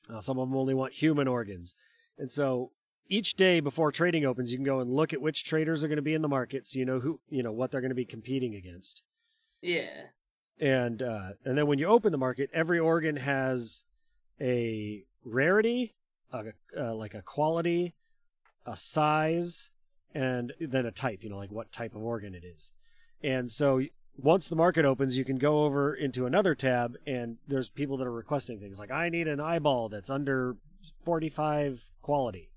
Uh, 0.09 0.21
some 0.21 0.39
of 0.39 0.47
them 0.47 0.57
only 0.57 0.73
want 0.73 0.93
human 0.93 1.27
organs, 1.27 1.75
and 2.17 2.31
so 2.31 2.71
each 3.09 3.33
day 3.33 3.59
before 3.59 3.91
trading 3.91 4.25
opens, 4.25 4.53
you 4.53 4.57
can 4.57 4.63
go 4.65 4.79
and 4.79 4.89
look 4.89 5.11
at 5.11 5.21
which 5.21 5.43
traders 5.43 5.83
are 5.83 5.89
going 5.89 5.97
to 5.97 6.01
be 6.01 6.13
in 6.13 6.21
the 6.21 6.29
market, 6.29 6.65
so 6.65 6.79
you 6.79 6.85
know 6.85 7.01
who 7.01 7.19
you 7.27 7.43
know 7.43 7.51
what 7.51 7.71
they're 7.71 7.81
going 7.81 7.89
to 7.89 7.95
be 7.95 8.05
competing 8.05 8.55
against 8.55 9.03
Yeah. 9.61 10.03
and 10.61 11.01
uh, 11.01 11.31
and 11.43 11.57
then 11.57 11.67
when 11.67 11.77
you 11.77 11.87
open 11.87 12.13
the 12.13 12.17
market, 12.17 12.49
every 12.53 12.79
organ 12.79 13.17
has 13.17 13.83
a 14.39 15.03
rarity, 15.25 15.95
a, 16.31 16.43
uh, 16.77 16.93
like 16.93 17.13
a 17.13 17.21
quality, 17.21 17.95
a 18.65 18.75
size, 18.75 19.69
and 20.13 20.53
then 20.59 20.85
a 20.85 20.91
type. 20.91 21.23
You 21.23 21.29
know, 21.29 21.37
like 21.37 21.51
what 21.51 21.71
type 21.71 21.95
of 21.95 22.01
organ 22.01 22.33
it 22.33 22.43
is. 22.43 22.71
And 23.23 23.51
so 23.51 23.81
once 24.17 24.47
the 24.47 24.55
market 24.55 24.85
opens, 24.85 25.17
you 25.17 25.25
can 25.25 25.37
go 25.37 25.65
over 25.65 25.93
into 25.93 26.25
another 26.25 26.55
tab, 26.55 26.95
and 27.05 27.37
there's 27.47 27.69
people 27.69 27.97
that 27.97 28.07
are 28.07 28.11
requesting 28.11 28.59
things 28.59 28.79
like 28.79 28.91
I 28.91 29.09
need 29.09 29.27
an 29.27 29.39
eyeball 29.39 29.89
that's 29.89 30.09
under 30.09 30.57
45 31.03 31.89
quality. 32.01 32.49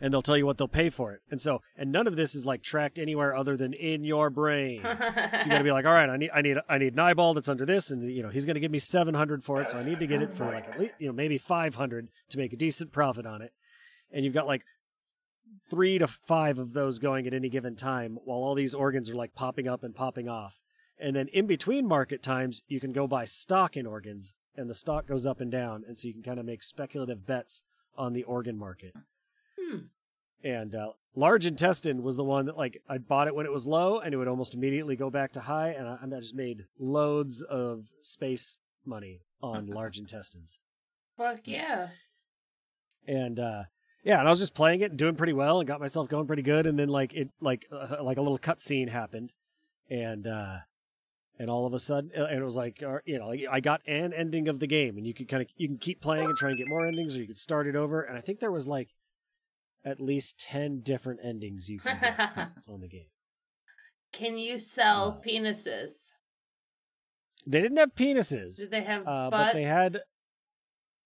And 0.00 0.12
they'll 0.12 0.22
tell 0.22 0.36
you 0.36 0.46
what 0.46 0.58
they'll 0.58 0.68
pay 0.68 0.90
for 0.90 1.12
it. 1.12 1.20
And 1.30 1.40
so, 1.40 1.60
and 1.76 1.90
none 1.90 2.06
of 2.06 2.14
this 2.14 2.34
is 2.34 2.46
like 2.46 2.62
tracked 2.62 2.98
anywhere 2.98 3.34
other 3.34 3.56
than 3.56 3.72
in 3.72 4.04
your 4.04 4.30
brain. 4.30 4.80
So 4.82 4.88
you 4.90 5.50
got 5.50 5.58
to 5.58 5.64
be 5.64 5.72
like, 5.72 5.86
all 5.86 5.92
right, 5.92 6.08
I 6.08 6.16
need, 6.16 6.30
I 6.32 6.40
need, 6.40 6.56
I 6.68 6.78
need 6.78 6.92
an 6.92 7.00
eyeball 7.00 7.34
that's 7.34 7.48
under 7.48 7.66
this, 7.66 7.90
and 7.90 8.10
you 8.10 8.22
know, 8.22 8.28
he's 8.28 8.44
going 8.44 8.54
to 8.54 8.60
give 8.60 8.70
me 8.70 8.78
seven 8.78 9.14
hundred 9.14 9.42
for 9.42 9.60
it, 9.60 9.68
so 9.68 9.78
I 9.78 9.82
need 9.82 9.98
to 9.98 10.06
get 10.06 10.22
it 10.22 10.32
for 10.32 10.44
like 10.44 10.68
at 10.68 10.78
least, 10.78 10.94
you 10.98 11.08
know, 11.08 11.12
maybe 11.12 11.36
five 11.36 11.74
hundred 11.74 12.08
to 12.30 12.38
make 12.38 12.52
a 12.52 12.56
decent 12.56 12.92
profit 12.92 13.26
on 13.26 13.42
it. 13.42 13.52
And 14.12 14.24
you've 14.24 14.34
got 14.34 14.46
like 14.46 14.62
three 15.70 15.98
to 15.98 16.06
five 16.06 16.58
of 16.58 16.72
those 16.72 16.98
going 16.98 17.26
at 17.26 17.34
any 17.34 17.48
given 17.48 17.76
time, 17.76 18.18
while 18.24 18.38
all 18.38 18.54
these 18.54 18.74
organs 18.74 19.10
are 19.10 19.16
like 19.16 19.34
popping 19.34 19.66
up 19.66 19.82
and 19.82 19.94
popping 19.94 20.28
off. 20.28 20.62
And 20.98 21.14
then 21.14 21.28
in 21.28 21.46
between 21.46 21.86
market 21.86 22.22
times, 22.22 22.62
you 22.68 22.80
can 22.80 22.92
go 22.92 23.06
buy 23.06 23.24
stock 23.24 23.76
in 23.76 23.86
organs, 23.86 24.34
and 24.56 24.70
the 24.70 24.74
stock 24.74 25.06
goes 25.06 25.26
up 25.26 25.40
and 25.40 25.50
down, 25.50 25.84
and 25.86 25.98
so 25.98 26.08
you 26.08 26.14
can 26.14 26.22
kind 26.22 26.38
of 26.38 26.46
make 26.46 26.62
speculative 26.62 27.26
bets 27.26 27.62
on 27.96 28.12
the 28.12 28.24
organ 28.24 28.58
market. 28.58 28.94
And 30.44 30.74
uh, 30.74 30.92
large 31.14 31.46
intestine 31.46 32.02
was 32.02 32.16
the 32.16 32.24
one 32.24 32.46
that 32.46 32.56
like 32.56 32.80
I 32.88 32.98
bought 32.98 33.26
it 33.26 33.34
when 33.34 33.46
it 33.46 33.52
was 33.52 33.66
low, 33.66 33.98
and 33.98 34.14
it 34.14 34.16
would 34.16 34.28
almost 34.28 34.54
immediately 34.54 34.96
go 34.96 35.10
back 35.10 35.32
to 35.32 35.40
high, 35.40 35.70
and 35.70 35.88
I, 35.88 35.98
I 36.02 36.20
just 36.20 36.34
made 36.34 36.66
loads 36.78 37.42
of 37.42 37.88
space 38.02 38.56
money 38.84 39.20
on 39.42 39.66
large 39.68 39.98
intestines. 39.98 40.58
Fuck 41.16 41.40
yeah. 41.44 41.88
And 43.06 43.40
uh, 43.40 43.64
yeah, 44.04 44.20
and 44.20 44.28
I 44.28 44.30
was 44.30 44.38
just 44.38 44.54
playing 44.54 44.80
it 44.80 44.90
and 44.90 44.98
doing 44.98 45.16
pretty 45.16 45.32
well, 45.32 45.58
and 45.58 45.66
got 45.66 45.80
myself 45.80 46.08
going 46.08 46.26
pretty 46.26 46.42
good, 46.42 46.66
and 46.66 46.78
then 46.78 46.88
like 46.88 47.14
it 47.14 47.30
like 47.40 47.66
uh, 47.72 47.96
like 48.02 48.18
a 48.18 48.22
little 48.22 48.38
cutscene 48.38 48.88
happened, 48.88 49.32
and 49.90 50.26
uh, 50.26 50.58
and 51.38 51.50
all 51.50 51.66
of 51.66 51.74
a 51.74 51.78
sudden, 51.78 52.10
uh, 52.16 52.24
and 52.24 52.38
it 52.38 52.44
was 52.44 52.56
like 52.56 52.82
uh, 52.82 52.98
you 53.04 53.18
know 53.18 53.28
like 53.28 53.44
I 53.50 53.60
got 53.60 53.80
an 53.86 54.12
ending 54.12 54.46
of 54.46 54.60
the 54.60 54.66
game, 54.66 54.96
and 54.96 55.06
you 55.06 55.14
could 55.14 55.28
kind 55.28 55.42
of 55.42 55.48
you 55.56 55.66
can 55.66 55.78
keep 55.78 56.00
playing 56.00 56.26
and 56.26 56.36
try 56.36 56.50
and 56.50 56.58
get 56.58 56.68
more 56.68 56.86
endings, 56.86 57.16
or 57.16 57.20
you 57.20 57.26
could 57.26 57.38
start 57.38 57.66
it 57.66 57.74
over, 57.74 58.02
and 58.02 58.16
I 58.16 58.20
think 58.20 58.38
there 58.38 58.52
was 58.52 58.68
like 58.68 58.88
at 59.88 60.00
least 60.00 60.38
10 60.40 60.80
different 60.80 61.20
endings 61.22 61.68
you 61.68 61.80
can 61.80 61.98
get 62.00 62.18
on 62.68 62.80
the 62.80 62.88
game. 62.88 63.06
Can 64.12 64.38
you 64.38 64.58
sell 64.58 65.18
Uh, 65.20 65.26
penises? 65.28 66.12
They 67.46 67.60
didn't 67.62 67.78
have 67.78 67.94
penises, 67.94 68.58
Did 68.58 68.70
they 68.70 68.82
have 68.82 69.02
uh, 69.06 69.30
butts? 69.30 69.52
but 69.52 69.52
they 69.54 69.62
had 69.64 69.98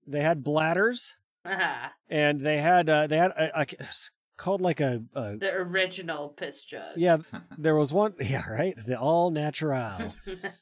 they 0.06 0.20
had 0.22 0.42
bladders 0.42 1.16
Ah, 1.44 1.92
and 2.08 2.40
they 2.40 2.58
had 2.58 2.88
uh, 2.88 3.06
they 3.06 3.16
had 3.16 3.30
a, 3.32 3.60
a, 3.60 3.62
it's 3.62 4.10
called 4.36 4.60
like 4.60 4.80
a, 4.80 5.02
a 5.14 5.36
the 5.36 5.52
original 5.54 6.28
piss 6.30 6.64
jug. 6.64 6.96
yeah, 6.96 7.18
there 7.58 7.74
was 7.76 7.92
one 7.92 8.14
yeah, 8.20 8.48
right? 8.48 8.74
The 8.86 8.98
all 8.98 9.30
natural. 9.30 10.14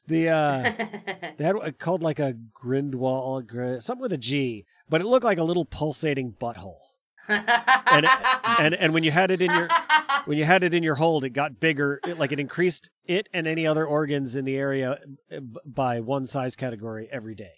The 0.07 0.29
uh 0.29 1.33
they 1.37 1.43
had 1.43 1.79
called 1.79 2.01
like 2.03 2.19
a 2.19 2.33
Grindwall 2.63 3.45
gr- 3.47 3.79
something 3.79 4.01
with 4.01 4.13
a 4.13 4.17
G, 4.17 4.65
but 4.89 5.01
it 5.01 5.07
looked 5.07 5.25
like 5.25 5.37
a 5.39 5.43
little 5.43 5.65
pulsating 5.65 6.33
butthole. 6.39 6.79
And 7.27 8.05
and 8.59 8.73
and 8.75 8.93
when 8.93 9.03
you 9.03 9.11
had 9.11 9.31
it 9.31 9.41
in 9.41 9.51
your 9.51 9.67
when 10.25 10.37
you 10.37 10.45
had 10.45 10.63
it 10.63 10.73
in 10.73 10.83
your 10.83 10.95
hold, 10.95 11.23
it 11.23 11.29
got 11.31 11.59
bigger. 11.59 11.99
It, 12.05 12.17
like 12.19 12.31
it 12.31 12.39
increased 12.39 12.89
it 13.05 13.29
and 13.33 13.47
any 13.47 13.65
other 13.67 13.85
organs 13.85 14.35
in 14.35 14.45
the 14.45 14.55
area 14.57 14.99
uh, 15.31 15.39
by 15.65 15.99
one 15.99 16.25
size 16.25 16.55
category 16.55 17.07
every 17.11 17.35
day. 17.35 17.53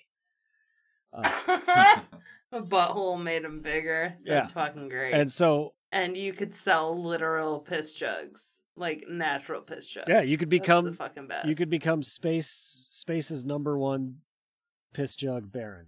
Uh, 1.11 1.30
a 2.51 2.61
butthole 2.61 3.22
made 3.22 3.43
them 3.43 3.61
bigger. 3.61 4.16
Yeah. 4.26 4.36
That's 4.36 4.51
fucking 4.51 4.89
great. 4.89 5.14
and 5.14 5.32
so, 5.32 5.74
and 5.91 6.16
you 6.18 6.34
could 6.34 6.55
sell 6.55 7.01
literal 7.03 7.59
piss 7.59 7.93
jugs, 7.93 8.61
like 8.76 9.05
natural 9.09 9.61
piss 9.61 9.88
jugs. 9.88 10.07
Yeah, 10.09 10.22
you 10.22 10.38
could 10.38 10.49
become- 10.49 10.86
the 10.86 10.93
fucking 10.93 11.28
best. 11.28 11.47
you 11.47 11.55
could 11.55 11.70
become 11.70 12.01
space 12.03 12.88
space's 12.91 13.45
number 13.45 13.78
one 13.78 14.18
piss 14.93 15.16
jug 15.16 15.51
baron. 15.51 15.88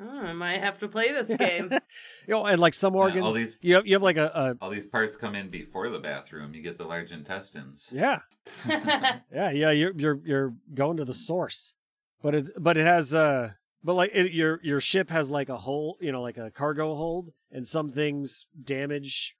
Oh, 0.00 0.08
I 0.20 0.32
might 0.32 0.60
have 0.60 0.78
to 0.80 0.88
play 0.88 1.12
this 1.12 1.28
game. 1.36 1.70
you 2.26 2.34
know, 2.34 2.46
and 2.46 2.60
like 2.60 2.74
some 2.74 2.94
Yeah, 2.94 2.98
all 2.98 3.02
organs, 3.04 3.34
these- 3.34 3.58
you 3.60 3.74
have 3.76 3.86
you 3.86 3.94
have 3.94 4.02
like 4.02 4.16
a, 4.16 4.56
All 4.60 4.70
these 4.70 4.86
parts 4.86 5.16
come 5.16 5.34
in 5.34 5.50
before 5.50 5.88
the 5.88 5.98
bathroom. 6.00 6.52
You 6.54 6.62
get 6.62 6.78
the 6.78 6.84
large 6.84 7.12
intestines. 7.12 7.88
yeah 7.92 8.20
yeah 8.68 9.50
yeah 9.50 9.70
you're 9.70 9.92
you're 9.96 10.20
you're 10.24 10.54
going 10.74 10.96
to 10.96 11.04
the 11.04 11.14
source, 11.14 11.74
but 12.22 12.34
it 12.34 12.50
but 12.58 12.76
it 12.76 12.84
has 12.84 13.14
uh 13.14 13.52
but 13.82 13.94
like 13.94 14.10
it, 14.14 14.32
your 14.32 14.60
your 14.62 14.80
ship 14.80 15.10
has 15.10 15.30
like 15.30 15.48
a 15.48 15.56
hole 15.58 15.96
you 16.00 16.10
know 16.12 16.22
like 16.22 16.38
a 16.38 16.50
cargo 16.50 16.94
hold, 16.94 17.30
and 17.52 17.66
some 17.66 17.90
things 17.90 18.46
damage 18.62 19.36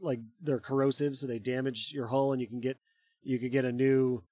like 0.00 0.20
they're 0.42 0.58
corrosive, 0.60 1.16
so 1.16 1.26
they 1.26 1.38
damage 1.38 1.90
your 1.92 2.08
hull, 2.08 2.32
and 2.32 2.40
you 2.40 2.46
can 2.46 2.60
get 2.60 2.78
you 3.22 3.38
could 3.38 3.50
get 3.52 3.64
a 3.64 3.72
new 3.72 4.22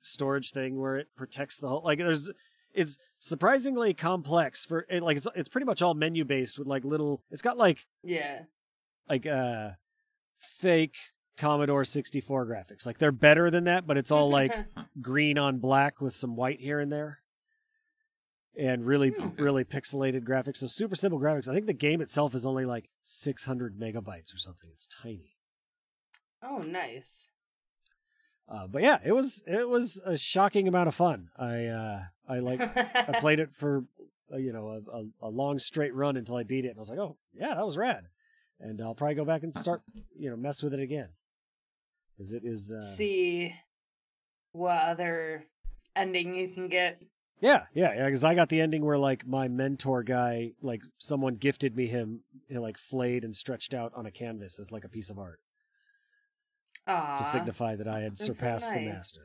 storage 0.00 0.50
thing 0.52 0.80
where 0.80 0.96
it 0.96 1.08
protects 1.16 1.58
the 1.58 1.68
hull. 1.68 1.82
Like 1.84 1.98
there's 1.98 2.30
it's 2.74 2.98
surprisingly 3.18 3.94
complex 3.94 4.64
for 4.64 4.86
it, 4.88 5.02
like 5.02 5.16
it's 5.16 5.26
it's 5.34 5.48
pretty 5.48 5.64
much 5.66 5.82
all 5.82 5.94
menu 5.94 6.24
based 6.24 6.58
with 6.58 6.66
like 6.68 6.84
little. 6.84 7.22
It's 7.30 7.42
got 7.42 7.56
like 7.56 7.86
yeah. 8.02 8.42
like 9.08 9.26
uh 9.26 9.70
fake 10.38 10.96
Commodore 11.38 11.84
64 11.84 12.46
graphics. 12.46 12.86
Like 12.86 12.98
they're 12.98 13.12
better 13.12 13.50
than 13.50 13.64
that, 13.64 13.86
but 13.86 13.96
it's 13.96 14.10
all 14.10 14.28
like 14.40 14.52
green 15.00 15.38
on 15.38 15.58
black 15.58 16.00
with 16.00 16.14
some 16.14 16.36
white 16.36 16.60
here 16.60 16.78
and 16.80 16.92
there. 16.92 17.18
And 18.58 18.84
really 18.84 19.10
Hmm. 19.10 19.28
really 19.42 19.64
pixelated 19.64 20.24
graphics. 20.24 20.58
So 20.58 20.66
super 20.66 20.94
simple 20.94 21.18
graphics. 21.18 21.48
I 21.48 21.54
think 21.54 21.66
the 21.66 21.72
game 21.72 22.02
itself 22.02 22.34
is 22.34 22.44
only 22.44 22.66
like 22.66 22.90
600 23.00 23.78
megabytes 23.78 24.34
or 24.34 24.38
something. 24.38 24.68
It's 24.74 24.86
tiny. 24.86 25.36
oh, 26.42 26.58
nice. 26.58 27.30
Uh, 28.52 28.66
but 28.66 28.82
yeah, 28.82 28.98
it 29.02 29.12
was 29.12 29.42
it 29.46 29.66
was 29.66 30.00
a 30.04 30.18
shocking 30.18 30.68
amount 30.68 30.86
of 30.88 30.94
fun. 30.94 31.30
I 31.38 31.66
uh 31.66 32.02
I 32.28 32.40
like 32.40 32.60
I 32.60 33.16
played 33.20 33.40
it 33.40 33.54
for 33.54 33.84
uh, 34.32 34.36
you 34.36 34.52
know 34.52 34.68
a, 34.68 34.98
a, 34.98 35.28
a 35.28 35.30
long 35.30 35.58
straight 35.58 35.94
run 35.94 36.16
until 36.18 36.36
I 36.36 36.42
beat 36.42 36.66
it, 36.66 36.68
and 36.68 36.76
I 36.76 36.80
was 36.80 36.90
like, 36.90 36.98
oh 36.98 37.16
yeah, 37.32 37.54
that 37.54 37.64
was 37.64 37.78
rad. 37.78 38.04
And 38.60 38.80
I'll 38.82 38.94
probably 38.94 39.14
go 39.14 39.24
back 39.24 39.42
and 39.42 39.56
start 39.56 39.80
you 40.18 40.28
know 40.28 40.36
mess 40.36 40.62
with 40.62 40.74
it 40.74 40.80
again 40.80 41.08
because 42.14 42.34
it 42.34 42.42
is 42.44 42.70
uh, 42.72 42.94
See 42.94 43.54
what 44.52 44.82
other 44.82 45.46
ending 45.96 46.34
you 46.34 46.48
can 46.48 46.68
get. 46.68 47.00
yeah 47.40 47.64
yeah 47.74 47.94
yeah 47.94 48.04
because 48.04 48.22
I 48.22 48.34
got 48.34 48.50
the 48.50 48.60
ending 48.60 48.84
where 48.84 48.98
like 48.98 49.26
my 49.26 49.48
mentor 49.48 50.02
guy 50.02 50.52
like 50.60 50.82
someone 50.98 51.36
gifted 51.36 51.74
me 51.74 51.86
him 51.86 52.20
you 52.48 52.56
know, 52.56 52.62
like 52.62 52.76
flayed 52.78 53.24
and 53.24 53.34
stretched 53.34 53.72
out 53.74 53.92
on 53.96 54.04
a 54.06 54.10
canvas 54.10 54.58
as 54.58 54.70
like 54.70 54.84
a 54.84 54.88
piece 54.88 55.10
of 55.10 55.18
art 55.18 55.40
Aw. 56.86 57.16
to 57.16 57.24
signify 57.24 57.76
that 57.76 57.86
I 57.86 58.00
had 58.00 58.12
that's 58.12 58.26
so 58.26 58.32
surpassed 58.32 58.72
the 58.72 58.80
master. 58.80 59.20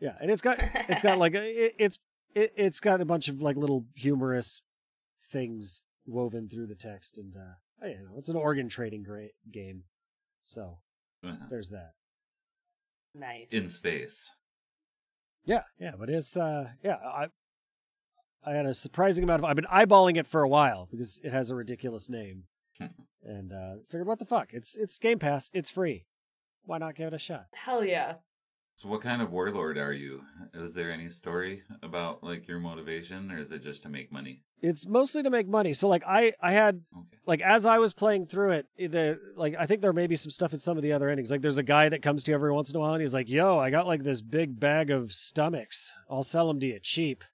Yeah, 0.00 0.14
and 0.20 0.30
it's 0.30 0.42
got 0.42 0.58
it's 0.60 1.02
got 1.02 1.18
like 1.18 1.34
a, 1.34 1.42
it, 1.66 1.74
it's 1.78 1.98
it, 2.34 2.52
it's 2.56 2.80
got 2.80 3.00
a 3.00 3.04
bunch 3.04 3.28
of 3.28 3.42
like 3.42 3.56
little 3.56 3.86
humorous 3.94 4.62
things 5.22 5.82
woven 6.06 6.48
through 6.48 6.66
the 6.66 6.74
text, 6.74 7.18
and 7.18 7.34
uh, 7.36 7.86
you 7.86 7.94
know, 7.94 8.16
it's 8.16 8.28
an 8.28 8.36
organ 8.36 8.68
trading 8.68 9.02
great 9.02 9.32
game. 9.50 9.84
So 10.44 10.78
there's 11.50 11.70
that. 11.70 11.92
nice. 13.14 13.48
In 13.50 13.68
space. 13.68 14.30
Yeah, 15.44 15.62
yeah, 15.78 15.92
but 15.98 16.10
it's 16.10 16.36
uh, 16.36 16.70
yeah, 16.82 16.96
I 16.96 17.26
I 18.44 18.52
had 18.52 18.66
a 18.66 18.74
surprising 18.74 19.24
amount 19.24 19.40
of. 19.40 19.44
I've 19.44 19.56
been 19.56 19.66
eyeballing 19.66 20.16
it 20.16 20.26
for 20.26 20.42
a 20.42 20.48
while 20.48 20.88
because 20.90 21.20
it 21.24 21.32
has 21.32 21.50
a 21.50 21.54
ridiculous 21.54 22.10
name, 22.10 22.44
and 23.24 23.52
uh, 23.52 23.76
figured 23.88 24.06
what 24.06 24.18
the 24.18 24.24
fuck? 24.24 24.48
It's 24.52 24.76
it's 24.76 24.98
Game 24.98 25.18
Pass. 25.18 25.50
It's 25.54 25.70
free. 25.70 26.04
Why 26.66 26.78
not 26.78 26.94
give 26.96 27.08
it 27.08 27.14
a 27.14 27.18
shot? 27.18 27.46
Hell 27.54 27.84
yeah. 27.84 28.14
So 28.74 28.88
what 28.88 29.00
kind 29.00 29.22
of 29.22 29.32
warlord 29.32 29.78
are 29.78 29.92
you? 29.94 30.20
Is 30.52 30.74
there 30.74 30.92
any 30.92 31.08
story 31.08 31.62
about 31.82 32.22
like 32.22 32.46
your 32.46 32.58
motivation 32.58 33.32
or 33.32 33.38
is 33.38 33.50
it 33.50 33.62
just 33.62 33.82
to 33.84 33.88
make 33.88 34.12
money? 34.12 34.42
It's 34.60 34.86
mostly 34.86 35.22
to 35.22 35.30
make 35.30 35.48
money. 35.48 35.72
So 35.72 35.88
like 35.88 36.02
I 36.06 36.34
I 36.42 36.52
had 36.52 36.82
Okay. 36.94 37.16
like 37.24 37.40
as 37.40 37.64
I 37.64 37.78
was 37.78 37.94
playing 37.94 38.26
through 38.26 38.50
it, 38.50 38.66
the 38.76 39.18
like 39.34 39.54
I 39.58 39.64
think 39.64 39.80
there 39.80 39.94
may 39.94 40.06
be 40.06 40.16
some 40.16 40.30
stuff 40.30 40.52
in 40.52 40.58
some 40.60 40.76
of 40.76 40.82
the 40.82 40.92
other 40.92 41.08
endings. 41.08 41.30
Like 41.30 41.40
there's 41.40 41.56
a 41.56 41.62
guy 41.62 41.88
that 41.88 42.02
comes 42.02 42.22
to 42.24 42.32
you 42.32 42.34
every 42.34 42.52
once 42.52 42.70
in 42.70 42.76
a 42.76 42.80
while 42.80 42.92
and 42.92 43.00
he's 43.00 43.14
like, 43.14 43.30
"Yo, 43.30 43.58
I 43.58 43.70
got 43.70 43.86
like 43.86 44.02
this 44.02 44.20
big 44.20 44.60
bag 44.60 44.90
of 44.90 45.12
stomachs. 45.12 45.94
I'll 46.10 46.22
sell 46.22 46.48
them 46.48 46.60
to 46.60 46.66
you 46.66 46.78
cheap." 46.80 47.24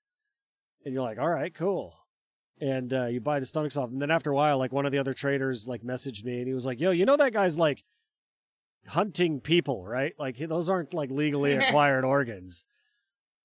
And 0.85 0.95
you're 0.95 1.03
like, 1.03 1.19
"All 1.19 1.29
right, 1.31 1.53
cool." 1.55 1.95
And 2.61 2.93
uh, 2.95 3.07
you 3.07 3.21
buy 3.21 3.41
the 3.41 3.47
stomachs 3.47 3.77
off, 3.77 3.91
and 3.91 4.01
then 4.01 4.13
after 4.13 4.31
a 4.31 4.35
while, 4.35 4.59
like 4.59 4.73
one 4.73 4.87
of 4.87 4.93
the 4.93 4.99
other 4.99 5.15
traders 5.15 5.67
like 5.67 5.83
messaged 5.83 6.25
me, 6.25 6.39
and 6.39 6.47
he 6.47 6.55
was 6.55 6.67
like, 6.67 6.81
"Yo, 6.81 6.93
you 6.93 7.05
know 7.05 7.17
that 7.17 7.33
guy's 7.33 7.59
like 7.59 7.83
hunting 8.89 9.41
people, 9.41 9.87
right? 9.87 10.15
Like 10.19 10.37
those 10.39 10.69
aren't 10.69 10.95
like 10.95 11.11
legally 11.11 11.53
acquired 11.57 12.05
organs." 12.05 12.65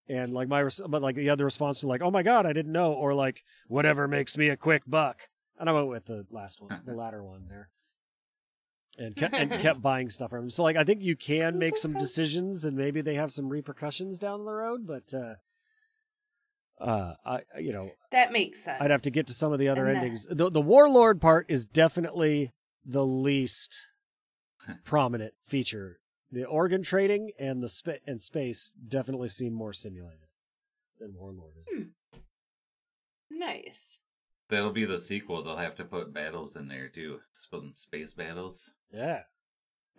And 0.09 0.31
like 0.33 0.47
my, 0.47 0.59
res- 0.59 0.81
but 0.87 1.01
like 1.01 1.15
the 1.17 1.29
other 1.29 1.43
response 1.45 1.79
was 1.81 1.89
like, 1.89 2.01
"Oh 2.01 2.11
my 2.11 2.23
god, 2.23 2.45
I 2.45 2.53
didn't 2.53 2.71
know," 2.71 2.93
or 2.93 3.13
like, 3.13 3.43
"Whatever 3.67 4.07
makes 4.07 4.37
me 4.37 4.47
a 4.49 4.55
quick 4.57 4.83
buck." 4.87 5.21
And 5.59 5.69
I 5.69 5.73
went 5.73 5.87
with 5.87 6.05
the 6.05 6.25
last 6.31 6.61
one, 6.61 6.81
the 6.85 6.93
latter 6.93 7.23
one 7.23 7.47
there, 7.49 7.69
and 8.97 9.15
kept, 9.15 9.33
and 9.33 9.51
kept 9.59 9.81
buying 9.81 10.09
stuff 10.09 10.29
from 10.29 10.43
him. 10.45 10.49
So 10.49 10.63
like, 10.63 10.77
I 10.77 10.83
think 10.85 11.01
you 11.01 11.15
can 11.17 11.57
make 11.57 11.75
some 11.77 11.93
decisions, 11.93 12.63
and 12.63 12.77
maybe 12.77 13.01
they 13.01 13.15
have 13.15 13.31
some 13.31 13.49
repercussions 13.49 14.17
down 14.19 14.45
the 14.45 14.51
road. 14.53 14.87
But 14.87 15.13
uh, 15.13 15.35
uh, 16.79 17.15
I 17.25 17.41
you 17.59 17.73
know, 17.73 17.91
That 18.11 18.31
makes 18.31 18.63
sense. 18.63 18.79
I'd 18.81 18.91
have 18.91 19.01
to 19.03 19.11
get 19.11 19.27
to 19.27 19.33
some 19.33 19.51
of 19.51 19.59
the 19.59 19.67
other 19.67 19.87
And 19.87 19.95
that- 19.97 20.01
endings. 20.03 20.27
The 20.29 20.49
the 20.49 20.61
warlord 20.61 21.19
part 21.19 21.47
is 21.49 21.65
definitely 21.65 22.53
the 22.85 23.05
least 23.05 23.91
prominent 24.83 25.33
feature. 25.45 25.99
The 26.31 26.43
organ 26.45 26.81
trading 26.83 27.31
and 27.39 27.63
the 27.63 27.69
spa- 27.69 28.01
and 28.05 28.21
space 28.21 28.71
definitely 28.87 29.29
seem 29.29 29.53
more 29.53 29.73
simulated 29.73 30.27
than 30.99 31.13
warlord 31.15 31.53
is. 31.59 31.69
Hmm. 31.73 31.83
Nice. 33.29 33.99
That'll 34.49 34.71
be 34.71 34.85
the 34.85 34.99
sequel. 34.99 35.43
They'll 35.43 35.57
have 35.57 35.75
to 35.75 35.83
put 35.85 36.13
battles 36.13 36.55
in 36.55 36.67
there 36.67 36.87
too. 36.87 37.19
Some 37.33 37.73
space 37.75 38.13
battles. 38.13 38.71
Yeah. 38.93 39.21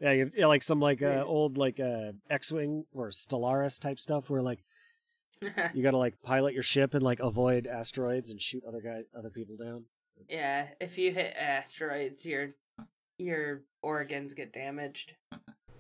Yeah, 0.00 0.12
you 0.12 0.20
have, 0.20 0.32
yeah, 0.36 0.46
like 0.46 0.62
some 0.62 0.80
like 0.80 1.02
uh, 1.02 1.06
Yeah. 1.08 1.22
old 1.24 1.58
like 1.58 1.80
uh, 1.80 2.12
X-wing 2.30 2.84
or 2.94 3.08
Stellaris 3.08 3.80
type 3.80 3.98
stuff 3.98 4.30
where 4.30 4.42
like 4.42 4.64
you 5.74 5.82
got 5.82 5.90
to 5.90 5.96
like 5.98 6.22
pilot 6.22 6.54
your 6.54 6.62
ship 6.62 6.94
and 6.94 7.02
like 7.02 7.20
avoid 7.20 7.66
asteroids 7.66 8.30
and 8.30 8.40
shoot 8.40 8.62
other 8.66 8.80
guy 8.80 9.02
other 9.16 9.30
people 9.30 9.56
down. 9.56 9.84
yeah, 10.28 10.68
if 10.80 10.98
you 10.98 11.12
hit 11.12 11.34
asteroids, 11.38 12.24
your 12.24 12.50
your 13.18 13.62
organs 13.82 14.32
get 14.34 14.52
damaged 14.52 15.14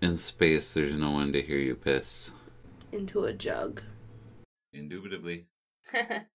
In 0.02 0.16
space, 0.16 0.74
there's 0.74 0.94
no 0.94 1.10
one 1.12 1.32
to 1.32 1.42
hear 1.42 1.58
you 1.58 1.74
piss. 1.74 2.30
into 2.92 3.24
a 3.24 3.32
jug. 3.32 3.82
Indubitably. 4.72 5.46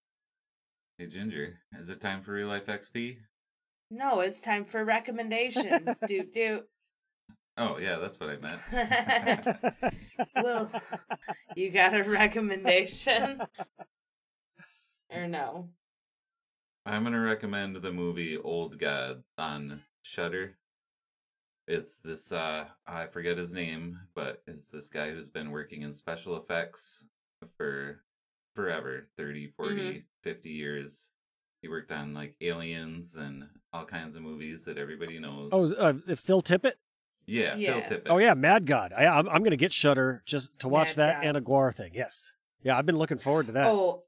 Hey 0.99 1.07
Ginger, 1.07 1.55
is 1.81 1.89
it 1.89 2.01
time 2.01 2.21
for 2.21 2.33
real 2.33 2.47
life 2.49 2.67
XP? 2.67 3.17
no, 3.89 4.19
it's 4.19 4.41
time 4.41 4.63
for 4.63 4.85
recommendations. 4.85 5.97
doot 6.07 6.31
doot. 6.31 6.67
Oh 7.57 7.77
yeah, 7.79 7.97
that's 7.97 8.19
what 8.19 8.29
I 8.29 8.37
meant. 8.37 9.95
well, 10.35 10.69
you 11.55 11.71
got 11.71 11.95
a 11.95 12.03
recommendation? 12.03 13.41
or 15.11 15.27
no? 15.27 15.69
I'm 16.85 17.03
gonna 17.03 17.19
recommend 17.19 17.77
the 17.77 17.91
movie 17.91 18.37
Old 18.37 18.77
God 18.77 19.23
on 19.37 19.81
Shudder. 20.03 20.57
It's 21.67 21.99
this 21.99 22.31
uh 22.31 22.65
I 22.85 23.07
forget 23.07 23.37
his 23.37 23.51
name, 23.53 23.99
but 24.15 24.41
it's 24.47 24.67
this 24.69 24.89
guy 24.89 25.11
who's 25.11 25.29
been 25.29 25.51
working 25.51 25.81
in 25.83 25.93
special 25.93 26.37
effects 26.37 27.05
for 27.57 28.01
forever 28.55 29.07
30 29.17 29.47
40 29.57 30.05
50 30.21 30.49
years 30.49 31.09
he 31.61 31.67
worked 31.67 31.91
on 31.91 32.13
like 32.13 32.35
aliens 32.39 33.15
and 33.15 33.45
all 33.73 33.83
kinds 33.85 34.15
of 34.15 34.21
movies 34.21 34.63
that 34.65 34.77
everybody 34.77 35.17
knows 35.19 35.49
oh, 35.51 35.63
uh, 35.75 35.93
Phil 36.15 36.41
Tippett. 36.41 36.73
yeah, 37.25 37.55
Yeah. 37.55 37.81
phil 37.87 37.97
tippett 37.97 38.07
Oh 38.09 38.17
yeah, 38.19 38.33
Mad 38.33 38.65
God. 38.65 38.93
I, 38.95 39.05
I'm 39.07 39.27
I'm 39.29 39.43
gonna 39.43 39.55
get 39.57 39.73
Shudder 39.73 40.21
just 40.25 40.57
to 40.59 40.69
watch 40.69 40.95
Mad 40.97 41.07
that 41.07 41.15
God. 41.21 41.27
and 41.27 41.37
a 41.37 41.41
GWAR 41.41 41.73
thing. 41.73 41.91
Yes. 41.95 42.33
Yeah, 42.61 42.77
I've 42.77 42.85
been 42.85 42.97
looking 42.97 43.17
forward 43.17 43.47
to 43.47 43.51
that. 43.53 43.67
Oh, 43.67 44.03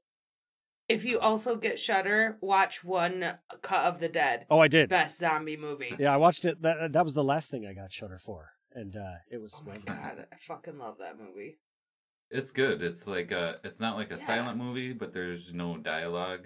if 0.88 1.04
you 1.04 1.18
also 1.18 1.56
get 1.56 1.78
Shudder, 1.78 2.38
watch 2.40 2.84
one 2.84 3.34
Cut 3.62 3.84
of 3.84 4.00
the 4.00 4.08
Dead. 4.08 4.46
Oh, 4.50 4.58
I 4.60 4.68
did. 4.68 4.88
Best 4.88 5.18
zombie 5.18 5.56
movie. 5.56 5.94
Yeah, 5.98 6.12
I 6.14 6.16
watched 6.16 6.44
it. 6.44 6.62
That 6.62 6.92
that 6.92 7.04
was 7.04 7.14
the 7.14 7.24
last 7.24 7.50
thing 7.50 7.66
I 7.66 7.72
got 7.74 7.92
Shudder 7.92 8.18
for, 8.18 8.50
and 8.72 8.96
uh, 8.96 9.14
it 9.30 9.40
was. 9.40 9.60
Oh 9.64 9.68
my 9.70 9.78
god, 9.78 10.26
I 10.32 10.36
fucking 10.46 10.78
love 10.78 10.96
that 10.98 11.18
movie. 11.18 11.58
it's 12.30 12.50
good 12.50 12.82
it's 12.82 13.06
like 13.06 13.30
a 13.30 13.60
it's 13.62 13.78
not 13.78 13.96
like 13.96 14.10
a 14.10 14.16
Yeah. 14.18 14.26
silent 14.26 14.58
movie 14.58 14.92
but 14.92 15.12
there's 15.14 15.52
no 15.54 15.76
dialogue 15.76 16.44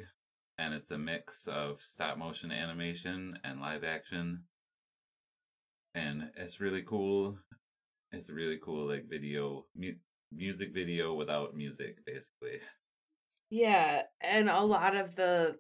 and 0.59 0.75
it's 0.75 0.91
a 0.91 0.99
mix 0.99 1.47
of 1.47 1.81
stop 1.81 2.19
motion 2.19 2.53
animation 2.53 3.39
and 3.45 3.63
live 3.63 3.83
action 3.83 4.45
and 5.95 6.31
it's 6.37 6.61
really 6.61 6.83
cool 6.83 7.39
it's 8.13 8.29
a 8.29 8.35
really 8.35 8.59
cool 8.63 8.87
like 8.89 9.09
video 9.09 9.65
mu- 9.75 9.95
music 10.33 10.75
video 10.75 11.15
without 11.15 11.57
music 11.57 12.05
basically 12.05 12.61
Yeah, 13.51 14.03
and 14.21 14.49
a 14.49 14.61
lot 14.61 14.97
of 14.97 15.17
the 15.17 15.59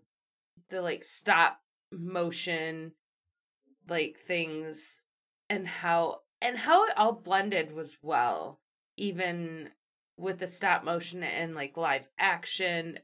the 0.68 0.80
like 0.80 1.02
stop 1.02 1.58
motion 1.92 2.92
like 3.88 4.16
things 4.24 5.04
and 5.48 5.66
how 5.66 6.20
and 6.40 6.58
how 6.58 6.84
it 6.86 6.96
all 6.96 7.12
blended 7.12 7.72
was 7.74 7.98
well 8.02 8.60
even 8.96 9.70
with 10.16 10.38
the 10.38 10.46
stop 10.46 10.84
motion 10.84 11.24
and 11.24 11.54
like 11.56 11.76
live 11.76 12.08
action 12.18 12.98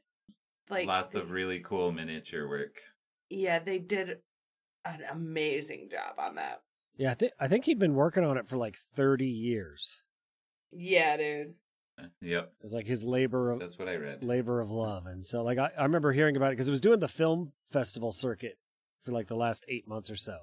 like 0.71 0.87
lots 0.87 1.13
they- 1.13 1.21
of 1.21 1.31
really 1.33 1.59
cool 1.61 1.91
miniature 1.91 2.49
work. 2.49 2.77
Yeah 3.29 3.59
they 3.59 3.79
did 3.81 4.19
an 4.85 5.01
amazing 5.11 5.89
job 5.91 6.15
on 6.19 6.37
that. 6.37 6.63
Yeah, 6.97 7.11
I 7.11 7.15
think 7.15 7.33
I 7.41 7.49
think 7.49 7.65
he'd 7.65 7.81
been 7.81 7.95
working 7.95 8.23
on 8.25 8.37
it 8.39 8.47
for 8.47 8.57
like 8.57 8.77
thirty 8.95 9.27
years. 9.27 10.03
yeah 10.73 11.17
dude 11.17 11.55
yep. 12.21 12.53
It 12.59 12.63
was 12.63 12.75
like 12.75 12.87
his 12.87 13.05
labor 13.05 13.51
of 13.51 13.61
that's 13.61 13.79
what 13.79 13.89
i 13.89 13.97
read. 13.97 14.23
labor 14.23 14.61
of 14.61 14.71
love, 14.71 15.07
and 15.07 15.25
so 15.25 15.43
like 15.43 15.59
I, 15.59 15.71
I 15.79 15.83
remember 15.83 16.13
hearing 16.13 16.37
about 16.37 16.49
it 16.49 16.53
because 16.53 16.69
it 16.69 16.73
was 16.73 16.81
doing 16.81 17.01
the 17.01 17.09
film 17.09 17.53
festival 17.65 18.13
circuit 18.13 18.59
for 19.03 19.13
like 19.13 19.29
the 19.29 19.37
last 19.37 19.65
eight 19.69 19.89
months 19.89 20.11
or 20.11 20.17
so, 20.17 20.39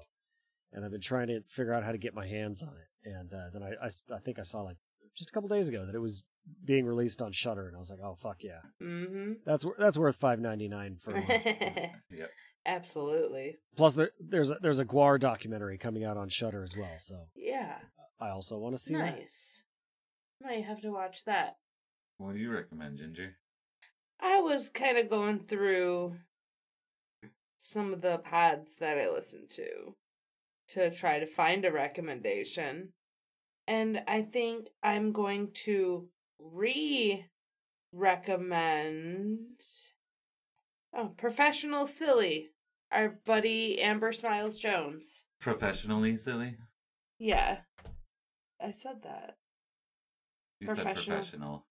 and 0.72 0.84
I've 0.84 0.90
been 0.90 1.00
trying 1.00 1.28
to 1.28 1.42
figure 1.48 1.72
out 1.72 1.84
how 1.84 1.92
to 1.92 1.98
get 1.98 2.14
my 2.14 2.26
hands 2.26 2.62
on 2.62 2.74
it, 2.74 3.08
and 3.08 3.32
uh, 3.32 3.50
then 3.52 3.62
I 3.62 4.18
think 4.18 4.38
I 4.38 4.42
saw 4.42 4.62
like 4.62 4.76
just 5.16 5.30
a 5.30 5.32
couple 5.32 5.48
days 5.48 5.68
ago 5.68 5.86
that 5.86 5.94
it 5.94 6.00
was 6.00 6.24
being 6.64 6.86
released 6.86 7.22
on 7.22 7.32
Shudder, 7.32 7.66
and 7.66 7.76
I 7.76 7.78
was 7.78 7.90
like, 7.90 8.00
oh 8.02 8.14
fuck 8.14 8.38
yeah, 8.42 8.60
mm-hmm. 8.82 9.34
That's 9.44 9.64
wor- 9.64 9.76
that's 9.78 9.98
worth 9.98 10.16
five 10.16 10.40
ninety 10.40 10.68
nine 10.68 10.96
for 10.96 11.12
a 11.12 11.20
yep. 12.10 12.30
Absolutely. 12.66 13.58
Plus, 13.76 13.94
there, 13.94 14.10
there's 14.18 14.50
a, 14.50 14.54
there's 14.54 14.78
a 14.78 14.86
GWAR 14.86 15.20
documentary 15.20 15.76
coming 15.76 16.02
out 16.02 16.16
on 16.16 16.30
Shudder 16.30 16.62
as 16.62 16.74
well, 16.74 16.98
so 16.98 17.26
yeah. 17.36 17.74
I 18.18 18.30
also 18.30 18.56
want 18.56 18.74
to 18.74 18.82
see 18.82 18.94
that. 18.94 19.16
nice 19.18 19.63
might 20.44 20.64
have 20.64 20.80
to 20.80 20.90
watch 20.90 21.24
that 21.24 21.56
what 22.18 22.34
do 22.34 22.38
you 22.38 22.50
recommend 22.52 22.98
ginger 22.98 23.36
I 24.20 24.40
was 24.40 24.68
kind 24.68 24.96
of 24.96 25.10
going 25.10 25.40
through 25.40 26.16
some 27.58 27.92
of 27.92 28.00
the 28.00 28.18
pods 28.18 28.76
that 28.76 28.98
I 28.98 29.10
listened 29.10 29.50
to 29.50 29.96
to 30.68 30.90
try 30.90 31.18
to 31.18 31.26
find 31.26 31.64
a 31.64 31.72
recommendation. 31.72 32.92
And 33.66 34.02
I 34.06 34.22
think 34.22 34.68
I'm 34.82 35.12
going 35.12 35.50
to 35.64 36.08
re 36.38 37.26
recommend 37.92 39.38
oh, 40.94 41.12
Professional 41.16 41.86
Silly, 41.86 42.50
our 42.90 43.18
buddy 43.24 43.80
Amber 43.80 44.12
Smiles 44.12 44.58
Jones. 44.58 45.24
professionally 45.40 46.16
silly 46.16 46.56
Yeah. 47.18 47.58
I 48.62 48.72
said 48.72 49.02
that. 49.02 49.36
You 50.68 50.74
Professional. 50.74 51.04
said 51.04 51.14
professional 51.16 51.66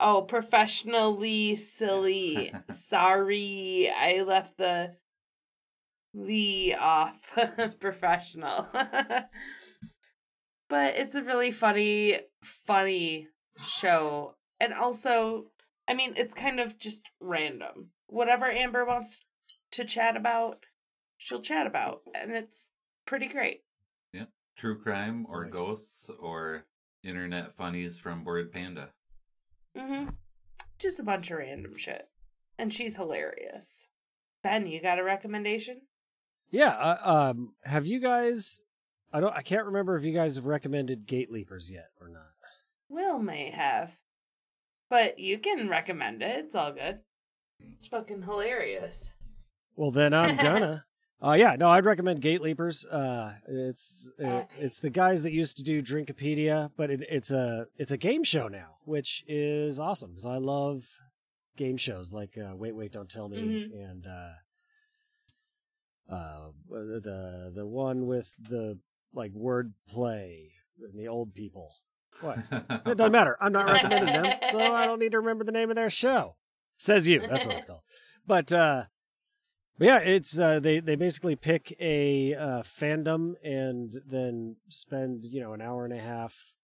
Oh, 0.00 0.22
professionally 0.22 1.56
silly. 1.56 2.54
Sorry, 2.70 3.90
I 3.90 4.22
left 4.22 4.56
the 4.56 4.94
Lee 6.14 6.72
off. 6.74 7.36
Professional. 7.80 8.68
but 10.68 10.94
it's 10.94 11.14
a 11.14 11.22
really 11.22 11.50
funny, 11.50 12.20
funny 12.42 13.28
show. 13.66 14.36
And 14.60 14.72
also, 14.72 15.46
I 15.88 15.94
mean, 15.94 16.14
it's 16.16 16.34
kind 16.34 16.60
of 16.60 16.78
just 16.78 17.10
random. 17.20 17.90
Whatever 18.06 18.46
Amber 18.46 18.84
wants 18.84 19.18
to 19.72 19.84
chat 19.84 20.16
about, 20.16 20.64
she'll 21.16 21.42
chat 21.42 21.66
about. 21.66 22.02
And 22.14 22.30
it's 22.32 22.68
pretty 23.04 23.26
great. 23.26 23.62
Yeah. 24.12 24.26
True 24.56 24.80
crime 24.80 25.26
or 25.28 25.44
Nice. 25.44 25.52
ghosts 25.52 26.10
or 26.20 26.64
internet 27.02 27.54
funnies 27.56 27.98
from 27.98 28.24
Bored 28.24 28.52
Panda. 28.52 28.90
Mm-hmm. 29.76 30.10
Just 30.78 30.98
a 30.98 31.02
bunch 31.04 31.30
of 31.30 31.38
random 31.38 31.76
shit. 31.76 32.08
And 32.58 32.72
she's 32.72 32.96
hilarious. 32.96 33.86
Ben, 34.42 34.66
you 34.66 34.80
got 34.82 34.98
a 34.98 35.04
recommendation? 35.04 35.82
Yeah. 36.50 36.70
Uh, 36.70 37.30
um, 37.30 37.54
have 37.64 37.86
you 37.86 38.00
guys? 38.00 38.60
I 39.12 39.20
don't. 39.20 39.34
I 39.34 39.42
can't 39.42 39.66
remember 39.66 39.96
if 39.96 40.04
you 40.04 40.12
guys 40.12 40.36
have 40.36 40.46
recommended 40.46 41.06
Gate 41.06 41.30
Leapers 41.30 41.70
yet 41.70 41.88
or 42.00 42.08
not. 42.08 42.22
Will 42.88 43.18
may 43.18 43.50
have. 43.50 43.98
But 44.90 45.18
you 45.18 45.38
can 45.38 45.68
recommend 45.68 46.22
it. 46.22 46.46
It's 46.46 46.54
all 46.54 46.72
good. 46.72 47.00
It's 47.60 47.86
fucking 47.86 48.22
hilarious. 48.22 49.10
Well, 49.76 49.90
then 49.90 50.14
I'm 50.14 50.36
gonna. 50.42 50.84
Uh, 51.20 51.32
yeah, 51.32 51.56
no, 51.58 51.68
I'd 51.70 51.84
recommend 51.84 52.20
Gate 52.20 52.40
Leapers. 52.40 52.86
Uh, 52.86 53.34
it's 53.48 54.12
uh, 54.24 54.44
it's 54.58 54.78
the 54.78 54.90
guys 54.90 55.24
that 55.24 55.32
used 55.32 55.56
to 55.56 55.64
do 55.64 55.82
Drinkopedia, 55.82 56.70
but 56.76 56.90
it, 56.90 57.02
it's 57.10 57.32
a 57.32 57.66
it's 57.76 57.90
a 57.90 57.96
game 57.96 58.22
show 58.22 58.46
now, 58.46 58.76
which 58.84 59.24
is 59.26 59.80
awesome 59.80 60.10
because 60.10 60.26
I 60.26 60.36
love 60.36 60.86
game 61.56 61.76
shows 61.76 62.12
like 62.12 62.38
uh, 62.38 62.54
Wait 62.54 62.76
Wait 62.76 62.92
Don't 62.92 63.10
Tell 63.10 63.28
Me 63.28 63.38
Mhm. 63.38 63.90
and 63.90 64.06
uh, 64.06 64.30
uh, 66.14 66.40
the 66.70 67.50
the 67.52 67.66
one 67.66 68.06
with 68.06 68.32
the 68.38 68.78
like 69.12 69.32
word 69.32 69.72
play 69.88 70.52
and 70.80 70.96
the 70.98 71.08
old 71.08 71.34
people. 71.34 71.74
What? 72.20 72.38
It 72.86 72.96
doesn't 72.96 73.12
matter. 73.12 73.36
I'm 73.40 73.52
not 73.52 73.66
recommending 73.68 74.12
them, 74.12 74.34
so 74.50 74.60
I 74.60 74.86
don't 74.86 74.98
need 75.00 75.12
to 75.12 75.18
remember 75.20 75.42
the 75.44 75.52
name 75.52 75.70
of 75.70 75.76
their 75.76 75.90
show. 75.90 76.36
Says 76.76 77.08
you. 77.08 77.26
That's 77.26 77.44
what 77.44 77.56
it's 77.56 77.64
called. 77.64 77.82
But 78.26 78.52
uh 78.52 78.84
but 79.78 79.86
yeah, 79.86 79.98
it's 79.98 80.38
uh 80.40 80.60
they 80.60 80.80
they 80.80 80.96
basically 80.96 81.36
pick 81.36 81.76
a 81.80 82.34
uh 82.34 82.62
fandom 82.62 83.34
and 83.44 84.00
then 84.06 84.56
spend, 84.68 85.24
you 85.24 85.40
know, 85.40 85.52
an 85.52 85.60
hour 85.62 85.84
and 85.84 85.94
a 85.94 86.00
half 86.00 86.54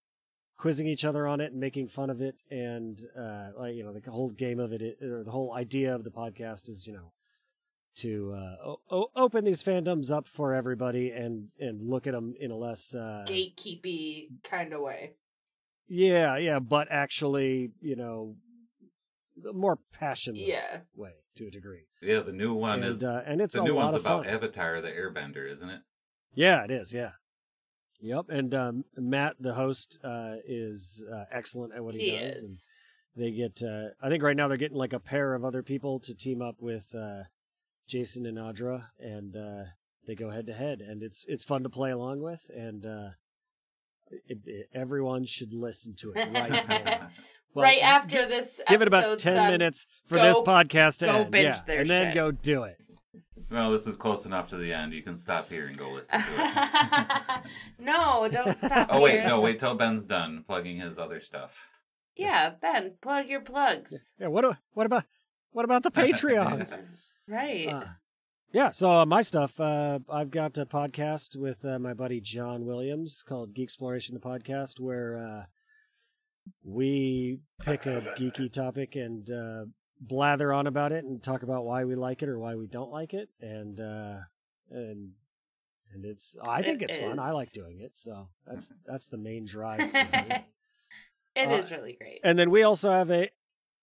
quizzing 0.57 0.87
each 0.87 1.05
other 1.05 1.27
on 1.27 1.41
it 1.41 1.51
and 1.53 1.61
making 1.61 1.89
fun 1.89 2.11
of 2.11 2.21
it 2.21 2.37
and 2.51 3.01
uh 3.19 3.49
like 3.59 3.75
you 3.75 3.83
know 3.83 3.93
the 3.93 4.11
whole 4.11 4.31
game 4.31 4.61
of 4.61 4.73
it 4.73 5.03
or 5.03 5.25
the 5.25 5.31
whole 5.31 5.53
idea 5.53 5.95
of 5.95 6.05
the 6.05 6.11
podcast 6.11 6.69
is, 6.69 6.87
you 6.87 6.93
know, 6.93 7.13
to 7.97 8.33
uh 8.37 8.75
o- 8.91 9.11
open 9.17 9.45
these 9.45 9.63
fandoms 9.63 10.11
up 10.13 10.27
for 10.27 10.55
everybody 10.55 11.11
and 11.11 11.49
and 11.59 11.89
look 11.89 12.07
at 12.07 12.13
them 12.13 12.35
in 12.41 12.51
a 12.51 12.57
less 12.57 12.95
uh 12.95 13.25
Gatekeepy 13.29 14.29
kind 14.43 14.73
of 14.73 14.81
way. 14.81 15.13
yeah, 15.89 16.37
yeah, 16.37 16.59
but 16.61 16.89
actually, 16.91 17.71
you 17.81 17.95
know, 17.97 18.37
more 19.53 19.79
passionless 19.93 20.71
Yeah. 20.73 20.81
way 20.95 21.13
to 21.37 21.47
a 21.47 21.51
degree. 21.51 21.87
yeah, 22.01 22.21
the 22.21 22.33
new 22.33 22.55
one 22.55 22.83
and 22.83 22.93
is 22.93 23.05
uh, 23.05 23.23
and 23.27 23.41
it's 23.41 23.55
the 23.55 23.63
a 23.63 23.65
new 23.65 23.75
lot 23.75 23.93
one's 23.93 23.97
of 23.97 24.01
about 24.07 24.25
fun. 24.25 24.35
Avatar 24.35 24.81
the 24.81 24.89
Airbender, 24.91 25.51
isn't 25.51 25.69
it? 25.69 25.81
Yeah, 26.35 26.65
it 26.65 26.71
is. 26.71 26.93
Yeah. 26.95 27.13
Yep. 28.01 28.27
And 28.29 28.55
um, 28.55 28.85
Matt, 28.97 29.37
the 29.41 29.55
host, 29.55 29.99
uh, 30.05 30.35
is 30.47 31.05
uh, 31.11 31.25
excellent 31.33 31.73
at 31.75 31.83
what 31.85 31.95
he, 31.95 32.11
He 32.11 32.19
does. 32.19 32.43
And 32.43 32.57
they 33.17 33.31
get, 33.31 33.63
uh, 33.63 33.91
I 34.03 34.09
think 34.09 34.23
right 34.23 34.37
now 34.37 34.49
they're 34.49 34.57
getting 34.57 34.77
like 34.77 34.93
a 34.93 34.99
pair 35.01 35.35
of 35.35 35.45
other 35.45 35.63
people 35.63 36.01
to 36.01 36.15
team 36.15 36.43
up 36.43 36.57
with 36.61 36.95
uh, 36.95 37.23
Jason 37.89 38.27
and 38.27 38.37
Audra, 38.37 38.87
and 38.99 39.37
uh, 39.37 39.65
they 40.07 40.15
go 40.17 40.31
head 40.31 40.47
to 40.49 40.53
head, 40.55 40.81
and 40.81 41.03
it's 41.03 41.25
it's 41.29 41.45
fun 41.45 41.63
to 41.63 41.69
play 41.71 41.91
along 41.93 42.21
with, 42.21 42.51
and 42.55 42.85
uh, 42.85 43.11
it, 44.11 44.39
it, 44.45 44.69
everyone 44.75 45.25
should 45.25 45.53
listen 45.55 45.95
to 45.99 46.13
it 46.13 46.29
right 46.33 46.69
now. 46.69 47.09
Well, 47.55 47.65
right 47.65 47.83
after 47.83 48.27
this 48.27 48.61
Give 48.69 48.83
it 48.83 48.89
about 48.89 49.19
10 49.19 49.35
done, 49.37 49.51
minutes 49.53 49.87
for 50.07 50.17
go- 50.17 50.25
this 50.25 50.41
podcast 50.41 50.99
to 50.99 51.07
go 51.07 51.13
end. 51.21 51.31
binge 51.31 51.45
yeah. 51.57 51.63
their 51.67 51.81
and 51.81 51.91
then 51.91 52.07
shit. 52.09 52.15
go 52.15 52.31
do 52.33 52.65
it. 52.65 52.77
well, 53.51 53.71
this 53.71 53.87
is 53.87 53.95
close 53.97 54.25
enough 54.25 54.49
to 54.49 54.57
the 54.57 54.73
end. 54.73 54.93
You 54.93 55.03
can 55.03 55.17
stop 55.17 55.49
here 55.49 55.67
and 55.69 55.77
go 55.77 55.91
listen 55.93 56.09
to 56.11 56.25
it. 56.39 57.41
no, 57.79 58.29
don't 58.29 58.59
stop. 58.59 58.89
oh 58.91 59.01
wait, 59.01 59.21
here. 59.21 59.29
no, 59.29 59.41
wait 59.41 59.61
till 59.61 59.75
Ben's 59.75 60.07
done 60.07 60.45
plugging 60.47 60.79
his 60.79 60.99
other 60.99 61.21
stuff. 61.21 61.65
Yeah, 62.17 62.51
Ben, 62.61 62.95
plug 63.01 63.29
your 63.29 63.41
plugs. 63.41 64.13
Yeah, 64.19 64.29
what 64.29 64.43
do, 64.43 64.55
what 64.73 64.87
about 64.87 65.05
what 65.53 65.65
about 65.65 65.83
the 65.83 65.91
Patreons? 65.93 66.77
Right. 67.29 67.69
Uh, 67.69 67.85
yeah, 68.53 68.71
so 68.71 68.91
uh, 68.91 69.07
my 69.07 69.21
stuff, 69.21 69.59
uh, 69.61 69.99
I've 70.09 70.31
got 70.31 70.57
a 70.59 70.67
podcast 70.67 71.37
with 71.37 71.65
uh, 71.65 71.79
my 71.81 71.93
buddy 71.93 72.21
John 72.21 72.65
Williams 72.65 73.25
called 73.27 73.53
Geek 73.53 73.65
Exploration, 73.65 74.15
the 74.15 74.21
podcast, 74.21 74.79
where 74.79 75.17
uh, 75.19 75.45
we 76.63 77.41
pick 77.63 77.87
a 77.87 78.01
geeky 78.19 78.53
topic 78.53 78.97
and 78.97 79.31
uh, 79.31 79.65
blather 80.01 80.53
on 80.53 80.67
about 80.67 80.93
it 80.93 81.05
and 81.05 81.23
talk 81.23 81.43
about 81.43 81.65
why 81.65 81.85
we 81.85 81.95
like 81.95 82.23
it 82.23 82.29
or 82.29 82.39
why 82.39 82.55
we 82.55 82.67
don't 82.67 82.91
like 82.91 83.15
it, 83.15 83.29
and 83.41 83.81
uh, 83.81 84.17
and 84.71 85.13
and 85.93 86.05
it's 86.05 86.37
I 86.43 86.63
think 86.63 86.83
It 86.83 86.91
it's 86.91 86.97
fun. 86.97 87.19
I 87.19 87.31
like 87.33 87.53
doing 87.53 87.81
it, 87.81 87.97
so 87.97 88.29
that's 88.47 88.71
that's 88.87 89.09
the 89.09 89.19
main 89.19 89.45
drive. 89.45 89.81
It 91.37 91.49
uh, 91.49 91.55
is 91.55 91.73
really 91.73 91.97
great. 92.01 92.21
And 92.23 92.39
then 92.39 92.51
we 92.51 92.63
also 92.63 92.93
have 92.93 93.11
a 93.11 93.31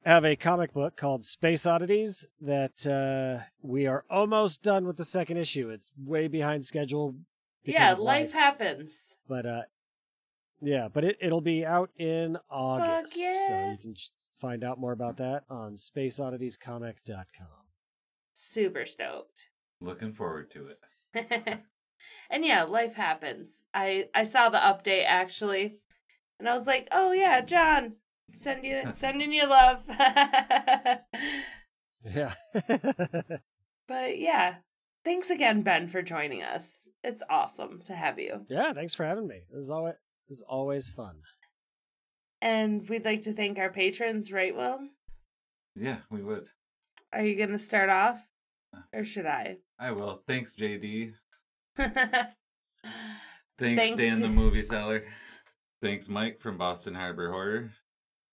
have 0.05 0.25
a 0.25 0.35
comic 0.35 0.73
book 0.73 0.97
called 0.97 1.23
Space 1.23 1.65
Oddities 1.65 2.25
that 2.39 2.87
uh, 2.87 3.45
we 3.61 3.87
are 3.87 4.05
almost 4.09 4.63
done 4.63 4.85
with 4.85 4.97
the 4.97 5.05
second 5.05 5.37
issue. 5.37 5.69
It's 5.69 5.91
way 5.97 6.27
behind 6.27 6.65
schedule. 6.65 7.15
because 7.63 7.79
yeah, 7.79 7.91
of 7.91 7.99
life 7.99 8.33
happens. 8.33 9.17
But 9.27 9.45
uh, 9.45 9.61
yeah, 10.61 10.87
but 10.91 11.03
it 11.03 11.17
it'll 11.19 11.41
be 11.41 11.65
out 11.65 11.89
in 11.97 12.37
August, 12.49 13.13
so 13.13 13.69
you 13.71 13.77
can 13.81 13.95
find 14.35 14.63
out 14.63 14.79
more 14.79 14.91
about 14.91 15.17
that 15.17 15.43
on 15.49 15.73
SpaceOdditiesComic.com. 15.73 17.47
Super 18.33 18.85
stoked. 18.85 19.45
Looking 19.79 20.13
forward 20.13 20.51
to 20.51 20.67
it. 20.67 20.79
and 22.29 22.45
yeah, 22.45 22.63
life 22.63 22.93
happens. 22.95 23.63
I 23.73 24.05
I 24.13 24.23
saw 24.23 24.49
the 24.49 24.57
update 24.59 25.05
actually, 25.07 25.79
and 26.39 26.47
I 26.47 26.53
was 26.53 26.67
like, 26.67 26.87
oh 26.91 27.11
yeah, 27.11 27.41
John, 27.41 27.95
send 28.31 28.63
you 28.63 28.81
sending 28.93 29.33
you 29.33 29.47
love. 29.47 29.83
Yeah. 32.03 32.33
but 33.87 34.17
yeah, 34.17 34.55
thanks 35.05 35.29
again, 35.29 35.61
Ben, 35.61 35.87
for 35.87 36.01
joining 36.01 36.41
us. 36.41 36.87
It's 37.03 37.21
awesome 37.29 37.81
to 37.85 37.93
have 37.93 38.17
you. 38.17 38.45
yeah. 38.49 38.73
Thanks 38.73 38.95
for 38.95 39.05
having 39.05 39.27
me. 39.27 39.41
This 39.51 39.65
is 39.65 39.69
always 39.69 39.93
this 40.31 40.37
is 40.37 40.43
always 40.47 40.87
fun. 40.87 41.15
And 42.41 42.87
we'd 42.87 43.03
like 43.03 43.23
to 43.23 43.33
thank 43.33 43.59
our 43.59 43.69
patrons, 43.69 44.31
right, 44.31 44.55
Will? 44.55 44.79
Yeah, 45.75 45.97
we 46.09 46.23
would. 46.23 46.47
Are 47.11 47.21
you 47.25 47.35
gonna 47.35 47.59
start 47.59 47.89
off, 47.89 48.17
or 48.93 49.03
should 49.03 49.25
I? 49.25 49.57
I 49.77 49.91
will. 49.91 50.23
Thanks, 50.27 50.55
JD. 50.55 51.11
Thanks 51.77 52.35
Thanks, 53.59 54.01
Dan 54.01 54.15
to- 54.15 54.21
the 54.21 54.29
movie 54.29 54.63
seller. 54.63 55.03
Thanks, 55.81 56.07
Mike 56.07 56.39
from 56.39 56.57
Boston 56.57 56.95
Harbor 56.95 57.29
Horror. 57.29 57.69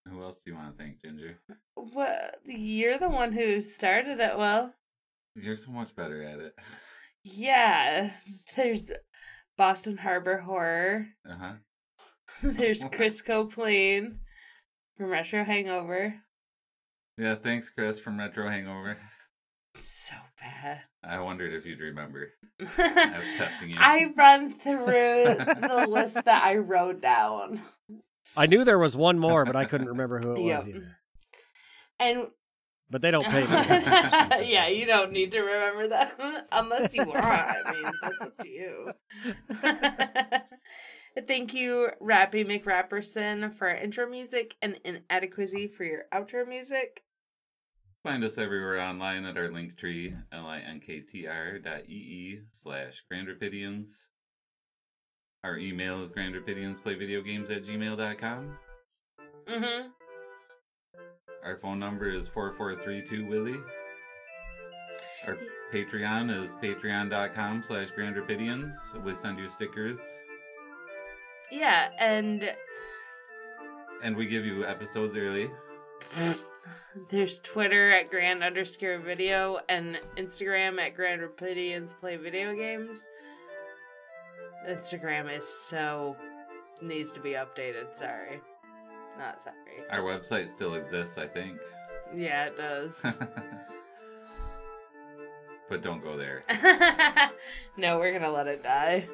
Who 0.09 0.22
else 0.22 0.38
do 0.38 0.53
you 0.53 0.57
want 0.57 0.78
to 0.78 0.82
thank, 0.82 1.03
Ginger? 1.03 1.36
what? 1.74 2.36
You're 2.44 2.99
the 2.99 3.09
one 3.11 3.32
who 3.32 3.61
started 3.61 4.20
it, 4.20 4.38
Will. 4.38 4.70
You're 5.34 5.57
so 5.57 5.72
much 5.72 5.96
better 5.96 6.22
at 6.22 6.38
it. 6.38 6.55
Yeah, 7.24 8.12
there's 8.57 8.90
Boston 9.57 9.96
Harbor 9.96 10.38
Horror. 10.38 11.09
Uh 11.28 11.36
huh. 11.36 11.53
there's 12.43 12.84
Crisco 12.84 13.53
Plain 13.53 14.20
from 14.97 15.07
Retro 15.07 15.45
Hangover. 15.45 16.14
Yeah, 17.16 17.34
thanks, 17.34 17.68
Chris 17.70 17.99
from 17.99 18.18
Retro 18.18 18.49
Hangover. 18.49 18.97
So 19.76 20.14
bad. 20.41 20.80
I 21.03 21.20
wondered 21.20 21.53
if 21.53 21.64
you'd 21.66 21.80
remember. 21.80 22.30
I 22.61 23.14
was 23.18 23.28
testing 23.36 23.70
you. 23.70 23.76
I 23.78 24.12
run 24.16 24.53
through 24.53 24.84
the 24.84 25.86
list 25.89 26.24
that 26.24 26.43
I 26.45 26.57
wrote 26.57 27.01
down. 27.01 27.62
I 28.36 28.47
knew 28.47 28.64
there 28.64 28.78
was 28.78 28.97
one 28.97 29.18
more, 29.18 29.45
but 29.45 29.57
I 29.57 29.64
couldn't 29.64 29.89
remember 29.89 30.18
who 30.20 30.34
it 30.36 30.53
was 30.53 30.68
either. 30.68 30.97
And 32.01 32.26
But 32.91 33.03
they 33.03 33.11
don't 33.11 33.26
pay 33.26 33.43
me. 33.43 34.49
yeah, 34.51 34.68
you 34.68 34.86
don't 34.86 35.12
need 35.12 35.30
to 35.32 35.41
remember 35.41 35.89
that 35.89 36.47
unless 36.53 36.95
you 36.95 37.05
want. 37.05 37.18
I 37.24 37.72
mean, 37.72 37.93
that's 38.03 38.20
up 38.20 38.39
to 38.39 38.49
you. 38.49 38.93
Thank 41.27 41.53
you, 41.53 41.91
Rappy 42.01 42.47
McRapperson, 42.47 43.55
for 43.55 43.69
our 43.69 43.77
intro 43.77 44.09
music 44.09 44.57
and 44.62 44.79
Inadequacy 44.85 45.66
for 45.66 45.85
your 45.85 46.05
outro 46.12 46.47
music. 46.47 47.03
Find 48.05 48.23
us 48.23 48.39
everywhere 48.39 48.81
online 48.81 49.25
at 49.25 49.37
our 49.37 49.51
link 49.51 49.77
tree, 49.77 50.14
linktr 50.33 51.64
dot 51.64 51.89
ee 51.89 52.41
slash 52.53 53.05
grandrapidians. 53.12 54.07
Our 55.43 55.59
email 55.59 56.03
is 56.05 56.11
grandrapidiansplayvideogames 56.11 57.51
at 57.51 57.64
gmail.com. 57.64 58.57
Mm-hmm. 59.47 59.89
Our 61.45 61.57
phone 61.59 61.79
number 61.79 62.12
is 62.12 62.29
4432 62.29 63.27
Willie. 63.27 63.61
Our 65.27 65.37
Patreon 65.73 66.45
is 66.45 66.55
patreon.com 66.57 67.64
slash 67.66 67.89
grandrapidians. 67.91 68.73
We 69.05 69.16
send 69.16 69.39
you 69.39 69.51
stickers. 69.51 70.01
Yeah, 71.51 71.90
and 71.99 72.53
And 74.03 74.16
we 74.16 74.26
give 74.26 74.44
you 74.44 74.64
episodes 74.64 75.16
early. 75.16 75.51
There's 77.11 77.38
Twitter 77.40 77.90
at 77.92 78.11
grand 78.11 78.42
underscore 78.42 78.99
video 78.99 79.61
and 79.68 79.99
Instagram 80.16 80.80
at 80.80 80.94
grand 80.94 81.22
rapidians 81.22 81.94
play 81.99 82.16
video 82.16 82.55
games. 82.55 83.07
Instagram 84.68 85.34
is 85.36 85.46
so 85.46 86.16
needs 86.82 87.12
to 87.12 87.20
be 87.20 87.30
updated. 87.30 87.94
Sorry, 87.94 88.40
not 89.16 89.40
sorry. 89.42 89.57
Our 89.90 90.01
website 90.01 90.49
still 90.49 90.74
exists, 90.74 91.18
I 91.18 91.26
think. 91.26 91.59
Yeah, 92.14 92.46
it 92.46 92.57
does. 92.57 93.01
but 95.68 95.82
don't 95.82 96.03
go 96.03 96.16
there. 96.16 96.44
no, 97.76 97.99
we're 97.99 98.12
gonna 98.12 98.32
let 98.32 98.46
it 98.49 98.62
die. 98.62 99.07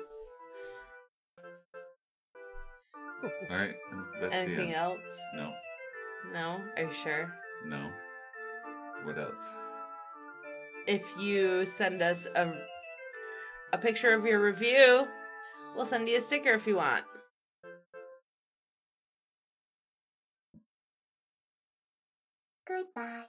All 3.25 3.57
right. 3.57 3.77
That's 4.20 4.31
the 4.31 4.35
Anything 4.35 4.68
end. 4.68 4.77
else? 4.77 5.05
No. 5.35 5.55
No. 6.33 6.61
Are 6.77 6.83
you 6.83 6.93
sure? 6.93 7.33
No. 7.66 7.91
What 9.05 9.18
else? 9.18 9.53
If 10.87 11.03
you 11.18 11.64
send 11.66 12.03
us 12.03 12.27
a 12.35 12.53
a 13.72 13.79
picture 13.79 14.12
of 14.12 14.25
your 14.25 14.41
review, 14.41 15.07
we'll 15.75 15.85
send 15.87 16.09
you 16.09 16.16
a 16.18 16.20
sticker 16.20 16.53
if 16.53 16.66
you 16.66 16.77
want. 16.77 17.05
Goodbye. 22.66 23.27